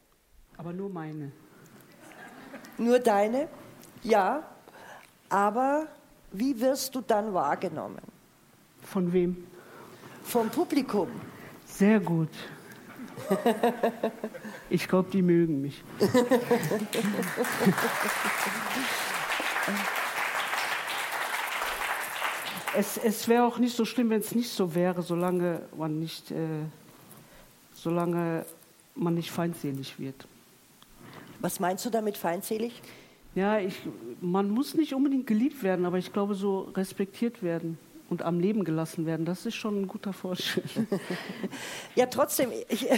[0.57, 1.31] Aber nur meine.
[2.79, 3.47] Nur deine?
[4.01, 4.49] Ja.
[5.29, 5.87] Aber
[6.31, 8.01] wie wirst du dann wahrgenommen?
[8.81, 9.45] Von wem?
[10.23, 11.09] Vom Publikum.
[11.67, 12.31] Sehr gut.
[14.71, 15.83] Ich glaube, die mögen mich.
[22.77, 26.29] es es wäre auch nicht so schlimm, wenn es nicht so wäre, solange man nicht,
[26.29, 26.35] äh,
[27.73, 28.45] solange
[28.93, 30.27] man nicht feindselig wird.
[31.39, 32.79] Was meinst du damit feindselig?
[33.33, 33.75] Ja, ich,
[34.21, 37.79] man muss nicht unbedingt geliebt werden, aber ich glaube, so respektiert werden
[38.09, 40.65] und am Leben gelassen werden, das ist schon ein guter Fortschritt.
[41.95, 42.87] ja, trotzdem, ich,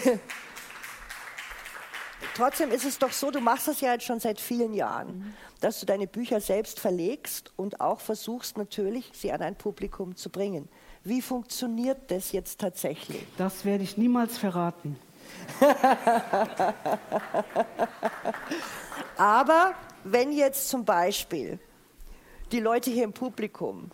[2.36, 5.80] trotzdem ist es doch so, du machst das ja jetzt schon seit vielen Jahren, dass
[5.80, 10.70] du deine Bücher selbst verlegst und auch versuchst natürlich, sie an ein Publikum zu bringen.
[11.04, 13.24] Wie funktioniert das jetzt tatsächlich?
[13.38, 14.98] Das werde ich niemals verraten.
[19.18, 19.74] Aber
[20.04, 21.60] wenn jetzt zum Beispiel
[22.52, 23.92] die Leute hier im Publikum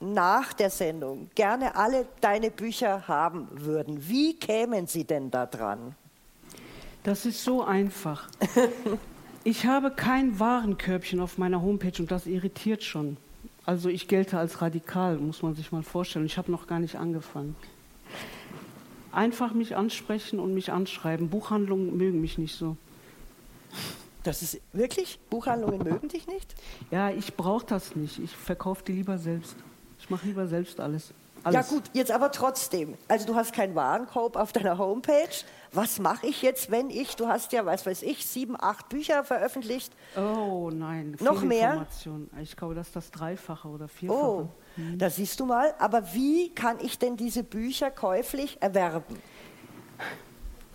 [0.00, 5.94] nach der Sendung gerne alle deine Bücher haben würden, wie kämen sie denn da dran?
[7.02, 8.28] Das ist so einfach.
[9.42, 13.16] Ich habe kein Warenkörbchen auf meiner Homepage und das irritiert schon.
[13.64, 16.26] Also ich gelte als radikal, muss man sich mal vorstellen.
[16.26, 17.56] Ich habe noch gar nicht angefangen.
[19.12, 21.30] Einfach mich ansprechen und mich anschreiben.
[21.30, 22.76] Buchhandlungen mögen mich nicht so.
[24.24, 25.18] Das ist wirklich?
[25.30, 26.54] Buchhandlungen mögen dich nicht?
[26.90, 28.18] Ja, ich brauche das nicht.
[28.18, 29.56] Ich verkaufe die lieber selbst.
[30.10, 31.12] Ich mache lieber selbst alles.
[31.44, 31.54] Alles.
[31.54, 32.94] Ja gut, jetzt aber trotzdem.
[33.06, 35.28] Also du hast keinen Warenkorb auf deiner Homepage.
[35.72, 39.22] Was mache ich jetzt, wenn ich, du hast ja, was weiß ich, sieben, acht Bücher
[39.22, 39.92] veröffentlicht.
[40.16, 41.86] Oh nein, Noch mehr?
[42.42, 44.20] Ich glaube, das ist das Dreifache oder Vierfache.
[44.20, 44.48] Oh,
[44.98, 45.72] da siehst du mal.
[45.78, 49.16] Aber wie kann ich denn diese Bücher käuflich erwerben?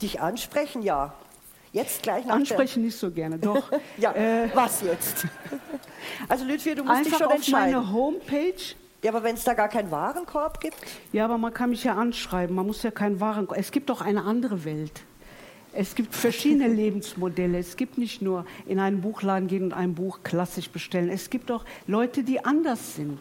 [0.01, 1.13] Dich ansprechen, ja.
[1.73, 3.69] Jetzt gleich nach Ansprechen nicht so gerne, doch.
[3.97, 5.27] Ja, Äh, was jetzt?
[6.29, 7.73] Also Lütfier, du musst dich Einfach schon auf entscheiden.
[7.73, 8.53] meine Homepage.
[9.05, 10.77] Ja, aber wenn es da gar keinen Warenkorb gibt?
[11.13, 12.55] Ja, aber man kann mich ja anschreiben.
[12.55, 13.47] Man muss ja keinen Waren.
[13.53, 15.03] Es gibt doch eine andere Welt.
[15.73, 17.59] Es gibt verschiedene Lebensmodelle.
[17.59, 21.11] Es gibt nicht nur in einen Buchladen gehen und ein Buch klassisch bestellen.
[21.11, 23.19] Es gibt auch Leute, die anders sind.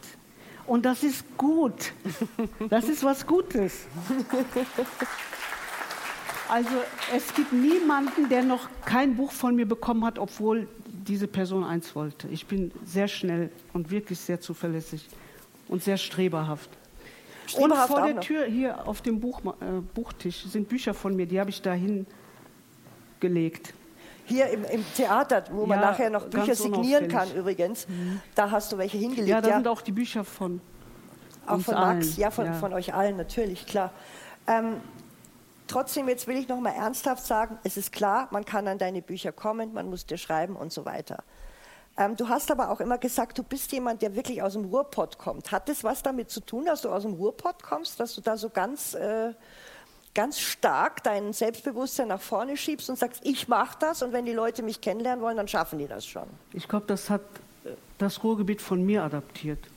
[0.66, 1.93] Und das ist gut.
[2.70, 3.85] Das ist was Gutes.
[6.48, 6.77] Also
[7.15, 11.94] es gibt niemanden, der noch kein Buch von mir bekommen hat, obwohl diese Person eins
[11.94, 12.27] wollte.
[12.28, 15.06] Ich bin sehr schnell und wirklich sehr zuverlässig
[15.69, 16.70] und sehr streberhaft.
[17.59, 18.20] Und vor der.
[18.20, 22.07] Tür hier auf dem Buch, äh, Buchtisch sind Bücher von mir, die habe ich dahin
[23.20, 23.74] gelegt.
[24.27, 27.86] Hier im, im Theater, wo man Ja, nachher noch Bücher signieren kann übrigens,
[28.35, 29.28] da hast du welche hingelegt.
[29.28, 30.62] Ja, da sind auch die Bücher von
[31.47, 32.16] Auch von Max, allen.
[32.16, 33.93] ja von, von euch allen, natürlich, klar.
[34.47, 34.77] Ähm,
[35.66, 39.03] trotzdem, jetzt will ich noch mal ernsthaft sagen, es ist klar, man kann an deine
[39.03, 41.23] Bücher kommen, man muss dir schreiben und so weiter.
[41.97, 45.16] Ähm, du hast aber auch immer gesagt, du bist jemand, der wirklich aus dem Ruhrpott
[45.19, 45.53] kommt.
[45.53, 48.37] Hat das was damit zu tun, dass du aus dem Ruhrpott kommst, dass du da
[48.37, 49.33] so ganz, äh,
[50.12, 54.33] ganz stark dein Selbstbewusstsein nach vorne schiebst und sagst, ich mache das und wenn die
[54.33, 56.27] Leute mich kennenlernen wollen, dann schaffen die das schon.
[56.53, 57.23] Ich glaube, das hat
[57.65, 59.61] äh, das Ruhrgebiet von mir adaptiert.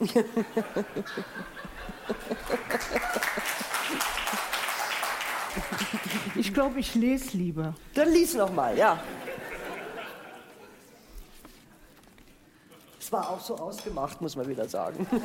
[6.34, 7.74] ich glaube, ich lese lieber.
[7.94, 9.00] Dann lies noch mal, ja.
[13.10, 15.06] War auch so ausgemacht, muss man wieder sagen.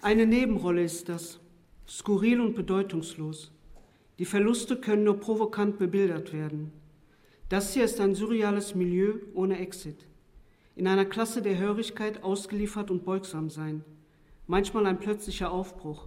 [0.00, 1.38] Eine Nebenrolle ist das,
[1.86, 3.52] skurril und bedeutungslos.
[4.18, 6.72] Die Verluste können nur provokant bebildert werden.
[7.48, 10.06] Das hier ist ein surreales Milieu ohne Exit.
[10.74, 13.84] In einer Klasse der Hörigkeit ausgeliefert und beugsam sein.
[14.46, 16.06] Manchmal ein plötzlicher Aufbruch.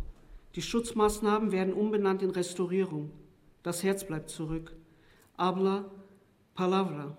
[0.56, 3.12] Die Schutzmaßnahmen werden umbenannt in Restaurierung.
[3.64, 4.76] Das Herz bleibt zurück.
[5.38, 5.86] Habla
[6.56, 7.18] palabra.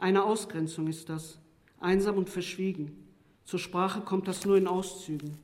[0.00, 1.38] Eine Ausgrenzung ist das,
[1.78, 3.06] einsam und verschwiegen.
[3.44, 5.36] Zur Sprache kommt das nur in Auszügen.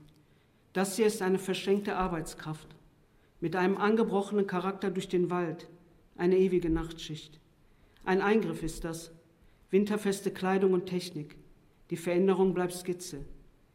[0.72, 2.66] Das hier ist eine verschenkte Arbeitskraft,
[3.38, 5.68] mit einem angebrochenen Charakter durch den Wald,
[6.16, 7.38] eine ewige Nachtschicht.
[8.06, 9.12] Ein Eingriff ist das,
[9.68, 11.36] winterfeste Kleidung und Technik.
[11.90, 13.26] Die Veränderung bleibt Skizze,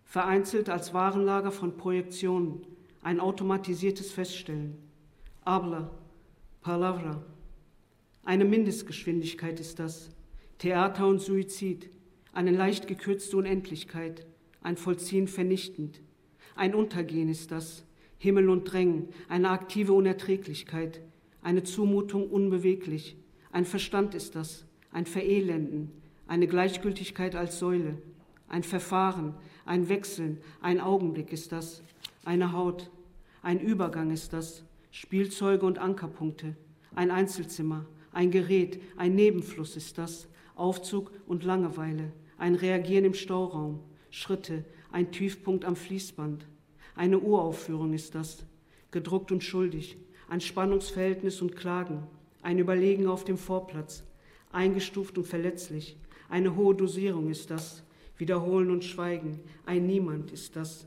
[0.04, 2.66] vereinzelt als Warenlager von Projektionen,
[3.04, 4.80] ein automatisiertes Feststellen.
[5.46, 5.92] Habla,
[6.62, 7.22] palabra.
[8.24, 10.10] Eine Mindestgeschwindigkeit ist das,
[10.62, 11.90] Theater und Suizid,
[12.34, 14.28] eine leicht gekürzte Unendlichkeit,
[14.62, 16.02] ein Vollziehen vernichtend.
[16.56, 17.84] Ein Untergehen ist das,
[18.20, 21.02] Himmel und Drängen, eine aktive Unerträglichkeit,
[21.42, 23.18] eine Zumutung unbeweglich.
[23.52, 25.90] Ein Verstand ist das, ein Verelenden,
[26.28, 27.98] eine Gleichgültigkeit als Säule,
[28.48, 29.34] ein Verfahren,
[29.66, 31.82] ein Wechseln, ein Augenblick ist das,
[32.24, 32.92] eine Haut,
[33.42, 36.56] ein Übergang ist das, Spielzeuge und Ankerpunkte,
[36.94, 40.28] ein Einzelzimmer, ein Gerät, ein Nebenfluss ist das,
[40.62, 43.80] Aufzug und Langeweile, ein Reagieren im Stauraum,
[44.12, 46.46] Schritte, ein Tiefpunkt am Fließband.
[46.96, 48.46] Eine Uraufführung ist das,
[48.92, 49.98] gedruckt und schuldig,
[50.30, 52.04] ein Spannungsverhältnis und Klagen,
[52.42, 54.04] ein Überlegen auf dem Vorplatz,
[54.52, 55.98] eingestuft und verletzlich,
[56.30, 57.84] eine hohe Dosierung ist das,
[58.18, 60.86] Wiederholen und Schweigen, ein Niemand ist das.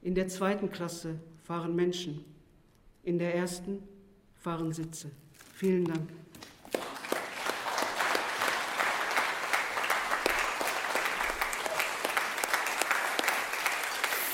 [0.00, 2.24] In der zweiten Klasse fahren Menschen,
[3.02, 3.82] in der ersten
[4.34, 5.10] fahren Sitze.
[5.54, 6.21] Vielen Dank.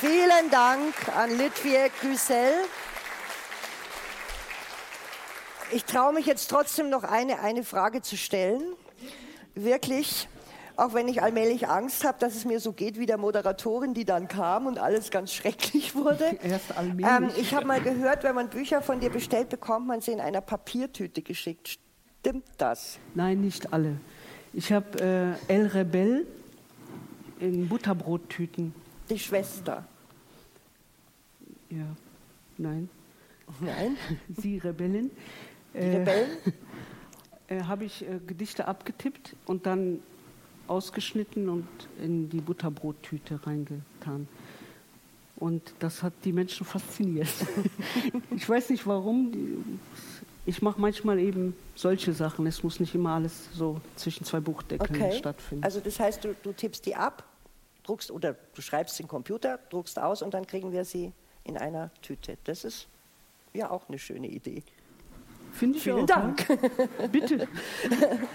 [0.01, 2.53] Vielen Dank an Litviek Güsel.
[5.73, 8.63] Ich traue mich jetzt trotzdem noch eine, eine Frage zu stellen.
[9.57, 10.29] Wirklich,
[10.77, 14.05] auch wenn ich allmählich Angst habe, dass es mir so geht wie der Moderatorin, die
[14.05, 16.39] dann kam und alles ganz schrecklich wurde.
[16.45, 17.11] Erst allmählich.
[17.11, 20.21] Ähm, ich habe mal gehört, wenn man Bücher von dir bestellt, bekommt man sie in
[20.21, 21.77] einer Papiertüte geschickt.
[22.21, 23.01] Stimmt das?
[23.17, 23.97] Nein, nicht alle.
[24.53, 26.25] Ich habe äh, El Rebell
[27.41, 28.73] in Butterbrottüten.
[29.11, 29.85] Die Schwester.
[31.71, 31.87] Ja,
[32.57, 32.89] nein,
[33.61, 33.97] Nein,
[34.37, 35.11] Sie Rebellin.
[35.75, 36.31] die Rebellen.
[37.49, 40.01] Äh, habe ich äh, Gedichte abgetippt und dann
[40.67, 41.67] ausgeschnitten und
[42.03, 44.29] in die Butterbrottüte reingetan.
[45.37, 47.29] Und das hat die Menschen fasziniert.
[48.37, 49.79] ich weiß nicht warum.
[50.45, 52.47] Ich mache manchmal eben solche Sachen.
[52.47, 55.17] Es muss nicht immer alles so zwischen zwei Buchdeckeln Okay.
[55.17, 55.65] stattfinden.
[55.65, 57.25] Also das heißt, du, du tippst die ab,
[57.89, 61.13] druckst oder du schreibst den Computer, druckst aus und dann kriegen wir sie
[61.45, 62.37] in einer Tüte.
[62.45, 62.89] Das ist
[63.55, 64.63] ja auch eine schöne Idee.
[65.53, 66.07] Finde ich Vielen auch.
[66.07, 66.49] Dank.
[66.49, 67.07] Ja?
[67.07, 67.49] Bitte.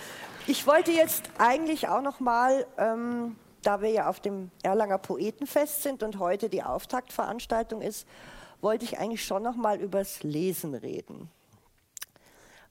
[0.45, 5.83] Ich wollte jetzt eigentlich auch noch mal, ähm, da wir ja auf dem Erlanger Poetenfest
[5.83, 8.05] sind und heute die Auftaktveranstaltung ist,
[8.59, 11.29] wollte ich eigentlich schon noch mal übers Lesen reden.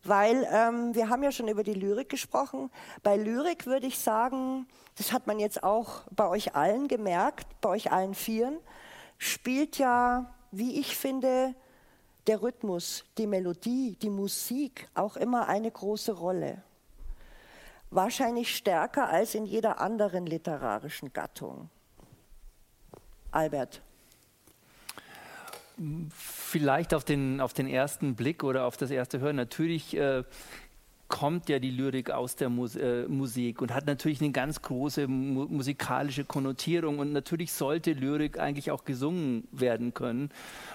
[0.04, 2.70] Weil ähm, wir haben ja schon über die Lyrik gesprochen.
[3.02, 4.66] Bei Lyrik würde ich sagen,
[4.96, 8.58] das hat man jetzt auch bei euch allen gemerkt, bei euch allen Vieren,
[9.18, 11.54] spielt ja, wie ich finde,
[12.26, 16.62] der Rhythmus, die Melodie, die Musik auch immer eine große Rolle.
[17.90, 21.68] Wahrscheinlich stärker als in jeder anderen literarischen Gattung.
[23.30, 23.82] Albert.
[26.14, 29.36] Vielleicht auf den, auf den ersten Blick oder auf das erste Hören.
[29.36, 30.22] Natürlich äh,
[31.12, 35.06] kommt ja die Lyrik aus der Mus äh, Musik und hat natürlich eine ganz große
[35.06, 36.98] mu musikalische Konnotierung.
[36.98, 40.30] Und natürlich sollte Lyrik eigentlich auch gesungen werden können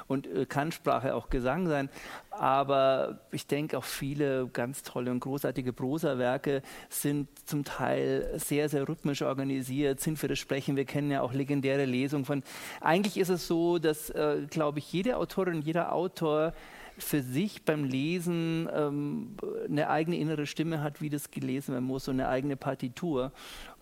[0.08, 1.90] und äh, kann Sprache auch Gesang sein.
[2.30, 8.88] Aber ich denke auch viele ganz tolle und großartige Prosawerke sind zum Teil sehr, sehr
[8.88, 10.76] rhythmisch organisiert, sind für das Sprechen.
[10.76, 12.44] Wir kennen ja auch legendäre Lesungen von.
[12.80, 16.54] Eigentlich ist es so, dass, äh, glaube ich, jede Autorin, jeder Autor
[16.98, 19.38] für sich beim Lesen ähm,
[19.68, 23.32] eine eigene innere Stimme hat, wie das gelesen werden muss, und eine eigene Partitur.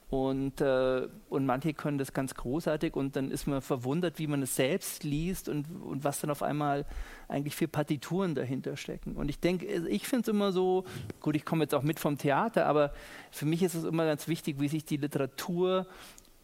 [0.10, 4.44] Und, äh, und manche können das ganz großartig und dann ist man verwundert, wie man
[4.44, 6.86] es selbst liest und, und was dann auf einmal
[7.28, 9.16] eigentlich für Partituren dahinter stecken.
[9.16, 10.86] Und ich denke, ich finde es immer so,
[11.22, 12.94] gut, ich komme jetzt auch mit vom Theater, aber
[13.32, 15.88] für mich ist es immer ganz wichtig, wie sich die Literatur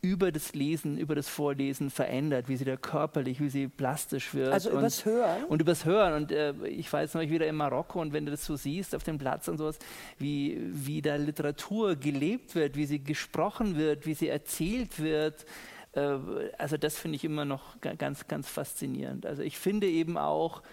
[0.02, 4.52] über das Lesen, über das Vorlesen verändert, wie sie da körperlich, wie sie plastisch wird.
[4.52, 5.44] Also und, übers Hören?
[5.45, 6.14] Und übers Hören.
[6.14, 8.95] Und äh, ich war jetzt neulich wieder in Marokko und wenn du das so siehst
[8.95, 9.78] auf dem Platz und sowas,
[10.18, 15.45] wie, wie da Literatur gelebt wird, wie sie gesprochen wird, wie sie erzählt wird,
[15.94, 16.18] äh,
[16.57, 19.28] also das finde ich immer noch ganz, ganz faszinierend.
[19.28, 20.64] Also ich finde eben auch,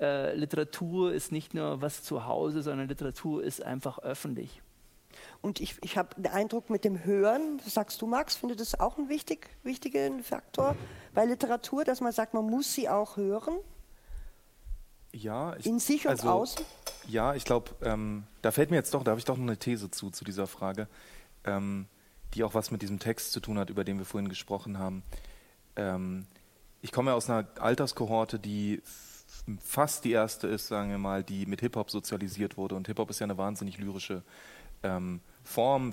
[0.00, 4.60] äh, Literatur ist nicht nur was zu Hause, sondern Literatur ist einfach öffentlich.
[5.40, 8.98] Und ich, ich habe den Eindruck mit dem Hören, sagst du, Max, finde das auch
[8.98, 10.76] ein wichtig, wichtigen Faktor
[11.14, 13.54] bei Literatur, dass man sagt, man muss sie auch hören?
[15.12, 16.64] Ja, ich, in sich und also, außen?
[17.08, 19.56] Ja, ich glaube, ähm, da fällt mir jetzt doch, da habe ich doch noch eine
[19.56, 20.88] These zu, zu dieser Frage,
[21.44, 21.86] ähm,
[22.34, 25.02] die auch was mit diesem Text zu tun hat, über den wir vorhin gesprochen haben.
[25.76, 26.26] Ähm,
[26.82, 28.82] ich komme ja aus einer Alterskohorte, die
[29.60, 32.74] fast die erste ist, sagen wir mal, die mit Hip-Hop sozialisiert wurde.
[32.74, 34.22] Und Hip-Hop ist ja eine wahnsinnig lyrische
[34.86, 35.92] ähm, Form.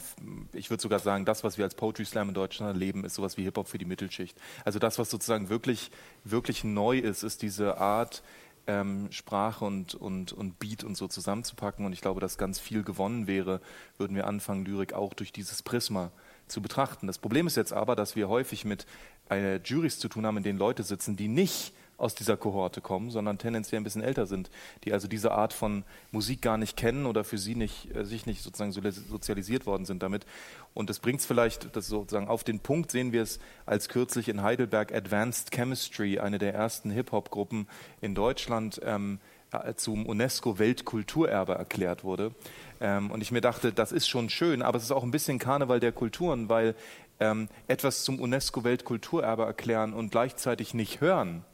[0.53, 3.37] Ich würde sogar sagen, das, was wir als Poetry Slam in Deutschland erleben, ist sowas
[3.37, 4.37] wie Hip-Hop für die Mittelschicht.
[4.65, 5.91] Also das, was sozusagen wirklich,
[6.23, 8.23] wirklich neu ist, ist diese Art,
[8.65, 11.85] ähm, Sprache und, und, und Beat und so zusammenzupacken.
[11.85, 13.61] Und ich glaube, dass ganz viel gewonnen wäre,
[13.97, 16.11] würden wir anfangen, Lyrik auch durch dieses Prisma
[16.47, 17.07] zu betrachten.
[17.07, 18.85] Das Problem ist jetzt aber, dass wir häufig mit
[19.29, 21.73] äh, Juries zu tun haben, in denen Leute sitzen, die nicht
[22.03, 24.51] aus dieser Kohorte kommen, sondern tendenziell ein bisschen älter sind,
[24.83, 28.25] die also diese Art von Musik gar nicht kennen oder für sie nicht, äh, sich
[28.25, 30.25] nicht sozusagen sozialisiert worden sind damit.
[30.73, 34.29] Und das bringt es vielleicht, das sozusagen auf den Punkt sehen wir es, als kürzlich
[34.29, 37.67] in Heidelberg Advanced Chemistry, eine der ersten Hip-Hop-Gruppen
[38.01, 39.19] in Deutschland, ähm,
[39.53, 42.33] äh, zum UNESCO-Weltkulturerbe erklärt wurde.
[42.81, 45.39] Ähm, und ich mir dachte, das ist schon schön, aber es ist auch ein bisschen
[45.39, 46.75] Karneval der Kulturen, weil
[47.19, 51.45] ähm, etwas zum UNESCO-Weltkulturerbe erklären und gleichzeitig nicht hören,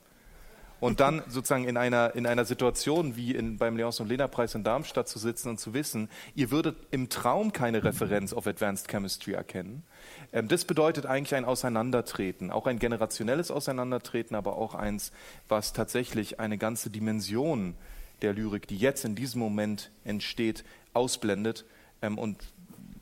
[0.79, 4.63] und dann sozusagen in einer, in einer Situation wie in, beim Leons- und Lena-Preis in
[4.63, 9.33] Darmstadt zu sitzen und zu wissen, ihr würdet im Traum keine Referenz auf Advanced Chemistry
[9.33, 9.83] erkennen.
[10.31, 15.11] Ähm, das bedeutet eigentlich ein Auseinandertreten, auch ein generationelles Auseinandertreten, aber auch eins,
[15.47, 17.75] was tatsächlich eine ganze Dimension
[18.21, 21.65] der Lyrik, die jetzt in diesem Moment entsteht, ausblendet
[22.01, 22.37] ähm, und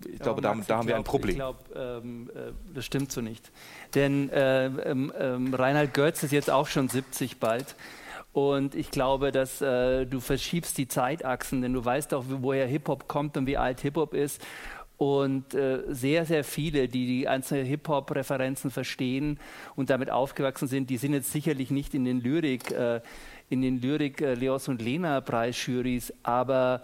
[0.06, 1.32] ich glaube, da, Max, da haben glaub, wir ein Problem.
[1.32, 3.52] Ich glaube, ähm, äh, das stimmt so nicht.
[3.95, 7.76] Denn äh, ähm, ähm, Reinhard Götz ist jetzt auch schon 70 bald.
[8.34, 13.07] Und ich glaube, dass äh, du verschiebst die Zeitachsen, denn du weißt auch, woher Hip-Hop
[13.07, 14.45] kommt und wie alt Hip-Hop ist.
[14.98, 19.40] Und äh, sehr, sehr viele, die die einzelnen Hip-Hop-Referenzen verstehen
[19.76, 23.02] und damit aufgewachsen sind, die sind jetzt sicherlich nicht in den Lyrik, äh,
[23.49, 26.82] in den Lyrik äh, Leos und Lena Preisjurys, aber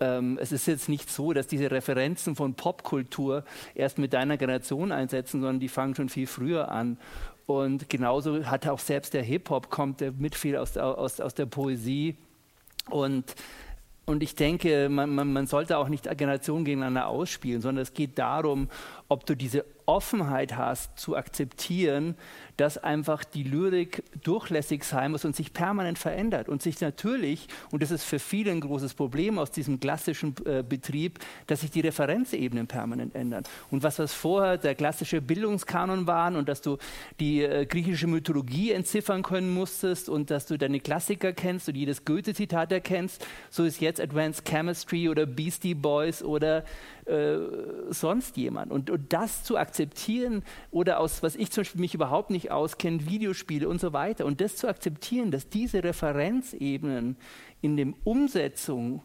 [0.00, 3.44] ähm, es ist jetzt nicht so, dass diese Referenzen von Popkultur
[3.74, 6.98] erst mit deiner Generation einsetzen, sondern die fangen schon viel früher an.
[7.46, 12.16] Und genauso hat auch selbst der Hip-Hop kommt mit viel aus, aus, aus der Poesie.
[12.90, 13.34] Und
[14.08, 18.16] und ich denke, man, man, man, sollte auch nicht Generationen gegeneinander ausspielen, sondern es geht
[18.20, 18.68] darum,
[19.08, 22.16] ob du diese Offenheit hast zu akzeptieren,
[22.56, 27.82] dass einfach die Lyrik durchlässig sein muss und sich permanent verändert und sich natürlich, und
[27.82, 31.80] das ist für viele ein großes Problem aus diesem klassischen äh, Betrieb, dass sich die
[31.80, 33.44] Referenzebenen permanent ändern.
[33.70, 36.78] Und was was vorher der klassische Bildungskanon waren und dass du
[37.20, 42.04] die äh, griechische Mythologie entziffern können musstest und dass du deine Klassiker kennst und jedes
[42.04, 46.64] Goethe-Zitat erkennst, so ist jetzt Advanced Chemistry oder Beastie Boys oder
[47.06, 47.38] äh,
[47.90, 48.72] sonst jemand.
[48.72, 53.06] Und, und, das zu akzeptieren oder aus, was ich zum Beispiel mich überhaupt nicht auskenne,
[53.06, 57.16] Videospiele und so weiter, und das zu akzeptieren, dass diese Referenzebenen
[57.60, 59.02] in der Umsetzung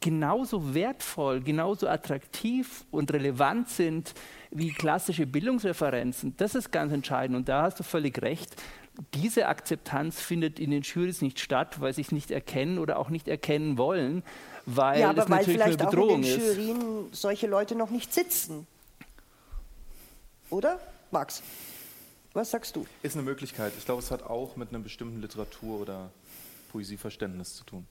[0.00, 4.14] genauso wertvoll, genauso attraktiv und relevant sind
[4.50, 7.36] wie klassische Bildungsreferenzen, das ist ganz entscheidend.
[7.36, 8.62] Und da hast du völlig recht.
[9.14, 13.10] Diese Akzeptanz findet in den Jurys nicht statt, weil sie es nicht erkennen oder auch
[13.10, 14.22] nicht erkennen wollen
[14.76, 16.56] weil ja, aber es weil natürlich vielleicht eine Bedrohung auch in den ist.
[16.56, 18.66] Jurien solche Leute noch nicht sitzen.
[20.50, 20.78] Oder?
[21.10, 21.42] Max,
[22.34, 22.86] was sagst du?
[23.02, 23.72] Ist eine Möglichkeit.
[23.78, 26.10] Ich glaube, es hat auch mit einem bestimmten Literatur- oder
[26.70, 27.86] Poesieverständnis zu tun.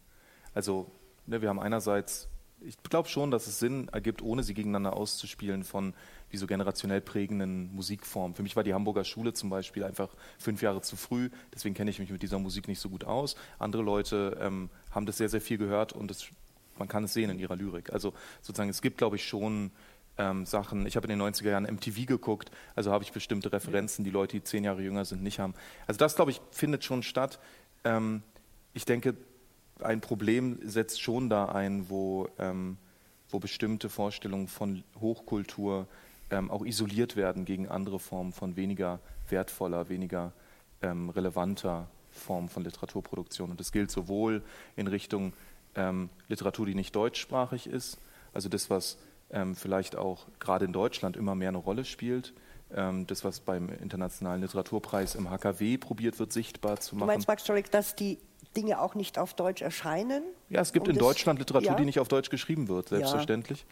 [0.54, 0.90] Also,
[1.26, 2.28] ne, wir haben einerseits,
[2.62, 5.96] ich glaube schon, dass es Sinn ergibt, ohne sie gegeneinander auszuspielen, von
[6.30, 8.36] wie so generationell prägenden Musikformen.
[8.36, 11.90] Für mich war die Hamburger Schule zum Beispiel einfach fünf Jahre zu früh, deswegen kenne
[11.90, 13.36] ich mich mit dieser Musik nicht so gut aus.
[13.58, 16.28] Andere Leute ähm, haben das sehr, sehr viel gehört und das,
[16.80, 17.92] man kann es sehen in ihrer Lyrik.
[17.92, 19.72] Also sozusagen, es gibt, glaube ich, schon
[20.18, 20.86] ähm, Sachen.
[20.86, 24.38] Ich habe in den 90er Jahren MTV geguckt, also habe ich bestimmte Referenzen, die Leute,
[24.38, 25.54] die zehn Jahre jünger sind, nicht haben.
[25.86, 27.40] Also das, glaube ich, findet schon statt.
[27.84, 28.24] Ähm,
[28.74, 29.16] ich denke,
[29.82, 32.78] ein Problem setzt schon da ein, wo, ähm,
[33.30, 35.88] wo bestimmte Vorstellungen von Hochkultur
[36.30, 39.00] ähm, auch isoliert werden gegen andere Formen von weniger
[39.30, 40.34] wertvoller, weniger
[40.82, 43.52] ähm, relevanter Formen von Literaturproduktion.
[43.52, 44.44] Und das gilt sowohl
[44.76, 45.34] in Richtung
[45.78, 48.00] ähm, Literatur, die nicht deutschsprachig ist,
[48.34, 48.98] also das, was
[49.32, 52.34] ähm, vielleicht auch gerade in Deutschland immer mehr eine Rolle spielt,
[52.76, 57.08] ähm, das, was beim Internationalen Literaturpreis im HKW probiert wird, sichtbar zu Du machen.
[57.08, 58.20] meinst, Max Storek, dass die
[58.56, 60.24] Dinge auch nicht auf Deutsch erscheinen?
[60.50, 61.76] Ja, es gibt in Deutschland Literatur, ja.
[61.76, 63.66] die nicht auf Deutsch geschrieben wird, selbstverständlich.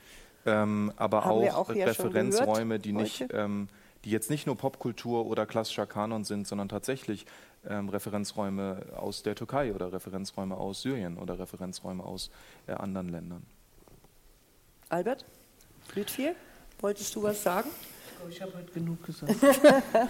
[0.45, 3.67] Ähm, aber auch, auch ja Referenzräume, die nicht, ähm,
[4.03, 7.25] die jetzt nicht nur Popkultur oder klassischer Kanon sind, sondern tatsächlich
[7.69, 12.29] ähm, Referenzräume aus der Türkei oder Referenzräume aus Syrien oder Referenzräume aus
[12.67, 13.45] äh, anderen Ländern.
[14.89, 15.25] Albert?
[15.93, 16.35] Lütfiel?
[16.79, 17.69] Wolltest du was sagen?
[18.29, 19.33] Ich habe heute genug gesagt.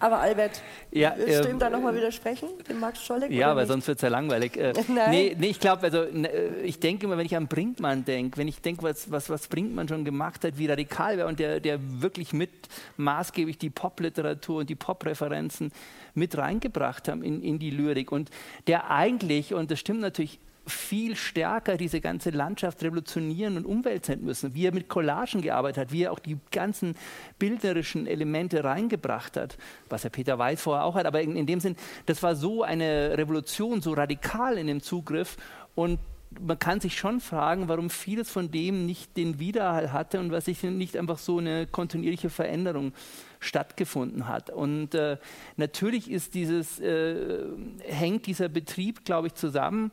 [0.00, 3.30] Aber Albert, Ja, willst du ähm, ihm da nochmal widersprechen, dem Max Scholleck?
[3.30, 4.56] Ja, weil sonst wird es ja langweilig.
[4.56, 5.10] Äh, Nein.
[5.10, 8.36] Nee, nee ich glaube, also n- äh, ich denke immer, wenn ich an Brinkmann denke,
[8.36, 11.60] wenn ich denke, was, was, was Brinkmann schon gemacht hat, wie radikal wäre und der,
[11.60, 12.50] der wirklich mit
[12.96, 15.72] maßgeblich die Popliteratur und die Popreferenzen
[16.14, 18.30] mit reingebracht haben in, in die Lyrik und
[18.66, 24.54] der eigentlich, und das stimmt natürlich, viel stärker diese ganze Landschaft revolutionieren und umwälzen müssen,
[24.54, 26.94] wie er mit Collagen gearbeitet hat, wie er auch die ganzen
[27.38, 29.58] bildnerischen Elemente reingebracht hat,
[29.88, 31.76] was ja Peter Weiß vorher auch hat, aber in, in dem Sinn,
[32.06, 35.36] das war so eine Revolution, so radikal in dem Zugriff.
[35.74, 35.98] Und
[36.40, 40.46] man kann sich schon fragen, warum vieles von dem nicht den Widerhall hatte und was
[40.46, 42.92] sich nicht einfach so eine kontinuierliche Veränderung
[43.40, 44.50] stattgefunden hat.
[44.50, 45.18] Und äh,
[45.56, 47.44] natürlich ist dieses, äh,
[47.82, 49.90] hängt dieser Betrieb, glaube ich, zusammen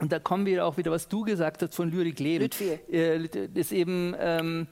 [0.00, 2.44] und da kommen wir auch wieder, was du gesagt hast von Lyrik Leben.
[2.44, 2.78] Lütfi.
[2.90, 4.66] Äh, ist eben, ähm,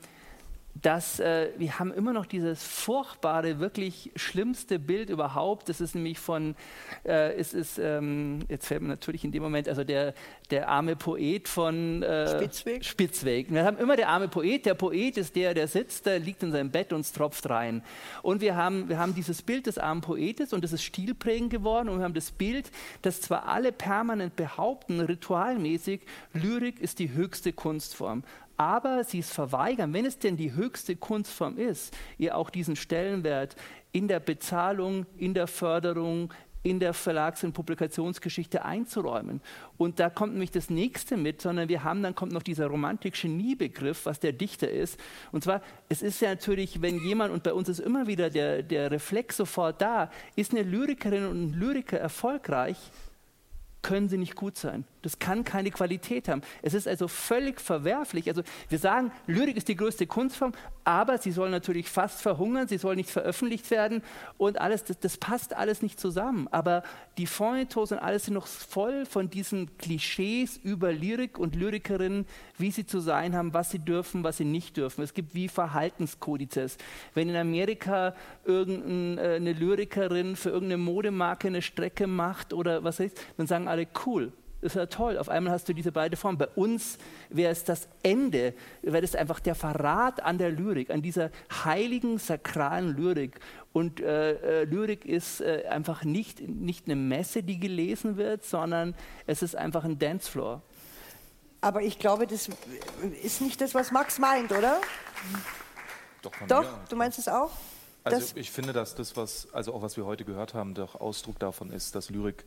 [0.74, 5.68] dass äh, wir haben immer noch dieses furchtbare, wirklich schlimmste Bild überhaupt.
[5.68, 6.54] Das ist nämlich von,
[7.04, 10.14] äh, es ist, ähm, jetzt fällt mir natürlich in dem Moment, also der,
[10.50, 12.84] der arme Poet von äh, Spitzweg?
[12.84, 13.52] Spitzweg.
[13.52, 14.64] Wir haben immer der arme Poet.
[14.64, 17.82] Der Poet ist der, der sitzt, der liegt in seinem Bett und es tropft rein.
[18.22, 21.90] Und wir haben, wir haben dieses Bild des armen Poetes und das ist stilprägend geworden.
[21.90, 22.70] Und wir haben das Bild,
[23.02, 26.00] dass zwar alle permanent behaupten, ritualmäßig,
[26.32, 28.24] Lyrik ist die höchste Kunstform.
[28.56, 33.56] Aber sie es verweigern, wenn es denn die höchste Kunstform ist, ihr auch diesen Stellenwert
[33.92, 39.40] in der Bezahlung, in der Förderung, in der Verlags- und Publikationsgeschichte einzuräumen.
[39.76, 44.06] Und da kommt nämlich das nächste mit, sondern wir haben, dann kommt noch dieser Romantik-Genie-Begriff,
[44.06, 44.98] was der Dichter ist.
[45.32, 48.62] Und zwar, es ist ja natürlich, wenn jemand, und bei uns ist immer wieder der,
[48.62, 52.78] der Reflex sofort da, ist eine Lyrikerin und ein Lyriker erfolgreich,
[53.82, 54.84] können sie nicht gut sein.
[55.02, 56.42] Das kann keine Qualität haben.
[56.62, 58.28] Es ist also völlig verwerflich.
[58.28, 60.52] Also wir sagen, Lyrik ist die größte Kunstform,
[60.84, 64.02] aber sie soll natürlich fast verhungern, sie soll nicht veröffentlicht werden
[64.38, 66.48] und alles, das, das passt alles nicht zusammen.
[66.50, 66.82] Aber
[67.18, 72.26] die Feuilletons und alles sind noch voll von diesen Klischees über Lyrik und Lyrikerinnen,
[72.58, 75.02] wie sie zu sein haben, was sie dürfen, was sie nicht dürfen.
[75.02, 76.78] Es gibt wie Verhaltenskodizes.
[77.14, 78.14] Wenn in Amerika
[78.44, 84.32] irgendeine Lyrikerin für irgendeine Modemarke eine Strecke macht oder was ich, dann sagen alle cool.
[84.62, 85.18] Das ist ja toll.
[85.18, 86.38] Auf einmal hast du diese beide Formen.
[86.38, 86.96] Bei uns
[87.28, 91.30] wäre es das Ende, wäre es einfach der Verrat an der Lyrik, an dieser
[91.64, 93.40] heiligen, sakralen Lyrik.
[93.72, 98.94] Und äh, äh, Lyrik ist äh, einfach nicht, nicht eine Messe, die gelesen wird, sondern
[99.26, 100.62] es ist einfach ein Dancefloor.
[101.60, 102.48] Aber ich glaube, das
[103.22, 104.80] ist nicht das, was Max meint, oder?
[106.22, 106.78] Doch, von Doch, mir.
[106.88, 107.50] du meinst es auch?
[108.04, 110.94] Also Das- ich finde, dass das, was, also auch was wir heute gehört haben, doch
[111.00, 112.44] Ausdruck davon ist, dass Lyrik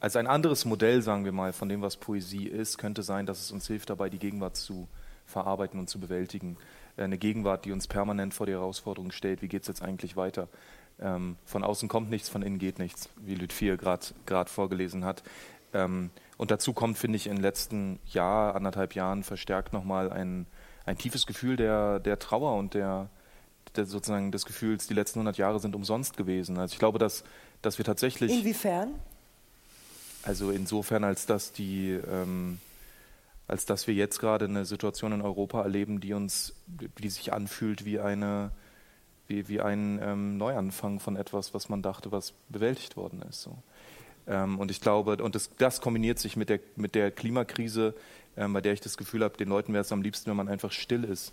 [0.00, 3.40] als ein anderes Modell, sagen wir mal, von dem, was Poesie ist, könnte sein, dass
[3.40, 4.88] es uns hilft dabei, die Gegenwart zu
[5.26, 6.56] verarbeiten und zu bewältigen.
[6.96, 10.16] Äh, Eine Gegenwart, die uns permanent vor die Herausforderung stellt, wie geht es jetzt eigentlich
[10.16, 10.48] weiter?
[11.00, 15.22] Ähm, von außen kommt nichts, von innen geht nichts, wie Lütfier gerade vorgelesen hat.
[15.72, 20.46] Ähm, und dazu kommt, finde ich, in den letzten Jahr, anderthalb Jahren verstärkt nochmal ein,
[20.84, 23.08] ein tiefes Gefühl der, der Trauer und der,
[23.76, 26.58] der sozusagen des Gefühls, die letzten 100 Jahre sind umsonst gewesen.
[26.58, 27.24] Also ich glaube, dass,
[27.62, 28.94] dass wir tatsächlich, Inwiefern?
[30.22, 32.58] Also insofern, als dass die, ähm,
[33.48, 37.84] als dass wir jetzt gerade eine Situation in Europa erleben, die uns, die sich anfühlt
[37.84, 38.50] wie eine,
[39.28, 43.42] wie, wie ein ähm, Neuanfang von etwas, was man dachte, was bewältigt worden ist.
[43.42, 43.56] So.
[44.26, 47.94] Ähm, und ich glaube, und das, das kombiniert sich mit der, mit der Klimakrise,
[48.36, 50.48] ähm, bei der ich das Gefühl habe, den Leuten wäre es am liebsten, wenn man
[50.48, 51.32] einfach still ist,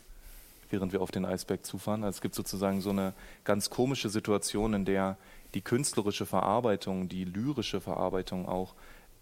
[0.70, 2.04] während wir auf den Eisberg zufahren.
[2.04, 5.18] Also es gibt sozusagen so eine ganz komische Situation, in der
[5.54, 8.76] die künstlerische Verarbeitung, die lyrische Verarbeitung auch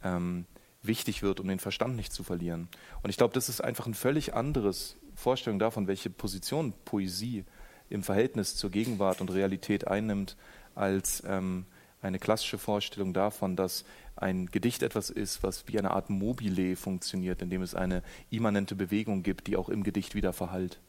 [0.04, 0.46] ähm,
[0.82, 2.68] wichtig wird, um den Verstand nicht zu verlieren.
[3.04, 7.46] Und ich glaube, das ist einfach ein völlig anderes Vorstellung davon, welche Position Poesie
[7.90, 10.36] im Verhältnis zur Gegenwart und Realität einnimmt,
[10.74, 11.66] als ähm,
[12.02, 13.86] eine klassische Vorstellung davon, dass
[14.16, 19.24] ein Gedicht etwas ist, was wie eine Art Mobile funktioniert, indem es eine immanente Bewegung
[19.24, 20.80] gibt, die auch im Gedicht wieder verhallt.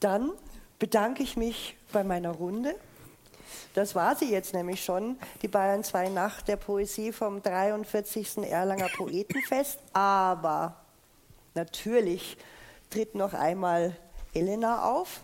[0.00, 0.30] Dann
[0.78, 2.74] bedanke ich mich bei meiner Runde.
[3.74, 8.38] Das war sie jetzt nämlich schon, die Bayern 2 Nacht der Poesie vom 43.
[8.50, 9.78] Erlanger Poetenfest.
[9.92, 10.76] Aber
[11.54, 12.36] natürlich
[12.90, 13.96] tritt noch einmal
[14.34, 15.22] Elena auf.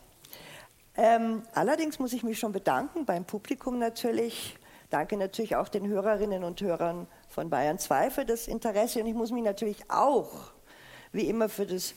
[0.97, 4.57] Ähm, allerdings muss ich mich schon bedanken beim Publikum natürlich.
[4.91, 9.01] Danke natürlich auch den Hörerinnen und Hörern von Bayern 2 für das Interesse.
[9.01, 10.31] Und ich muss mich natürlich auch,
[11.13, 11.95] wie immer, für das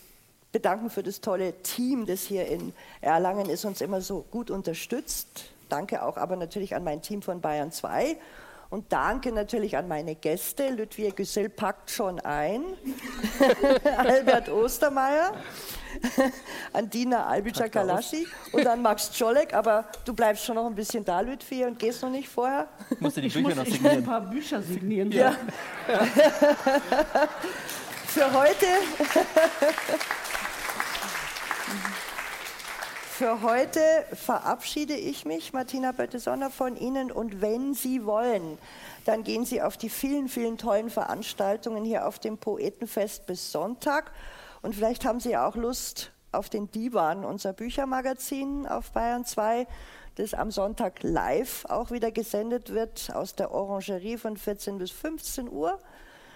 [0.52, 5.52] bedanken für das tolle Team, das hier in Erlangen ist, uns immer so gut unterstützt.
[5.69, 8.18] Danke auch aber natürlich an mein Team von Bayern 2.
[8.69, 10.72] Und danke natürlich an meine Gäste.
[10.72, 12.65] Ludwig Güssel packt schon ein.
[13.98, 15.31] Albert Ostermeier,
[16.73, 19.53] an Dina Albica-Kalaschi und an Max Czolek.
[19.53, 22.68] Aber du bleibst schon noch ein bisschen da, Ludwig, und gehst noch nicht vorher.
[22.99, 24.03] Musst du die Ich Bücher muss, noch ich muss ein signieren?
[24.03, 25.11] paar Bücher signieren.
[25.14, 25.34] Ja.
[28.07, 28.65] Für heute.
[33.18, 33.81] Für heute
[34.14, 37.11] verabschiede ich mich, Martina Bötte-Sonner, von Ihnen.
[37.11, 38.60] Und wenn Sie wollen,
[39.06, 44.11] dann gehen Sie auf die vielen, vielen tollen Veranstaltungen hier auf dem Poetenfest bis Sonntag.
[44.61, 49.65] Und vielleicht haben Sie auch Lust auf den Divan, unser Büchermagazin auf Bayern 2,
[50.14, 55.49] das am Sonntag live auch wieder gesendet wird aus der Orangerie von 14 bis 15
[55.49, 55.80] Uhr.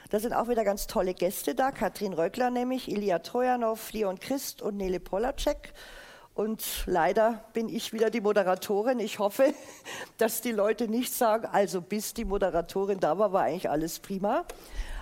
[0.10, 1.70] Da sind auch wieder ganz tolle Gäste da.
[1.70, 5.76] Katrin Röckler nämlich, Ilya Trojanow, Leon Christ und Nele Polacek.
[6.42, 9.00] Und leider bin ich wieder die Moderatorin.
[9.00, 9.54] Ich hoffe,
[10.18, 14.46] dass die Leute nicht sagen, also bis die Moderatorin da war, war eigentlich alles prima.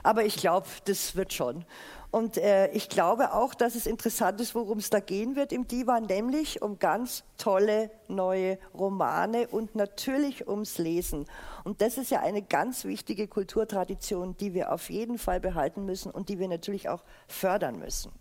[0.04, 1.64] Aber ich glaube, das wird schon.
[2.12, 5.66] Und äh, ich glaube auch, dass es interessant ist, worum es da gehen wird im
[5.66, 11.26] Divan, nämlich um ganz tolle neue Romane und natürlich ums Lesen.
[11.64, 16.12] Und das ist ja eine ganz wichtige Kulturtradition, die wir auf jeden Fall behalten müssen
[16.12, 18.12] und die wir natürlich auch fördern müssen.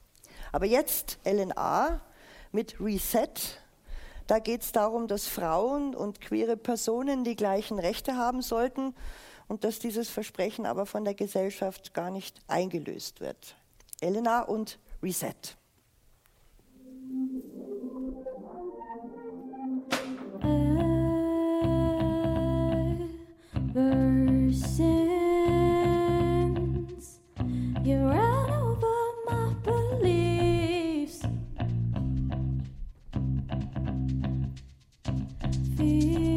[0.52, 2.00] Aber jetzt LNA
[2.52, 3.32] mit Reset.
[4.26, 8.94] Da geht es darum, dass Frauen und queere Personen die gleichen Rechte haben sollten
[9.48, 13.56] und dass dieses Versprechen aber von der Gesellschaft gar nicht eingelöst wird.
[14.00, 15.56] Elena und Reset.
[23.78, 24.97] Ever
[35.84, 36.27] い。